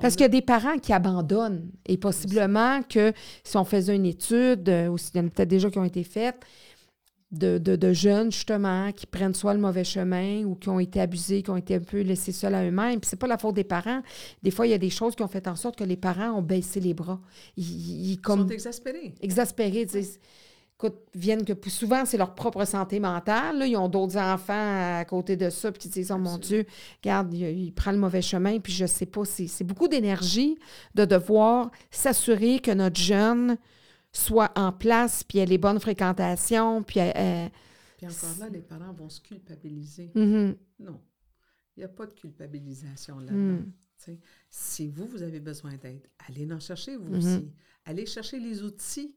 Parce 0.00 0.14
qu'il 0.14 0.22
y 0.22 0.26
a 0.26 0.28
des 0.28 0.42
parents 0.42 0.78
qui 0.78 0.92
abandonnent. 0.92 1.70
Et 1.86 1.96
possiblement 1.96 2.82
que 2.82 3.12
si 3.44 3.56
on 3.56 3.64
faisait 3.64 3.96
une 3.96 4.06
étude, 4.06 4.68
euh, 4.68 4.88
ou 4.88 4.98
s'il 4.98 5.16
y 5.16 5.20
en 5.20 5.26
a 5.26 5.30
peut-être 5.30 5.48
déjà 5.48 5.70
qui 5.70 5.78
ont 5.78 5.84
été 5.84 6.04
faites, 6.04 6.40
de, 7.32 7.58
de, 7.58 7.74
de 7.74 7.92
jeunes, 7.92 8.30
justement, 8.30 8.92
qui 8.92 9.04
prennent 9.04 9.34
soit 9.34 9.52
le 9.52 9.58
mauvais 9.60 9.82
chemin 9.82 10.44
ou 10.44 10.54
qui 10.54 10.68
ont 10.68 10.78
été 10.78 11.00
abusés, 11.00 11.42
qui 11.42 11.50
ont 11.50 11.56
été 11.56 11.74
un 11.74 11.80
peu 11.80 12.00
laissés 12.00 12.30
seuls 12.30 12.54
à 12.54 12.64
eux-mêmes. 12.64 13.00
Puis 13.00 13.10
c'est 13.10 13.18
pas 13.18 13.26
la 13.26 13.36
faute 13.36 13.56
des 13.56 13.64
parents. 13.64 14.00
Des 14.44 14.52
fois, 14.52 14.66
il 14.66 14.70
y 14.70 14.74
a 14.74 14.78
des 14.78 14.90
choses 14.90 15.16
qui 15.16 15.22
ont 15.22 15.28
fait 15.28 15.48
en 15.48 15.56
sorte 15.56 15.76
que 15.76 15.82
les 15.84 15.96
parents 15.96 16.30
ont 16.38 16.42
baissé 16.42 16.78
les 16.78 16.94
bras. 16.94 17.20
Ils, 17.56 18.12
ils- 18.12 18.20
sont 18.24 18.46
exaspérés. 18.46 19.14
exaspérés. 19.20 19.86
Écoute, 20.78 20.96
viennent 21.14 21.44
que 21.44 21.54
souvent, 21.70 22.04
c'est 22.04 22.18
leur 22.18 22.34
propre 22.34 22.64
santé 22.66 23.00
mentale. 23.00 23.58
là. 23.60 23.66
Ils 23.66 23.76
ont 23.78 23.88
d'autres 23.88 24.18
enfants 24.18 24.98
à 24.98 25.04
côté 25.06 25.34
de 25.36 25.48
ça, 25.48 25.72
puis 25.72 25.80
qui 25.80 25.88
disent 25.88 26.12
Oh 26.12 26.18
mon 26.18 26.36
Dieu, 26.36 26.66
regarde, 27.02 27.32
il, 27.32 27.44
il 27.44 27.72
prend 27.72 27.92
le 27.92 27.98
mauvais 27.98 28.20
chemin, 28.20 28.60
puis 28.60 28.74
je 28.74 28.84
sais 28.84 29.06
pas. 29.06 29.24
C'est 29.24 29.46
c'est 29.46 29.64
beaucoup 29.64 29.88
d'énergie 29.88 30.58
de 30.94 31.06
devoir 31.06 31.70
s'assurer 31.90 32.58
que 32.58 32.70
notre 32.72 33.00
jeune 33.00 33.56
soit 34.12 34.52
en 34.58 34.70
place, 34.70 35.24
puis 35.24 35.38
ait 35.38 35.46
les 35.46 35.56
bonnes 35.58 35.80
fréquentations, 35.80 36.82
puis. 36.82 37.00
Puis 37.96 38.06
encore 38.06 38.38
là, 38.40 38.48
les 38.50 38.60
parents 38.60 38.92
vont 38.92 39.08
se 39.08 39.22
culpabiliser. 39.22 40.10
mhm, 40.14 40.56
Non, 40.80 41.00
il 41.74 41.80
n'y 41.80 41.84
a 41.84 41.88
pas 41.88 42.04
de 42.04 42.12
culpabilisation 42.12 43.16
Mm. 43.16 43.24
là-dedans. 43.24 43.64
sais. 43.96 44.18
Si 44.50 44.88
vous, 44.88 45.06
vous 45.06 45.22
avez 45.22 45.40
besoin 45.40 45.74
d'aide, 45.76 46.06
allez 46.28 46.52
en 46.52 46.60
chercher 46.60 46.96
vous 46.98 47.08
Mhm. 47.12 47.16
aussi. 47.16 47.50
Allez 47.86 48.04
chercher 48.04 48.38
les 48.38 48.62
outils 48.62 49.14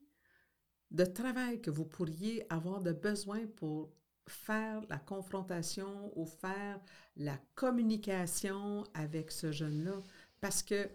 de 0.92 1.06
travail 1.06 1.62
que 1.62 1.70
vous 1.72 1.86
pourriez 1.86 2.46
avoir 2.52 2.82
de 2.82 2.92
besoin 2.92 3.42
pour 3.56 3.90
faire 4.28 4.82
la 4.90 4.98
confrontation 4.98 6.12
ou 6.16 6.26
faire 6.26 6.80
la 7.18 7.38
communication 7.56 8.84
avec 8.94 9.32
ce 9.32 9.52
jeune-là? 9.52 10.02
Parce 10.42 10.64
que 10.64 10.88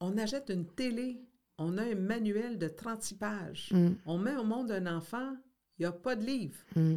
on 0.00 0.18
achète 0.18 0.50
une 0.50 0.66
télé, 0.66 1.20
on 1.58 1.78
a 1.78 1.82
un 1.82 1.94
manuel 1.94 2.58
de 2.58 2.68
36 2.68 3.14
pages. 3.16 3.68
mm, 3.72 3.94
On 4.06 4.18
met 4.18 4.36
au 4.36 4.44
monde 4.44 4.70
un 4.72 4.86
enfant, 4.96 5.36
il 5.78 5.82
n'y 5.82 5.86
a 5.86 5.92
pas 5.92 6.16
de 6.16 6.24
livre. 6.24 6.58
mm. 6.76 6.96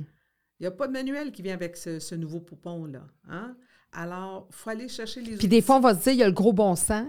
Il 0.59 0.63
n'y 0.63 0.67
a 0.67 0.71
pas 0.71 0.87
de 0.87 0.93
manuel 0.93 1.31
qui 1.31 1.43
vient 1.43 1.53
avec 1.53 1.77
ce, 1.77 1.99
ce 1.99 2.15
nouveau 2.15 2.39
poupon-là. 2.39 3.07
Hein? 3.29 3.55
Alors, 3.91 4.47
il 4.49 4.55
faut 4.55 4.69
aller 4.71 4.87
chercher 4.87 5.21
les 5.21 5.37
Puis 5.37 5.47
des 5.47 5.61
fois, 5.61 5.77
on 5.77 5.81
va 5.81 5.93
se 5.93 6.01
dire, 6.03 6.13
il 6.13 6.17
y 6.19 6.23
a 6.23 6.27
le 6.27 6.33
gros 6.33 6.51
bon 6.51 6.75
sens. 6.75 7.07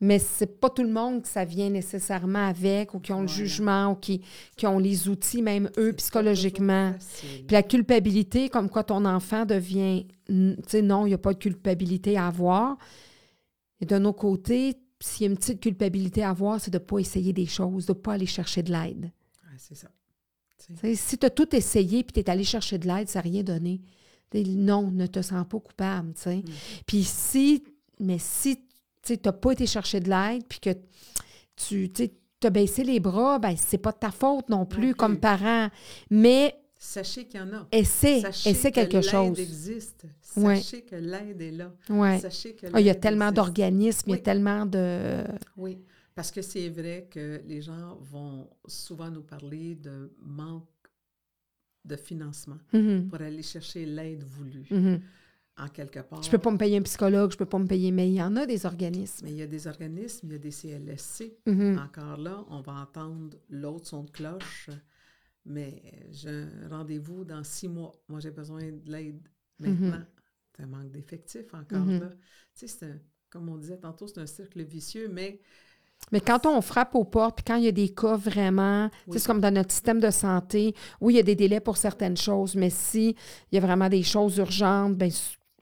Mais 0.00 0.18
c'est 0.18 0.60
pas 0.60 0.70
tout 0.70 0.82
le 0.82 0.92
monde 0.92 1.22
que 1.22 1.28
ça 1.28 1.44
vient 1.44 1.70
nécessairement 1.70 2.46
avec, 2.46 2.94
ou 2.94 3.00
qui 3.00 3.12
ont 3.12 3.22
le 3.22 3.28
jugement, 3.28 3.92
ou 3.92 3.94
qui, 3.94 4.22
qui 4.56 4.66
ont 4.66 4.78
les 4.78 5.08
outils, 5.08 5.42
même 5.42 5.70
eux, 5.78 5.92
psychologiquement. 5.94 6.94
Puis 7.20 7.46
la 7.50 7.62
culpabilité, 7.62 8.48
comme 8.48 8.68
quoi 8.68 8.84
ton 8.84 9.04
enfant 9.04 9.44
devient. 9.44 10.06
Tu 10.26 10.56
sais, 10.66 10.82
non, 10.82 11.06
il 11.06 11.10
n'y 11.10 11.14
a 11.14 11.18
pas 11.18 11.32
de 11.32 11.38
culpabilité 11.38 12.16
à 12.16 12.26
avoir. 12.26 12.76
Et 13.80 13.86
d'un 13.86 14.04
autre 14.04 14.18
côté, 14.18 14.76
s'il 15.00 15.26
y 15.26 15.28
a 15.28 15.30
une 15.30 15.36
petite 15.36 15.60
culpabilité 15.60 16.22
à 16.22 16.30
avoir, 16.30 16.60
c'est 16.60 16.70
de 16.70 16.78
ne 16.78 16.84
pas 16.84 16.98
essayer 16.98 17.32
des 17.32 17.46
choses, 17.46 17.86
de 17.86 17.92
ne 17.92 17.98
pas 17.98 18.14
aller 18.14 18.26
chercher 18.26 18.62
de 18.62 18.72
l'aide. 18.72 19.10
c'est 19.58 19.76
ça. 19.76 19.88
Si 20.94 21.18
tu 21.18 21.26
as 21.26 21.30
tout 21.30 21.54
essayé 21.54 22.02
puis 22.02 22.12
tu 22.12 22.20
es 22.20 22.30
allé 22.30 22.42
chercher 22.42 22.78
de 22.78 22.88
l'aide, 22.88 23.08
ça 23.08 23.20
n'a 23.20 23.24
rien 23.24 23.42
donné. 23.42 23.82
Non, 24.34 24.90
ne 24.90 25.06
te 25.06 25.22
sens 25.22 25.46
pas 25.48 25.60
coupable. 25.60 26.12
Mm. 26.26 26.42
Puis 26.86 27.04
si, 27.04 27.62
mais 28.00 28.18
si 28.18 28.65
tu 29.14 29.18
n'as 29.24 29.32
pas 29.32 29.52
été 29.52 29.66
chercher 29.66 30.00
de 30.00 30.10
l'aide 30.10 30.42
puis 30.48 30.60
que 30.60 30.70
tu 31.56 31.90
as 32.44 32.50
baissé 32.50 32.84
les 32.84 33.00
bras, 33.00 33.38
ben 33.38 33.54
c'est 33.56 33.78
pas 33.78 33.92
de 33.92 33.98
ta 33.98 34.10
faute 34.10 34.48
non 34.48 34.66
plus, 34.66 34.94
comme 34.94 35.18
parent. 35.18 35.68
Mais 36.10 36.54
Sachez 36.78 37.24
qu'il 37.26 37.40
y 37.40 37.42
en 37.42 37.52
a. 37.52 37.66
Essaie, 37.72 38.22
essaie 38.44 38.70
quelque 38.70 38.98
que 38.98 39.02
chose. 39.02 39.40
existe. 39.40 40.06
Sachez 40.20 40.82
que 40.82 40.96
l'aide 40.96 41.40
est 41.40 41.50
là. 41.50 41.72
Sachez 42.20 42.54
que 42.54 42.66
ah, 42.72 42.80
il 42.80 42.86
y 42.86 42.90
a 42.90 42.94
tellement 42.94 43.32
d'organismes, 43.32 44.10
il 44.10 44.12
y 44.12 44.18
a 44.18 44.22
tellement 44.22 44.66
de... 44.66 45.24
Oui, 45.56 45.78
parce 46.14 46.30
que 46.30 46.42
c'est 46.42 46.68
vrai 46.68 47.08
que 47.10 47.40
les 47.46 47.62
gens 47.62 47.96
vont 48.00 48.48
souvent 48.66 49.10
nous 49.10 49.22
parler 49.22 49.74
de 49.74 50.12
manque 50.20 50.64
de 51.84 51.96
financement 51.96 52.58
mm-hmm. 52.74 53.08
pour 53.08 53.20
aller 53.20 53.42
chercher 53.42 53.86
l'aide 53.86 54.24
voulue. 54.24 54.66
Mm-hmm. 54.70 55.00
En 55.58 55.68
quelque 55.68 56.00
part. 56.00 56.22
Je 56.22 56.28
ne 56.28 56.32
peux 56.32 56.38
pas 56.38 56.50
me 56.50 56.58
payer 56.58 56.76
un 56.76 56.82
psychologue, 56.82 57.30
je 57.30 57.36
ne 57.36 57.38
peux 57.38 57.46
pas 57.46 57.58
me 57.58 57.66
payer, 57.66 57.90
mais 57.90 58.08
il 58.08 58.14
y 58.14 58.22
en 58.22 58.36
a 58.36 58.44
des 58.44 58.66
organismes. 58.66 59.24
Mais 59.24 59.32
il 59.32 59.38
y 59.38 59.42
a 59.42 59.46
des 59.46 59.66
organismes, 59.66 60.26
il 60.26 60.32
y 60.32 60.34
a 60.34 60.38
des 60.38 60.50
CLSC. 60.50 61.32
Mm-hmm. 61.46 61.78
Encore 61.78 62.18
là, 62.18 62.44
on 62.50 62.60
va 62.60 62.74
entendre 62.74 63.38
l'autre 63.48 63.86
son 63.86 64.04
de 64.04 64.10
cloche 64.10 64.68
mais 65.46 65.80
j'ai 66.10 66.28
un 66.28 66.68
rendez-vous 66.68 67.24
dans 67.24 67.42
six 67.44 67.68
mois. 67.68 67.92
Moi, 68.08 68.20
j'ai 68.20 68.30
besoin 68.30 68.60
de 68.60 68.90
l'aide 68.90 69.28
maintenant. 69.58 69.98
Mhm. 69.98 70.06
C'est 70.56 70.62
un 70.62 70.66
manque 70.66 70.90
d'effectifs 70.90 71.54
encore 71.54 71.84
mhm. 71.84 72.00
là. 72.00 72.08
Tu 72.58 72.66
sais, 72.66 72.68
c'est 72.68 73.00
comme 73.30 73.48
on 73.48 73.56
disait 73.56 73.78
tantôt, 73.78 74.06
c'est 74.06 74.20
un 74.20 74.26
cercle 74.26 74.62
vicieux, 74.62 75.08
mais. 75.12 75.40
Mais 76.12 76.20
quand 76.20 76.44
on 76.44 76.60
frappe 76.60 76.94
aux 76.94 77.04
portes, 77.04 77.36
puis 77.36 77.44
quand 77.44 77.56
il 77.56 77.64
y 77.64 77.68
a 77.68 77.72
des 77.72 77.88
cas 77.88 78.16
vraiment, 78.16 78.90
c'est 79.10 79.24
comme 79.26 79.40
dans 79.40 79.52
notre 79.52 79.72
système 79.72 79.98
de 79.98 80.10
santé, 80.10 80.74
oui, 81.00 81.14
il 81.14 81.16
y 81.16 81.20
a 81.20 81.22
des 81.22 81.34
délais 81.34 81.60
pour 81.60 81.78
certaines 81.78 82.18
choses, 82.18 82.54
mais 82.54 82.68
si 82.68 83.16
il 83.50 83.54
y 83.54 83.58
a 83.58 83.62
vraiment 83.62 83.88
des 83.88 84.02
choses 84.02 84.36
urgentes, 84.36 84.94
bien, 84.98 85.08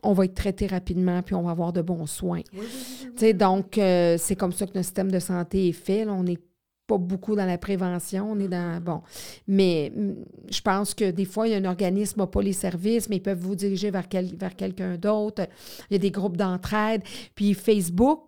on 0.04 0.12
va 0.12 0.26
être 0.26 0.34
traité 0.34 0.66
rapidement, 0.66 1.22
puis 1.22 1.34
on 1.34 1.42
va 1.42 1.50
avoir 1.50 1.72
de 1.72 1.82
bons 1.82 2.06
soins. 2.06 2.42
Oui, 2.54 3.34
donc, 3.34 3.78
euh, 3.78 4.16
c'est 4.18 4.36
comme 4.36 4.52
ça 4.52 4.66
que 4.66 4.72
notre 4.74 4.84
système 4.86 5.10
de 5.10 5.18
santé 5.18 5.68
est 5.68 5.72
fait. 5.72 6.06
on 6.06 6.26
est 6.26 6.40
pas 6.86 6.98
beaucoup 6.98 7.34
dans 7.34 7.46
la 7.46 7.56
prévention, 7.56 8.30
on 8.30 8.38
est 8.38 8.48
dans 8.48 8.80
bon. 8.80 9.00
Mais 9.48 9.90
mm, 9.94 10.14
je 10.50 10.60
pense 10.60 10.94
que 10.94 11.10
des 11.10 11.24
fois, 11.24 11.48
il 11.48 11.52
y 11.52 11.54
a 11.54 11.58
un 11.58 11.64
organisme 11.64 12.20
n'a 12.20 12.26
pas 12.26 12.42
les 12.42 12.52
services, 12.52 13.08
mais 13.08 13.16
ils 13.16 13.22
peuvent 13.22 13.38
vous 13.38 13.54
diriger 13.54 13.90
vers, 13.90 14.06
vers 14.12 14.54
quelqu'un 14.54 14.96
d'autre. 14.96 15.46
Il 15.90 15.94
y 15.94 15.96
a 15.96 15.98
des 15.98 16.10
groupes 16.10 16.36
d'entraide. 16.36 17.02
Puis 17.34 17.54
Facebook, 17.54 18.24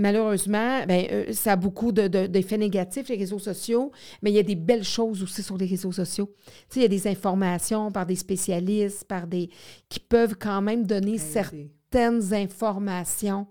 malheureusement, 0.00 0.84
ben, 0.86 1.06
euh, 1.10 1.32
ça 1.32 1.52
a 1.52 1.56
beaucoup 1.56 1.92
d'effets 1.92 2.56
de, 2.56 2.60
négatifs, 2.60 3.08
les 3.08 3.16
réseaux 3.16 3.38
sociaux, 3.38 3.92
mais 4.22 4.30
il 4.30 4.34
y 4.34 4.38
a 4.38 4.42
des 4.42 4.56
belles 4.56 4.84
choses 4.84 5.22
aussi 5.22 5.42
sur 5.42 5.56
les 5.56 5.66
réseaux 5.66 5.92
sociaux. 5.92 6.34
Tu 6.46 6.52
sais, 6.68 6.80
il 6.80 6.82
y 6.82 6.86
a 6.86 6.88
des 6.88 7.06
informations 7.06 7.92
par 7.92 8.06
des 8.06 8.16
spécialistes, 8.16 9.04
par 9.04 9.26
des 9.26 9.50
qui 9.88 10.00
peuvent 10.00 10.36
quand 10.38 10.62
même 10.62 10.86
donner 10.86 11.18
certains 11.18 11.68
certaines 11.92 12.34
informations 12.34 13.46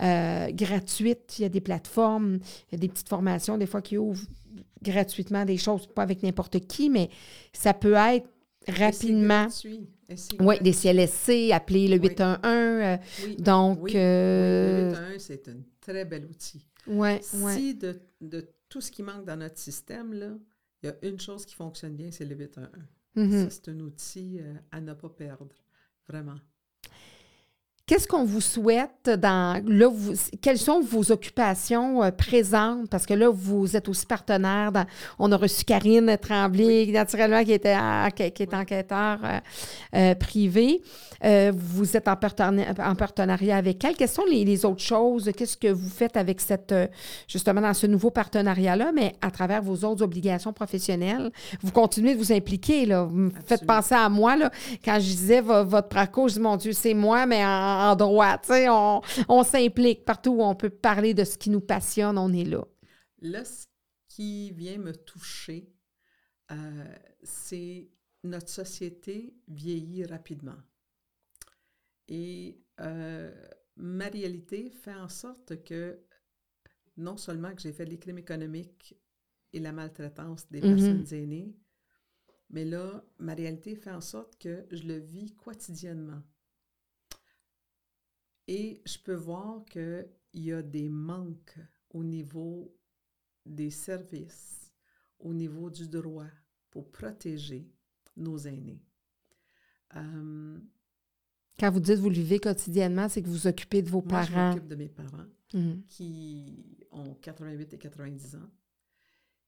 euh, 0.00 0.50
gratuites. 0.52 1.38
Il 1.38 1.42
y 1.42 1.44
a 1.44 1.48
des 1.48 1.60
plateformes, 1.60 2.38
il 2.68 2.72
y 2.72 2.74
a 2.76 2.78
des 2.78 2.88
petites 2.88 3.08
formations 3.08 3.58
des 3.58 3.66
fois 3.66 3.82
qui 3.82 3.98
ouvrent 3.98 4.26
gratuitement 4.82 5.44
des 5.44 5.56
choses, 5.56 5.86
pas 5.86 6.02
avec 6.02 6.22
n'importe 6.22 6.60
qui, 6.60 6.88
mais 6.88 7.10
ça 7.52 7.74
peut 7.74 7.94
être 7.94 8.28
rapidement. 8.68 9.48
Oui, 10.40 10.56
des 10.60 10.72
CLSC, 10.72 11.52
appelez 11.52 11.88
le 11.88 11.96
811. 11.96 12.38
Euh, 12.44 12.96
donc. 13.38 13.80
Oui. 13.82 13.92
le 13.94 14.90
811, 14.90 15.18
c'est 15.18 15.48
un 15.48 15.56
très 15.80 16.04
bel 16.04 16.24
outil. 16.24 16.66
Oui. 16.86 17.18
Si 17.22 17.74
de, 17.74 18.00
de, 18.20 18.48
tout 18.68 18.80
ce 18.80 18.90
qui 18.90 19.02
manque 19.02 19.24
dans 19.24 19.36
notre 19.36 19.58
système, 19.58 20.12
là, 20.12 20.30
il 20.82 20.86
y 20.86 20.88
a 20.90 20.94
une 21.08 21.20
chose 21.20 21.44
qui 21.44 21.54
fonctionne 21.54 21.94
bien, 21.94 22.10
c'est 22.10 22.24
le 22.24 22.34
811. 22.36 22.68
Mm-hmm. 23.16 23.50
C'est 23.50 23.68
un 23.68 23.80
outil 23.80 24.38
euh, 24.40 24.54
à 24.70 24.80
ne 24.80 24.94
pas 24.94 25.08
perdre, 25.08 25.54
vraiment. 26.08 26.38
Qu'est-ce 27.90 28.06
qu'on 28.06 28.22
vous 28.22 28.40
souhaite 28.40 29.10
dans. 29.18 29.60
Là, 29.66 29.88
vous, 29.92 30.12
quelles 30.40 30.58
sont 30.58 30.80
vos 30.80 31.10
occupations 31.10 32.04
euh, 32.04 32.12
présentes? 32.12 32.88
Parce 32.88 33.04
que 33.04 33.14
là, 33.14 33.28
vous 33.30 33.76
êtes 33.76 33.88
aussi 33.88 34.06
partenaire. 34.06 34.70
on 35.18 35.32
a 35.32 35.36
reçu 35.36 35.64
Karine 35.64 36.16
Tremblay, 36.16 36.86
naturellement, 36.92 37.42
qui, 37.42 37.50
était 37.50 37.76
qui, 38.14 38.42
est 38.44 38.54
enquêteur 38.54 39.18
euh, 39.24 39.40
euh, 39.96 40.14
privé. 40.14 40.82
vous 41.52 41.96
êtes 41.96 42.06
en, 42.06 42.14
en, 42.14 42.94
partenariat 42.94 43.56
avec 43.56 43.82
elle. 43.82 43.96
Quelles 43.96 44.08
sont 44.08 44.24
les, 44.24 44.64
autres 44.64 44.84
choses? 44.84 45.28
Qu'est-ce 45.36 45.56
que 45.56 45.72
vous 45.72 45.90
faites 45.90 46.16
avec 46.16 46.40
cette. 46.40 46.72
justement, 47.26 47.60
dans 47.60 47.74
ce 47.74 47.88
nouveau 47.88 48.12
partenariat-là, 48.12 48.92
mais 48.94 49.16
à 49.20 49.32
travers 49.32 49.62
vos 49.62 49.84
autres 49.84 50.04
obligations 50.04 50.52
professionnelles? 50.52 51.32
Vous 51.60 51.72
continuez 51.72 52.14
de 52.14 52.20
vous 52.20 52.32
impliquer, 52.32 52.86
là. 52.86 53.02
Vous 53.02 53.16
me 53.16 53.32
faites 53.44 53.66
penser 53.66 53.96
à 53.96 54.08
moi, 54.08 54.36
là. 54.36 54.52
Quand 54.84 54.94
je 55.00 55.06
disais 55.06 55.40
votre 55.40 55.88
parcours, 55.88 56.28
je 56.28 56.34
dis, 56.34 56.40
mon 56.40 56.54
Dieu, 56.54 56.70
c'est 56.72 56.94
moi, 56.94 57.26
mais 57.26 57.44
en 57.44 57.79
en 57.80 57.96
droit. 57.96 58.40
On, 58.50 59.00
on 59.28 59.42
s'implique 59.42 60.04
partout 60.04 60.30
où 60.30 60.42
on 60.42 60.54
peut 60.54 60.70
parler 60.70 61.14
de 61.14 61.24
ce 61.24 61.36
qui 61.38 61.50
nous 61.50 61.60
passionne, 61.60 62.18
on 62.18 62.32
est 62.32 62.44
là. 62.44 62.64
Là, 63.20 63.44
ce 63.44 63.66
qui 64.08 64.52
vient 64.52 64.78
me 64.78 64.92
toucher, 64.94 65.72
euh, 66.50 66.94
c'est 67.22 67.90
notre 68.24 68.48
société 68.48 69.34
vieillit 69.48 70.04
rapidement. 70.04 70.58
Et 72.08 72.60
euh, 72.80 73.32
ma 73.76 74.08
réalité 74.08 74.70
fait 74.70 74.94
en 74.94 75.08
sorte 75.08 75.62
que 75.64 76.00
non 76.96 77.16
seulement 77.16 77.54
que 77.54 77.62
j'ai 77.62 77.72
fait 77.72 77.84
les 77.84 77.98
crimes 77.98 78.18
économiques 78.18 78.96
et 79.52 79.60
la 79.60 79.72
maltraitance 79.72 80.48
des 80.50 80.60
mm-hmm. 80.60 80.74
personnes 80.74 81.18
aînées, 81.18 81.56
mais 82.50 82.64
là, 82.64 83.04
ma 83.18 83.34
réalité 83.34 83.76
fait 83.76 83.92
en 83.92 84.00
sorte 84.00 84.36
que 84.38 84.66
je 84.70 84.82
le 84.82 84.98
vis 84.98 85.34
quotidiennement. 85.36 86.22
Et 88.52 88.82
je 88.84 88.98
peux 88.98 89.14
voir 89.14 89.64
qu'il 89.66 90.08
y 90.34 90.50
a 90.50 90.60
des 90.60 90.88
manques 90.88 91.56
au 91.90 92.02
niveau 92.02 92.76
des 93.46 93.70
services, 93.70 94.72
au 95.20 95.32
niveau 95.32 95.70
du 95.70 95.86
droit 95.86 96.26
pour 96.68 96.90
protéger 96.90 97.70
nos 98.16 98.38
aînés. 98.38 98.82
Euh, 99.94 100.58
Quand 101.60 101.70
vous 101.70 101.78
dites 101.78 102.00
vous 102.00 102.08
le 102.08 102.16
vivez 102.16 102.40
quotidiennement, 102.40 103.08
c'est 103.08 103.22
que 103.22 103.28
vous 103.28 103.34
vous 103.34 103.46
occupez 103.46 103.82
de 103.82 103.88
vos 103.88 104.02
moi, 104.02 104.08
parents. 104.26 104.50
Je 104.50 104.56
m'occupe 104.56 104.68
de 104.68 104.74
mes 104.74 104.88
parents 104.88 105.26
mhm. 105.54 105.84
qui 105.86 106.76
ont 106.90 107.14
88 107.14 107.74
et 107.74 107.78
90 107.78 108.34
ans. 108.34 108.50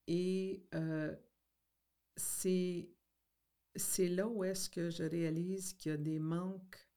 Et 0.07 0.65
euh, 0.75 1.13
c'est 2.15 2.87
là 3.99 4.29
où 4.29 4.45
est-ce 4.45 4.69
que 4.69 4.89
je 4.89 5.03
réalise 5.03 5.73
qu'il 5.73 5.91
y 5.91 5.93
a 5.93 5.97
des 5.97 6.19
manques 6.19 6.87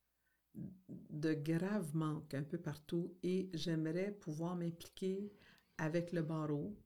de 1.11 1.35
graves 1.35 1.95
manques 1.95 2.35
un 2.35 2.43
peu 2.43 2.59
partout 2.59 3.15
et 3.23 3.51
j'aimerais 3.55 4.13
pouvoir 4.13 4.57
m'impliquer 4.57 5.33
avec 5.79 6.13
le 6.13 6.23
barreau. 6.23 6.77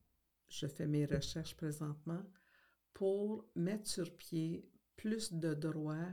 Je 0.48 0.66
fais 0.66 0.86
mes 0.86 1.06
recherches 1.06 1.56
présentement 1.56 2.22
pour 2.92 3.46
mettre 3.54 3.88
sur 3.88 4.16
pied 4.16 4.68
plus 4.96 5.32
de 5.32 5.54
droits 5.54 6.12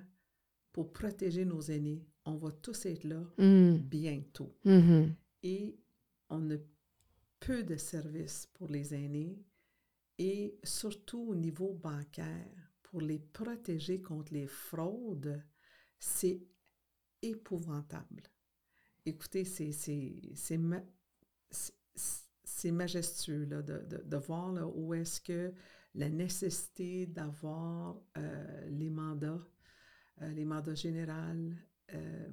pour 0.72 0.93
protéger 0.93 1.43
nos 1.43 1.62
aînés. 1.62 2.05
On 2.26 2.36
va 2.36 2.51
tous 2.51 2.86
être 2.86 3.03
là 3.03 3.24
mm. 3.38 3.78
bientôt. 3.78 4.55
Mm-hmm. 4.66 5.14
Et 5.43 5.80
on 6.30 6.51
a 6.51 6.58
peu 7.39 7.64
de 7.64 7.78
services 7.78 8.47
pour 8.53 8.68
les 8.68 8.93
aînés 8.93 9.43
et 10.18 10.60
surtout 10.64 11.20
au 11.30 11.36
niveau 11.36 11.74
bancaire, 11.74 12.72
pour 12.84 13.01
les 13.01 13.20
protéger 13.20 14.01
contre 14.01 14.34
les 14.34 14.47
fraudes, 14.47 15.43
c'est 15.99 16.41
épouvantable. 17.22 18.24
Écoutez, 19.05 19.45
c'est 19.45 20.57
majestueux 22.72 23.45
là, 23.45 23.61
de, 23.61 23.86
de, 23.89 24.03
de, 24.03 24.18
voir 24.18 24.51
là, 24.51 24.68
où 24.68 24.93
est-ce 24.93 25.22
que 25.22 25.53
la 25.95 26.09
nécessité 26.09 27.07
d'avoir 27.07 27.95
euh, 28.18 28.70
les 28.70 28.89
mandats, 28.89 29.41
euh, 30.22 30.34
les 30.34 30.45
mandats 30.45 30.76
généraux, 30.76 31.11
euh, 31.93 32.28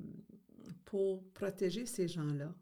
pour 0.85 1.24
protéger 1.32 1.87
ces 1.87 2.09
gens-là. 2.09 2.55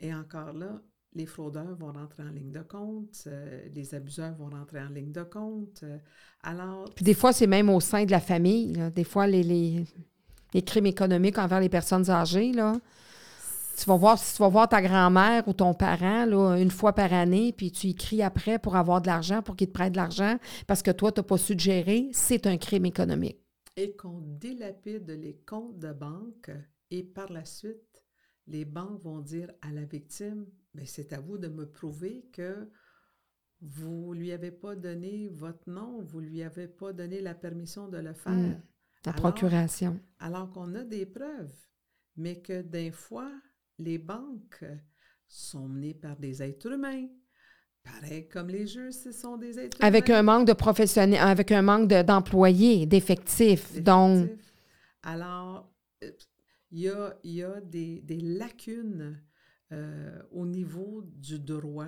Et 0.00 0.14
encore 0.14 0.52
là, 0.52 0.80
les 1.14 1.26
fraudeurs 1.26 1.76
vont 1.76 1.92
rentrer 1.92 2.22
en 2.22 2.30
ligne 2.30 2.50
de 2.50 2.62
compte, 2.62 3.28
les 3.72 3.94
abuseurs 3.94 4.34
vont 4.34 4.50
rentrer 4.50 4.80
en 4.80 4.88
ligne 4.88 5.12
de 5.12 5.22
compte. 5.22 5.84
alors. 6.42 6.92
Puis 6.94 7.04
des 7.04 7.14
fois, 7.14 7.32
c'est 7.32 7.46
même 7.46 7.70
au 7.70 7.80
sein 7.80 8.04
de 8.04 8.10
la 8.10 8.20
famille. 8.20 8.76
Des 8.94 9.04
fois, 9.04 9.28
les, 9.28 9.44
les, 9.44 9.84
les 10.54 10.62
crimes 10.62 10.86
économiques 10.86 11.38
envers 11.38 11.60
les 11.60 11.68
personnes 11.68 12.08
âgées, 12.08 12.52
là. 12.52 12.74
Tu 13.76 13.86
vas 13.86 13.96
voir, 13.96 14.16
si 14.18 14.36
tu 14.36 14.42
vas 14.42 14.48
voir 14.48 14.68
ta 14.68 14.80
grand-mère 14.80 15.48
ou 15.48 15.52
ton 15.52 15.74
parent 15.74 16.26
là, 16.26 16.56
une 16.56 16.70
fois 16.70 16.92
par 16.92 17.12
année, 17.12 17.52
puis 17.52 17.72
tu 17.72 17.88
écris 17.88 18.22
après 18.22 18.60
pour 18.60 18.76
avoir 18.76 19.02
de 19.02 19.08
l'argent, 19.08 19.42
pour 19.42 19.56
qu'il 19.56 19.66
te 19.66 19.72
prête 19.72 19.90
de 19.90 19.96
l'argent, 19.96 20.38
parce 20.68 20.80
que 20.80 20.92
toi, 20.92 21.10
tu 21.10 21.18
n'as 21.18 21.24
pas 21.24 21.38
su 21.38 21.58
gérer, 21.58 22.08
c'est 22.12 22.46
un 22.46 22.56
crime 22.56 22.86
économique. 22.86 23.40
Et 23.76 23.96
qu'on 23.96 24.20
délapide 24.20 25.10
les 25.10 25.40
comptes 25.44 25.80
de 25.80 25.92
banque 25.92 26.52
et 26.92 27.02
par 27.02 27.32
la 27.32 27.44
suite, 27.44 28.04
les 28.46 28.64
banques 28.64 29.02
vont 29.02 29.18
dire 29.18 29.50
à 29.60 29.72
la 29.72 29.84
victime, 29.84 30.46
c'est 30.84 31.12
à 31.12 31.18
vous 31.18 31.38
de 31.38 31.48
me 31.48 31.66
prouver 31.66 32.26
que 32.32 32.70
vous 33.60 34.12
lui 34.12 34.30
avez 34.30 34.52
pas 34.52 34.76
donné 34.76 35.28
votre 35.28 35.68
nom, 35.68 36.00
vous 36.02 36.20
lui 36.20 36.42
avez 36.42 36.68
pas 36.68 36.92
donné 36.92 37.20
la 37.20 37.34
permission 37.34 37.88
de 37.88 37.98
le 37.98 38.12
faire. 38.12 38.32
Mm. 38.32 38.60
La 39.06 39.12
procuration. 39.12 40.00
Alors 40.18 40.50
qu'on 40.50 40.74
a 40.74 40.84
des 40.84 41.06
preuves, 41.06 41.54
mais 42.16 42.40
que 42.40 42.62
des 42.62 42.90
fois, 42.90 43.30
les 43.78 43.98
banques 43.98 44.64
sont 45.26 45.68
menées 45.68 45.94
par 45.94 46.16
des 46.16 46.42
êtres 46.42 46.72
humains. 46.72 47.06
Pareil 47.82 48.28
comme 48.28 48.48
les 48.48 48.66
jeux, 48.66 48.90
ce 48.90 49.12
sont 49.12 49.36
des 49.36 49.58
êtres 49.58 49.76
avec 49.80 50.08
humains. 50.08 50.18
Un 50.18 50.22
manque 50.22 50.46
de 50.48 50.54
professionnels, 50.54 51.20
avec 51.20 51.52
un 51.52 51.60
manque 51.60 51.88
d'employés, 51.88 52.86
d'effectifs. 52.86 53.82
Donc. 53.82 54.30
Alors, 55.02 55.70
il 56.70 56.80
y 56.80 56.88
a, 56.88 57.14
y 57.24 57.42
a 57.42 57.60
des, 57.60 58.00
des 58.00 58.20
lacunes 58.20 59.20
euh, 59.72 60.22
au 60.30 60.46
niveau 60.46 61.02
du 61.02 61.38
droit 61.38 61.86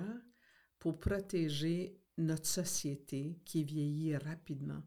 pour 0.77 0.99
protéger 0.99 1.99
notre 2.17 2.45
société 2.45 3.39
qui 3.43 3.63
vieillit 3.63 4.15
rapidement. 4.17 4.83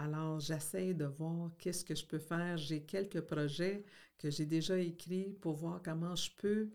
Alors, 0.00 0.40
j'essaie 0.40 0.94
de 0.94 1.04
voir 1.04 1.50
qu'est-ce 1.58 1.84
que 1.84 1.94
je 1.94 2.06
peux 2.06 2.18
faire. 2.18 2.56
J'ai 2.56 2.84
quelques 2.84 3.20
projets 3.20 3.84
que 4.16 4.30
j'ai 4.30 4.46
déjà 4.46 4.78
écrits 4.78 5.34
pour 5.42 5.56
voir 5.56 5.82
comment 5.84 6.16
je 6.16 6.30
peux 6.38 6.70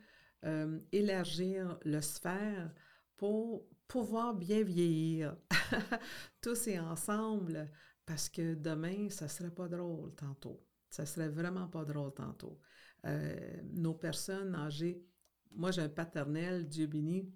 euh, 0.45 0.79
élargir 0.91 1.79
le 1.85 2.01
sphère 2.01 2.71
pour 3.17 3.65
pouvoir 3.87 4.35
bien 4.35 4.61
vieillir 4.61 5.35
tous 6.41 6.67
et 6.67 6.79
ensemble 6.79 7.67
parce 8.05 8.29
que 8.29 8.53
demain, 8.53 9.09
ça 9.09 9.27
serait 9.27 9.49
pas 9.49 9.67
drôle 9.67 10.13
tantôt. 10.13 10.63
Ça 10.91 11.07
serait 11.07 11.29
vraiment 11.29 11.67
pas 11.67 11.83
drôle 11.83 12.13
tantôt. 12.13 12.59
Euh, 13.05 13.35
nos 13.73 13.95
personnes 13.95 14.53
âgées, 14.53 15.03
moi 15.51 15.71
j'ai 15.71 15.81
un 15.81 15.89
paternel, 15.89 16.67
Dieu 16.67 16.85
béni, 16.85 17.27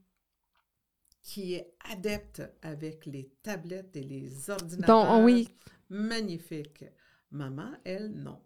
qui 1.24 1.56
est 1.56 1.74
adepte 1.90 2.44
avec 2.62 3.08
les 3.08 3.34
tablettes 3.42 3.96
et 3.96 4.04
les 4.04 4.52
ordinateurs. 4.52 5.18
Donc, 5.18 5.26
oui. 5.26 5.50
Magnifique. 5.90 6.86
Maman, 7.32 7.72
elle, 7.84 8.12
non. 8.12 8.40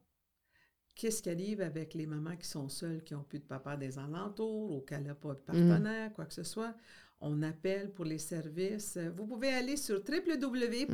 Qu'est-ce 0.96 1.24
qui 1.24 1.30
arrive 1.30 1.62
avec 1.62 1.94
les 1.94 2.06
mamans 2.06 2.36
qui 2.36 2.48
sont 2.48 2.70
seules, 2.70 3.04
qui 3.04 3.14
n'ont 3.14 3.24
plus 3.24 3.40
de 3.40 3.46
papa 3.46 3.76
des 3.78 3.98
alentours 3.98 4.72
ou 4.72 4.82
qui 4.82 4.94
n'ont 4.94 5.16
pas 5.16 5.34
de 5.34 5.40
mm. 5.40 5.44
partenaire, 5.46 6.14
quoi 6.14 6.26
que 6.26 6.34
ce 6.34 6.44
soit? 6.44 6.76
On 7.20 7.42
appelle 7.42 7.92
pour 7.92 8.06
les 8.06 8.20
services. 8.20 8.98
Vous 9.16 9.26
pouvez 9.26 9.50
aller 9.54 9.78
sur 9.78 10.02
www.qc.ca. 10.08 10.94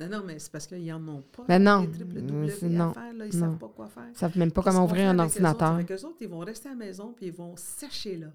Non, 0.00 0.08
non, 0.08 0.22
mais 0.24 0.40
c'est 0.40 0.50
parce 0.50 0.66
qu'ils 0.66 0.84
n'en 0.86 1.06
ont 1.08 1.22
pas. 1.22 1.44
Ben 1.44 1.62
non. 1.62 1.82
Les 1.82 2.68
non. 2.68 2.92
Faire, 2.92 3.14
là, 3.14 3.26
ils 3.26 3.34
ne 3.34 3.40
savent 3.40 3.58
pas 3.58 3.68
quoi 3.68 3.88
faire. 3.88 4.06
Ils 4.06 4.12
ne 4.12 4.16
savent 4.16 4.36
même 4.38 4.52
pas 4.52 4.62
comment 4.62 4.84
ouvrir 4.84 5.08
un 5.08 5.18
ordinateur. 5.18 5.78
Eux 5.78 6.04
autres, 6.04 6.18
ils 6.20 6.28
vont 6.28 6.40
rester 6.40 6.68
à 6.68 6.72
la 6.72 6.76
maison 6.76 7.12
puis 7.12 7.26
ils 7.26 7.32
vont 7.32 7.56
sécher 7.56 8.16
là. 8.16 8.32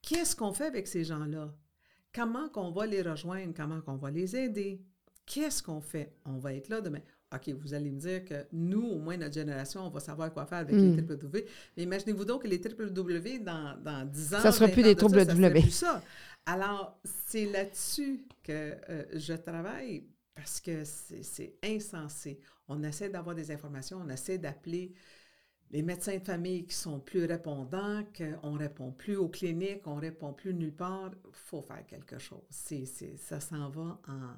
Qu'est-ce 0.00 0.34
qu'on 0.34 0.52
fait 0.52 0.66
avec 0.66 0.88
ces 0.88 1.04
gens-là? 1.04 1.54
Comment 2.14 2.48
qu'on 2.48 2.72
va 2.72 2.86
les 2.86 3.02
rejoindre? 3.02 3.52
Comment 3.54 3.80
qu'on 3.82 3.96
va 3.96 4.10
les 4.10 4.34
aider? 4.36 4.84
Qu'est-ce 5.26 5.62
qu'on 5.62 5.80
fait? 5.80 6.12
On 6.24 6.38
va 6.38 6.54
être 6.54 6.68
là 6.68 6.80
demain. 6.80 7.00
OK, 7.34 7.48
vous 7.48 7.72
allez 7.72 7.90
me 7.90 7.98
dire 7.98 8.24
que 8.24 8.46
nous, 8.52 8.86
au 8.86 8.98
moins 8.98 9.16
notre 9.16 9.34
génération, 9.34 9.86
on 9.86 9.90
va 9.90 10.00
savoir 10.00 10.32
quoi 10.32 10.44
faire 10.44 10.58
avec 10.58 10.74
les 10.74 10.88
hmm. 10.88 10.96
triple 10.96 11.16
W. 11.16 11.46
Mais 11.76 11.82
imaginez-vous 11.84 12.24
donc 12.24 12.42
que 12.42 12.48
les 12.48 12.58
W, 12.58 13.38
dans, 13.38 13.76
dans 13.82 14.04
10 14.06 14.34
ans, 14.34 14.40
ça 14.40 14.48
ne 14.48 14.52
sera 14.52 14.68
plus 14.68 14.82
des 14.82 14.94
triple 14.94 15.24
W. 15.24 15.70
ça. 15.70 16.02
Alors, 16.44 17.00
c'est 17.26 17.46
là-dessus 17.46 18.26
que 18.42 18.74
euh, 18.90 19.04
je 19.14 19.32
travaille 19.32 20.04
parce 20.34 20.60
que 20.60 20.82
c'est 20.84 21.56
insensé. 21.64 22.40
On 22.68 22.82
essaie 22.82 23.08
d'avoir 23.08 23.34
des 23.34 23.50
informations, 23.50 24.02
on 24.04 24.08
essaie 24.08 24.38
d'appeler 24.38 24.92
les 25.70 25.82
médecins 25.82 26.18
de 26.18 26.24
famille 26.24 26.66
qui 26.66 26.74
sont 26.74 27.00
plus 27.00 27.24
répondants, 27.24 28.04
qu'on 28.16 28.52
ne 28.52 28.58
répond 28.58 28.92
plus 28.92 29.16
aux 29.16 29.28
cliniques, 29.28 29.86
on 29.86 29.96
ne 29.96 30.02
répond 30.02 30.34
plus 30.34 30.52
nulle 30.52 30.74
part. 30.74 31.10
Il 31.24 31.30
faut 31.32 31.62
faire 31.62 31.86
quelque 31.86 32.18
chose. 32.18 32.42
Ça 33.16 33.40
s'en 33.40 33.70
va 33.70 33.98
en 34.06 34.34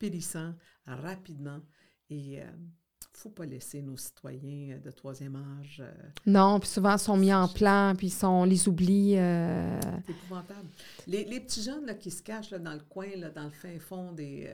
dépérissant 0.00 0.54
rapidement. 0.86 1.60
Et 2.10 2.16
il 2.16 2.38
euh, 2.38 2.44
ne 2.44 3.06
faut 3.12 3.30
pas 3.30 3.44
laisser 3.44 3.82
nos 3.82 3.96
citoyens 3.96 4.76
euh, 4.76 4.78
de 4.78 4.90
troisième 4.90 5.36
âge. 5.36 5.82
Euh, 5.84 5.92
non, 6.24 6.58
puis 6.58 6.68
souvent, 6.68 6.94
ils 6.94 6.98
sont 6.98 7.16
mis 7.16 7.32
en 7.32 7.48
plan, 7.48 7.94
puis 7.96 8.14
on 8.22 8.44
les 8.44 8.68
oublie. 8.68 9.12
C'est 9.14 10.10
épouvantable. 10.10 10.68
Les, 11.06 11.24
les, 11.24 11.40
petits 11.40 11.62
jeunes 11.62 11.84
là, 11.84 11.94
qui 11.94 12.10
se 12.10 12.22
cachent 12.22 12.50
là, 12.50 12.58
dans 12.58 12.72
le 12.72 12.80
coin, 12.88 13.08
là, 13.16 13.30
dans 13.30 13.44
le 13.44 13.50
fin 13.50 13.78
fond 13.78 14.12
des, 14.12 14.50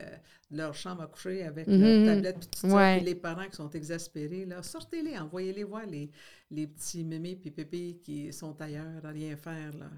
de 0.51 0.57
leur 0.57 0.73
chambre 0.73 1.03
à 1.03 1.07
coucher 1.07 1.43
avec 1.43 1.67
leur 1.67 1.77
mhm. 1.77 2.05
tablette, 2.05 2.49
puis 2.61 3.05
les 3.05 3.15
parents 3.15 3.47
qui 3.47 3.55
sont 3.55 3.69
exaspérés, 3.69 4.47
sortez-les, 4.61 5.17
envoyez-les 5.17 5.63
voir 5.63 5.85
les, 5.85 6.11
les 6.51 6.67
petits 6.67 7.05
mémés 7.05 7.35
puis 7.35 7.51
pépés 7.51 7.99
qui 8.03 8.33
sont 8.33 8.59
ailleurs 8.61 9.05
à 9.05 9.09
rien 9.09 9.37
faire. 9.37 9.71
Là. 9.77 9.89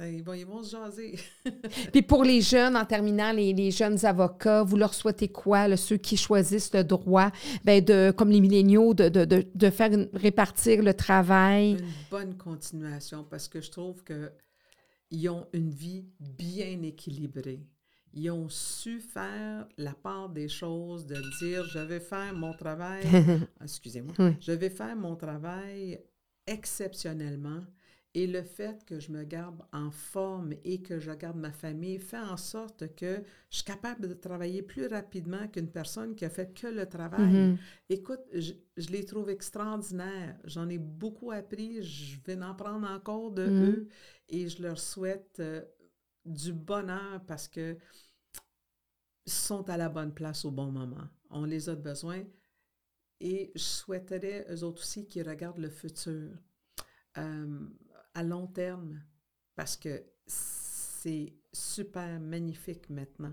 Ils 0.00 0.22
vont, 0.22 0.62
se 0.62 0.76
jaser. 0.76 1.18
Puis 1.92 2.02
pour 2.02 2.22
les 2.22 2.40
jeunes, 2.40 2.76
en 2.76 2.84
terminant, 2.84 3.32
les, 3.32 3.70
jeunes 3.72 4.04
avocats, 4.06 4.62
vous 4.62 4.76
leur 4.76 4.94
souhaitez 4.94 5.28
quoi, 5.28 5.76
ceux 5.76 5.96
qui 5.96 6.16
choisissent 6.16 6.72
le 6.72 6.84
droit, 6.84 7.32
ben 7.64 7.84
de, 7.84 8.12
comme 8.16 8.30
les 8.30 8.40
milléniaux, 8.40 8.94
de, 8.94 9.08
de, 9.08 9.44
de, 9.52 9.70
faire 9.70 9.90
répartir 10.14 10.82
le 10.84 10.94
travail? 10.94 11.72
Une 11.72 11.86
bonne 12.12 12.36
continuation 12.36 13.24
parce 13.28 13.48
que 13.48 13.60
je 13.60 13.72
trouve 13.72 14.04
qu'ils 14.04 15.28
ont 15.28 15.46
une 15.52 15.70
vie 15.70 16.06
bien 16.20 16.80
équilibrée. 16.82 17.66
Ils 18.14 18.30
ont 18.30 18.48
su 18.48 19.00
faire 19.00 19.66
la 19.76 19.94
part 19.94 20.28
des 20.28 20.48
choses, 20.48 21.06
de 21.06 21.20
dire 21.40 21.64
je 21.64 21.80
vais 21.80 22.00
faire 22.00 22.34
mon 22.34 22.54
travail, 22.54 23.02
excusez-moi, 23.62 24.14
je 24.40 24.52
vais 24.52 24.70
faire 24.70 24.94
mon 24.94 25.16
travail 25.16 26.00
exceptionnellement 26.46 27.62
et 28.14 28.26
le 28.26 28.42
fait 28.42 28.84
que 28.86 28.98
je 29.00 29.12
me 29.12 29.22
garde 29.22 29.62
en 29.72 29.90
forme 29.90 30.54
et 30.64 30.80
que 30.80 30.98
je 30.98 31.10
garde 31.12 31.36
ma 31.36 31.52
famille 31.52 31.98
fait 31.98 32.18
en 32.18 32.36
sorte 32.36 32.94
que 32.94 33.22
je 33.50 33.56
suis 33.56 33.64
capable 33.64 34.08
de 34.08 34.14
travailler 34.14 34.62
plus 34.62 34.86
rapidement 34.86 35.46
qu'une 35.48 35.70
personne 35.70 36.14
qui 36.14 36.24
a 36.24 36.30
fait 36.30 36.52
que 36.54 36.66
le 36.66 36.86
travail. 36.86 37.32
Mm-hmm. 37.32 37.58
Écoute, 37.90 38.22
je, 38.32 38.54
les 38.90 39.04
trouve 39.04 39.28
extraordinaires. 39.28 40.36
J'en 40.44 40.68
ai 40.68 40.78
beaucoup 40.78 41.30
appris. 41.32 41.82
Je 41.82 42.18
vais 42.24 42.42
en 42.42 42.54
prendre 42.54 42.88
encore 42.88 43.30
de 43.30 43.46
mm-hmm. 43.46 43.70
eux 43.70 43.88
et 44.30 44.48
je 44.48 44.62
leur 44.62 44.78
souhaite 44.78 45.36
euh, 45.40 45.62
du 46.24 46.52
bonheur 46.52 47.20
parce 47.26 47.46
que 47.46 47.76
sont 49.26 49.68
à 49.68 49.76
la 49.76 49.90
bonne 49.90 50.14
place 50.14 50.44
au 50.44 50.50
bon 50.50 50.72
moment. 50.72 51.06
On 51.30 51.44
les 51.44 51.68
a 51.68 51.74
besoin. 51.74 52.24
Et 53.20 53.52
je 53.54 53.60
souhaiterais, 53.60 54.46
eux 54.50 54.62
autres 54.64 54.80
aussi, 54.80 55.06
qu'ils 55.06 55.28
regardent 55.28 55.58
le 55.58 55.70
futur. 55.70 56.30
Euh, 57.18 57.68
à 58.18 58.24
long 58.24 58.48
terme 58.48 59.00
parce 59.54 59.76
que 59.76 60.02
c'est 60.26 61.32
super 61.52 62.18
magnifique 62.18 62.90
maintenant. 62.90 63.32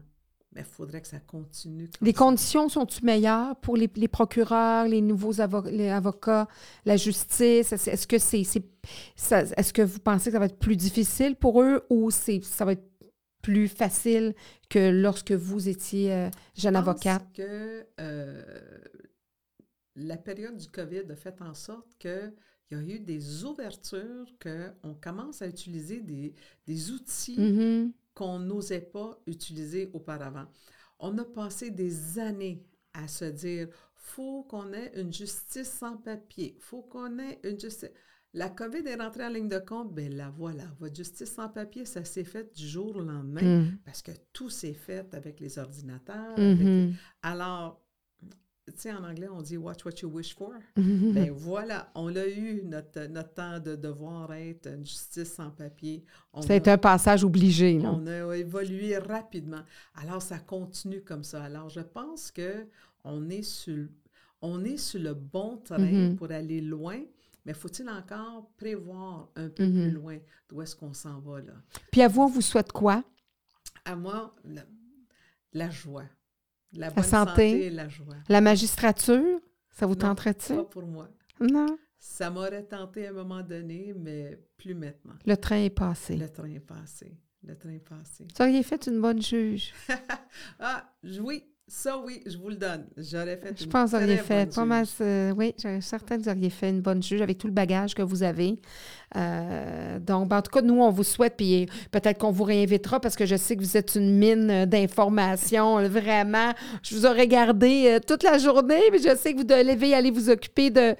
Mais 0.53 0.61
il 0.61 0.67
faudrait 0.67 1.01
que 1.01 1.07
ça 1.07 1.19
continue. 1.19 1.89
Les 2.01 2.13
conditions 2.13 2.69
sont-tu 2.69 3.03
meilleures 3.03 3.59
pour 3.59 3.75
les, 3.75 3.87
procureurs, 4.07 4.87
les 4.87 5.01
nouveaux 5.01 5.41
avocats, 5.41 6.47
la 6.85 6.97
justice? 6.97 7.73
Est-ce 7.73 8.07
que 8.07 8.19
c'est, 8.19 8.41
est-ce 8.41 9.73
que 9.73 9.81
vous 9.81 9.99
pensez 9.99 10.25
que 10.25 10.33
ça 10.33 10.39
va 10.39 10.45
être 10.45 10.59
plus 10.59 10.77
difficile 10.77 11.35
pour 11.35 11.61
eux 11.61 11.83
ou 11.89 12.11
c'est, 12.11 12.41
ça 12.43 12.63
va 12.63 12.73
être 12.73 12.87
plus 13.41 13.67
facile 13.67 14.33
que 14.69 14.91
lorsque 14.91 15.33
vous 15.33 15.67
étiez 15.67 16.13
euh, 16.13 16.29
jeune 16.55 16.75
avocat? 16.75 17.19
que 17.33 17.85
euh, 17.99 18.43
la 19.95 20.17
période 20.17 20.55
du 20.55 20.67
COVID 20.67 21.11
a 21.11 21.15
fait 21.15 21.41
en 21.41 21.53
sorte 21.53 21.89
que 21.99 22.33
il 22.71 22.77
y 22.77 22.81
a 22.81 22.95
eu 22.95 22.99
des 22.99 23.43
ouvertures 23.43 24.27
qu'on 24.41 24.95
commence 24.95 25.41
à 25.41 25.47
utiliser 25.47 26.01
des, 26.01 26.33
des 26.65 26.91
outils 26.91 27.37
mm-hmm. 27.39 27.91
qu'on 28.13 28.39
n'osait 28.39 28.81
pas 28.81 29.19
utiliser 29.27 29.89
auparavant. 29.93 30.45
On 30.99 31.17
a 31.17 31.25
passé 31.25 31.69
des 31.69 32.17
années 32.19 32.65
à 32.93 33.07
se 33.07 33.25
dire, 33.25 33.67
faut 33.93 34.43
qu'on 34.43 34.73
ait 34.73 34.91
une 34.95 35.11
justice 35.13 35.69
sans 35.69 35.97
papier, 35.97 36.57
faut 36.59 36.81
qu'on 36.81 37.19
ait 37.19 37.39
une 37.43 37.59
justice... 37.59 37.91
La 38.33 38.49
COVID 38.49 38.85
est 38.85 38.95
rentrée 38.95 39.25
en 39.25 39.29
ligne 39.29 39.47
de 39.47 39.59
compte, 39.59 39.93
bien 39.95 40.09
la 40.09 40.29
voilà. 40.29 40.65
Votre 40.79 40.95
justice 40.95 41.31
sans 41.31 41.47
papier, 41.47 41.85
ça 41.85 42.03
s'est 42.03 42.25
fait 42.25 42.53
du 42.53 42.67
jour 42.67 42.95
au 42.95 43.01
lendemain 43.01 43.61
mm. 43.61 43.77
parce 43.85 44.01
que 44.01 44.11
tout 44.33 44.49
s'est 44.49 44.73
fait 44.73 45.13
avec 45.13 45.39
les 45.39 45.57
ordinateurs. 45.57 46.37
Mm-hmm. 46.37 46.93
Alors, 47.21 47.84
tu 48.67 48.73
sais, 48.77 48.91
en 48.91 49.03
anglais, 49.03 49.27
on 49.31 49.41
dit 49.41 49.57
Watch 49.57 49.85
what 49.85 49.91
you 50.01 50.09
wish 50.09 50.35
for. 50.35 50.53
ben 50.75 51.31
voilà, 51.31 51.91
on 51.93 52.15
a 52.15 52.25
eu 52.25 52.63
notre, 52.63 53.05
notre 53.07 53.33
temps 53.33 53.59
de 53.59 53.75
devoir 53.75 54.33
être 54.33 54.67
une 54.67 54.85
justice 54.85 55.33
sans 55.33 55.51
papier. 55.51 56.03
C'est 56.41 56.67
un 56.67 56.77
passage 56.77 57.23
obligé. 57.23 57.77
Là. 57.77 57.91
On 57.91 58.07
a 58.07 58.35
évolué 58.35 58.97
rapidement. 58.97 59.61
Alors, 59.95 60.21
ça 60.21 60.39
continue 60.39 61.01
comme 61.01 61.23
ça. 61.23 61.43
Alors, 61.43 61.69
je 61.69 61.81
pense 61.81 62.31
que 62.31 62.65
on 63.03 63.29
est 63.29 63.43
sur, 63.43 63.87
on 64.41 64.63
est 64.63 64.77
sur 64.77 64.99
le 64.99 65.13
bon 65.13 65.57
train 65.57 65.77
mm-hmm. 65.77 66.15
pour 66.15 66.31
aller 66.31 66.61
loin. 66.61 66.99
Mais 67.45 67.53
faut-il 67.53 67.87
encore 67.87 68.49
prévoir 68.57 69.29
un 69.35 69.49
peu 69.49 69.69
plus 69.69 69.89
mm-hmm. 69.89 69.93
loin 69.93 70.17
d'où 70.49 70.63
est-ce 70.63 70.75
qu'on 70.75 70.93
s'en 70.93 71.19
va 71.19 71.41
là? 71.41 71.53
Puis 71.91 72.01
à 72.01 72.07
vous, 72.07 72.23
on 72.23 72.27
vous 72.27 72.41
souhaite 72.41 72.71
quoi? 72.71 73.03
À 73.85 73.95
moi, 73.95 74.33
la 75.53 75.69
joie. 75.69 76.05
La, 76.75 76.89
bonne 76.91 77.03
santé, 77.03 77.65
et 77.65 77.69
la 77.69 77.87
joie. 77.87 78.15
La 78.29 78.41
magistrature, 78.41 79.39
ça 79.69 79.85
vous 79.85 79.95
tenterait-il? 79.95 80.57
Pas 80.57 80.63
pour 80.63 80.85
moi. 80.85 81.09
Non. 81.39 81.77
Ça 81.97 82.29
m'aurait 82.29 82.63
tenté 82.63 83.07
à 83.07 83.09
un 83.09 83.13
moment 83.13 83.41
donné, 83.41 83.93
mais 83.97 84.39
plus 84.57 84.75
maintenant. 84.75 85.15
Le 85.25 85.35
train 85.35 85.57
est 85.57 85.69
passé. 85.69 86.17
Le 86.17 86.29
train 86.29 86.49
est 86.49 86.59
passé. 86.59 87.17
Le 87.43 87.55
train 87.57 87.71
est 87.71 87.79
passé. 87.79 88.25
Vous 88.35 88.43
auriez 88.43 88.63
fait 88.63 88.87
une 88.87 89.01
bonne 89.01 89.21
juge. 89.21 89.73
ah, 90.59 90.93
oui, 91.19 91.45
ça, 91.67 91.97
oui, 91.97 92.21
je 92.27 92.37
vous 92.37 92.49
le 92.49 92.57
donne. 92.57 92.85
J'aurais 92.95 93.37
fait 93.37 93.59
Je 93.59 93.65
pense 93.65 93.91
que 93.91 93.97
vous 93.97 94.03
auriez 94.03 94.17
fait 94.17 94.53
pas 94.53 94.65
mal. 94.65 94.85
oui, 95.35 95.55
je 95.57 95.67
suis 95.67 95.81
certaine 95.81 96.19
que 96.19 96.23
vous 96.25 96.29
auriez 96.29 96.51
fait 96.51 96.69
une 96.69 96.81
bonne 96.81 97.01
juge 97.01 97.21
avec 97.23 97.39
tout 97.39 97.47
le 97.47 97.53
bagage 97.53 97.95
que 97.95 98.03
vous 98.03 98.21
avez. 98.21 98.59
Euh, 99.15 99.97
donc, 99.99 100.27
ben, 100.27 100.37
en 100.37 100.41
tout 100.43 100.51
cas, 100.51 100.61
nous, 100.61 100.81
on 100.81 100.91
vous 100.91 101.03
souhaite, 101.03 101.35
puis 101.37 101.67
peut-être 101.89 102.19
qu'on 102.19 102.31
vous 102.31 102.43
réinvitera 102.43 102.99
parce 102.99 103.15
que 103.15 103.25
je 103.25 103.35
sais 103.35 103.55
que 103.55 103.61
vous 103.61 103.77
êtes 103.77 103.95
une 103.95 104.15
mine 104.15 104.65
d'informations. 104.65 105.81
Vraiment, 105.87 106.51
je 106.83 106.95
vous 106.95 107.05
aurais 107.07 107.27
gardé 107.27 107.85
euh, 107.87 107.99
toute 108.05 108.21
la 108.21 108.37
journée, 108.37 108.81
mais 108.91 108.99
je 108.99 109.15
sais 109.15 109.33
que 109.33 109.37
vous 109.37 109.43
devez 109.43 109.95
aller 109.95 110.11
vous 110.11 110.29
occuper 110.29 110.69
de. 110.69 110.95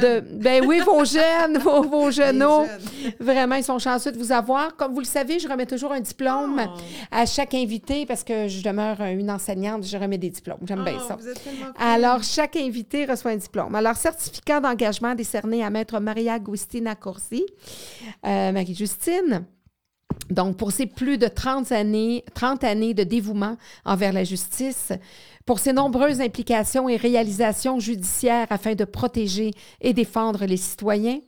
de 0.00 0.20
ben 0.20 0.64
oui, 0.64 0.80
vos 0.80 1.04
jeunes, 1.04 1.58
vos, 1.58 1.82
vos 1.82 2.10
jeunes. 2.12 2.44
Vraiment, 3.18 3.56
ils 3.56 3.64
sont 3.64 3.78
chanceux 3.78 4.12
de 4.12 4.18
vous 4.18 4.30
avoir. 4.30 4.76
Comme 4.76 4.92
vous 4.92 5.00
le 5.00 5.06
savez, 5.06 5.40
je 5.40 5.48
remets 5.48 5.66
toujours 5.66 5.92
un 5.92 6.00
diplôme 6.00 6.62
oh. 6.64 6.80
à 7.10 7.26
chaque 7.26 7.54
invité 7.54 8.06
parce 8.06 8.22
que 8.22 8.46
je 8.46 8.62
demeure 8.62 9.00
une 9.00 9.30
enseignante. 9.30 9.84
Je 9.84 10.03
des 10.08 10.30
diplômes. 10.30 10.58
J'aime 10.66 10.84
bien 10.84 10.98
oh, 10.98 11.08
ça. 11.08 11.18
Alors, 11.78 12.22
chaque 12.22 12.56
invité 12.56 13.04
reçoit 13.04 13.32
un 13.32 13.36
diplôme. 13.36 13.74
Alors, 13.74 13.96
certificat 13.96 14.60
d'engagement 14.60 15.14
décerné 15.14 15.64
à 15.64 15.70
Maître 15.70 15.98
Maria 16.00 16.34
Agustina 16.34 16.94
Corsi. 16.94 17.44
Euh, 18.26 18.52
Marie-Justine. 18.52 19.44
Donc, 20.30 20.56
pour 20.56 20.72
ses 20.72 20.86
plus 20.86 21.18
de 21.18 21.26
30 21.26 21.72
années, 21.72 22.24
30 22.34 22.64
années 22.64 22.94
de 22.94 23.04
dévouement 23.04 23.56
envers 23.84 24.12
la 24.12 24.24
justice, 24.24 24.92
pour 25.44 25.58
ses 25.58 25.72
nombreuses 25.72 26.20
implications 26.20 26.88
et 26.88 26.96
réalisations 26.96 27.78
judiciaires 27.78 28.46
afin 28.50 28.74
de 28.74 28.84
protéger 28.84 29.50
et 29.80 29.92
défendre 29.92 30.46
les 30.46 30.56
citoyens, 30.56 31.18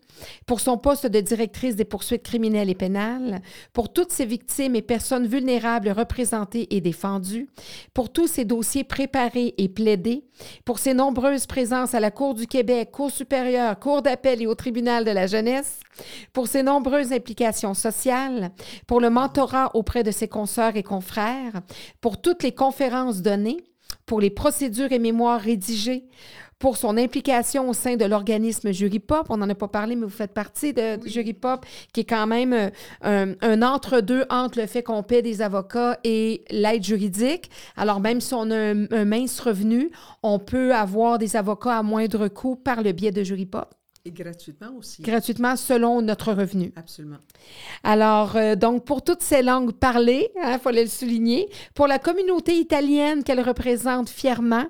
pour 0.46 0.60
son 0.60 0.78
poste 0.78 1.06
de 1.06 1.20
directrice 1.20 1.76
des 1.76 1.84
poursuites 1.84 2.22
criminelles 2.22 2.70
et 2.70 2.74
pénales, 2.74 3.42
pour 3.72 3.92
toutes 3.92 4.12
ces 4.12 4.26
victimes 4.26 4.76
et 4.76 4.82
personnes 4.82 5.26
vulnérables 5.26 5.90
représentées 5.90 6.74
et 6.74 6.80
défendues, 6.80 7.48
pour 7.94 8.12
tous 8.12 8.26
ces 8.26 8.44
dossiers 8.44 8.84
préparés 8.84 9.54
et 9.58 9.68
plaidés, 9.68 10.24
pour 10.64 10.78
ses 10.78 10.94
nombreuses 10.94 11.46
présences 11.46 11.94
à 11.94 12.00
la 12.00 12.10
Cour 12.10 12.34
du 12.34 12.46
Québec, 12.46 12.90
Cour 12.92 13.10
supérieure, 13.10 13.78
Cour 13.78 14.02
d'appel 14.02 14.42
et 14.42 14.46
au 14.46 14.54
tribunal 14.54 15.04
de 15.04 15.10
la 15.10 15.26
jeunesse, 15.26 15.80
pour 16.32 16.46
ses 16.46 16.62
nombreuses 16.62 17.12
implications 17.12 17.74
sociales, 17.74 18.50
pour 18.86 19.00
le 19.00 19.10
mentorat 19.10 19.70
auprès 19.74 20.02
de 20.02 20.10
ses 20.10 20.28
consoeurs 20.28 20.76
et 20.76 20.82
confrères, 20.82 21.60
pour 22.00 22.20
toutes 22.20 22.42
les 22.42 22.52
conférences 22.52 23.22
données, 23.22 23.64
pour 24.04 24.20
les 24.20 24.30
procédures 24.30 24.92
et 24.92 24.98
mémoires 24.98 25.40
rédigées, 25.40 26.04
pour 26.58 26.76
son 26.76 26.96
implication 26.96 27.68
au 27.68 27.72
sein 27.72 27.96
de 27.96 28.04
l'organisme 28.04 28.72
Jury 28.72 28.98
Pop. 28.98 29.26
On 29.28 29.36
n'en 29.36 29.48
a 29.48 29.54
pas 29.54 29.68
parlé, 29.68 29.94
mais 29.94 30.04
vous 30.04 30.10
faites 30.10 30.32
partie 30.32 30.72
de 30.72 30.98
Jury 31.04 31.34
Pop, 31.34 31.66
qui 31.92 32.00
est 32.00 32.04
quand 32.04 32.26
même 32.26 32.52
euh, 32.52 33.34
un, 33.40 33.62
entre-deux 33.62 34.24
entre 34.30 34.60
le 34.60 34.66
fait 34.66 34.82
qu'on 34.82 35.02
paie 35.02 35.22
des 35.22 35.42
avocats 35.42 35.98
et 36.04 36.44
l'aide 36.50 36.84
juridique. 36.84 37.50
Alors, 37.76 38.00
même 38.00 38.20
si 38.20 38.32
on 38.34 38.50
a 38.50 38.56
un, 38.56 39.04
mince 39.04 39.40
revenu, 39.40 39.90
on 40.22 40.38
peut 40.38 40.74
avoir 40.74 41.18
des 41.18 41.36
avocats 41.36 41.78
à 41.78 41.82
moindre 41.82 42.28
coût 42.28 42.56
par 42.56 42.82
le 42.82 42.92
biais 42.92 43.12
de 43.12 43.22
Jury 43.22 43.46
Pop. 43.46 43.74
Et 44.06 44.12
gratuitement 44.12 44.68
aussi. 44.78 45.02
Gratuitement 45.02 45.56
selon 45.56 46.00
notre 46.00 46.32
revenu. 46.32 46.72
Absolument. 46.76 47.18
Alors, 47.82 48.36
euh, 48.36 48.54
donc, 48.54 48.84
pour 48.84 49.02
toutes 49.02 49.22
ces 49.22 49.42
langues 49.42 49.72
parlées, 49.72 50.30
il 50.36 50.42
hein, 50.42 50.58
fallait 50.58 50.84
le 50.84 50.88
souligner, 50.88 51.48
pour 51.74 51.88
la 51.88 51.98
communauté 51.98 52.56
italienne 52.56 53.24
qu'elle 53.24 53.40
représente 53.40 54.08
fièrement, 54.08 54.66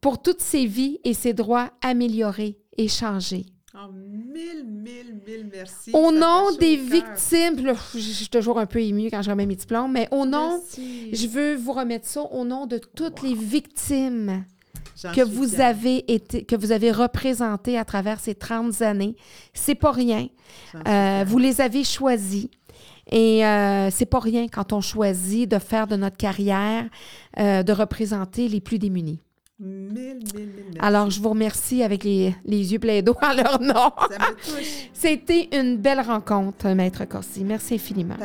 pour 0.00 0.20
toutes 0.20 0.40
ses 0.40 0.66
vies 0.66 0.98
et 1.04 1.14
ses 1.14 1.32
droits 1.32 1.70
améliorés 1.82 2.58
et 2.76 2.88
changés. 2.88 3.46
Oh, 3.74 3.92
mille, 3.92 4.64
mille, 4.64 5.20
mille 5.26 5.50
merci. 5.52 5.90
Au 5.92 6.10
nom 6.10 6.50
des 6.58 6.76
victimes, 6.76 7.74
je, 7.94 7.98
suis 7.98 8.28
toujours 8.28 8.58
un 8.58 8.64
peu 8.64 8.80
émue 8.80 9.10
quand 9.10 9.20
je 9.20 9.30
remets 9.30 9.44
mes 9.44 9.56
diplômes, 9.56 9.92
mais 9.92 10.08
au 10.12 10.24
nom, 10.24 10.62
je 10.76 11.26
veux 11.26 11.56
vous 11.56 11.72
remettre 11.72 12.06
ça 12.06 12.22
au 12.22 12.44
nom 12.46 12.66
de 12.66 12.78
toutes 12.78 13.22
les 13.22 13.34
victimes 13.34 14.46
que 15.14 15.20
vous 15.20 15.60
avez 15.60 16.10
été, 16.10 16.44
que 16.44 16.56
vous 16.56 16.72
avez 16.72 16.90
représentées 16.90 17.76
à 17.76 17.84
travers 17.84 18.18
ces 18.18 18.34
30 18.34 18.80
années. 18.80 19.14
C'est 19.52 19.74
pas 19.74 19.92
rien. 19.92 20.28
Euh, 20.88 21.24
vous 21.26 21.38
les 21.38 21.60
avez 21.60 21.84
choisies. 21.84 22.50
Et 23.10 23.44
euh, 23.46 23.90
c'est 23.90 24.06
pas 24.06 24.18
rien 24.18 24.48
quand 24.48 24.72
on 24.72 24.80
choisit 24.80 25.48
de 25.48 25.58
faire 25.58 25.86
de 25.86 25.96
notre 25.96 26.16
carrière, 26.16 26.84
euh, 27.38 27.62
de 27.62 27.72
représenter 27.72 28.48
les 28.48 28.60
plus 28.60 28.78
démunis. 28.78 29.20
Mille, 29.58 30.18
mille, 30.34 30.48
mille 30.48 30.78
Alors, 30.80 31.08
je 31.08 31.18
vous 31.18 31.30
remercie 31.30 31.82
avec 31.82 32.04
les, 32.04 32.34
les 32.44 32.72
yeux 32.72 32.78
pleins 32.78 33.00
d'eau 33.00 33.14
à 33.22 33.34
leur 33.34 33.60
nom. 33.60 33.90
Ça 34.10 34.18
me 34.18 34.34
touche. 34.34 34.90
C'était 34.92 35.48
une 35.52 35.78
belle 35.78 36.00
rencontre, 36.00 36.68
Maître 36.68 37.06
Corsi. 37.06 37.42
Merci 37.42 37.74
infiniment. 37.74 38.16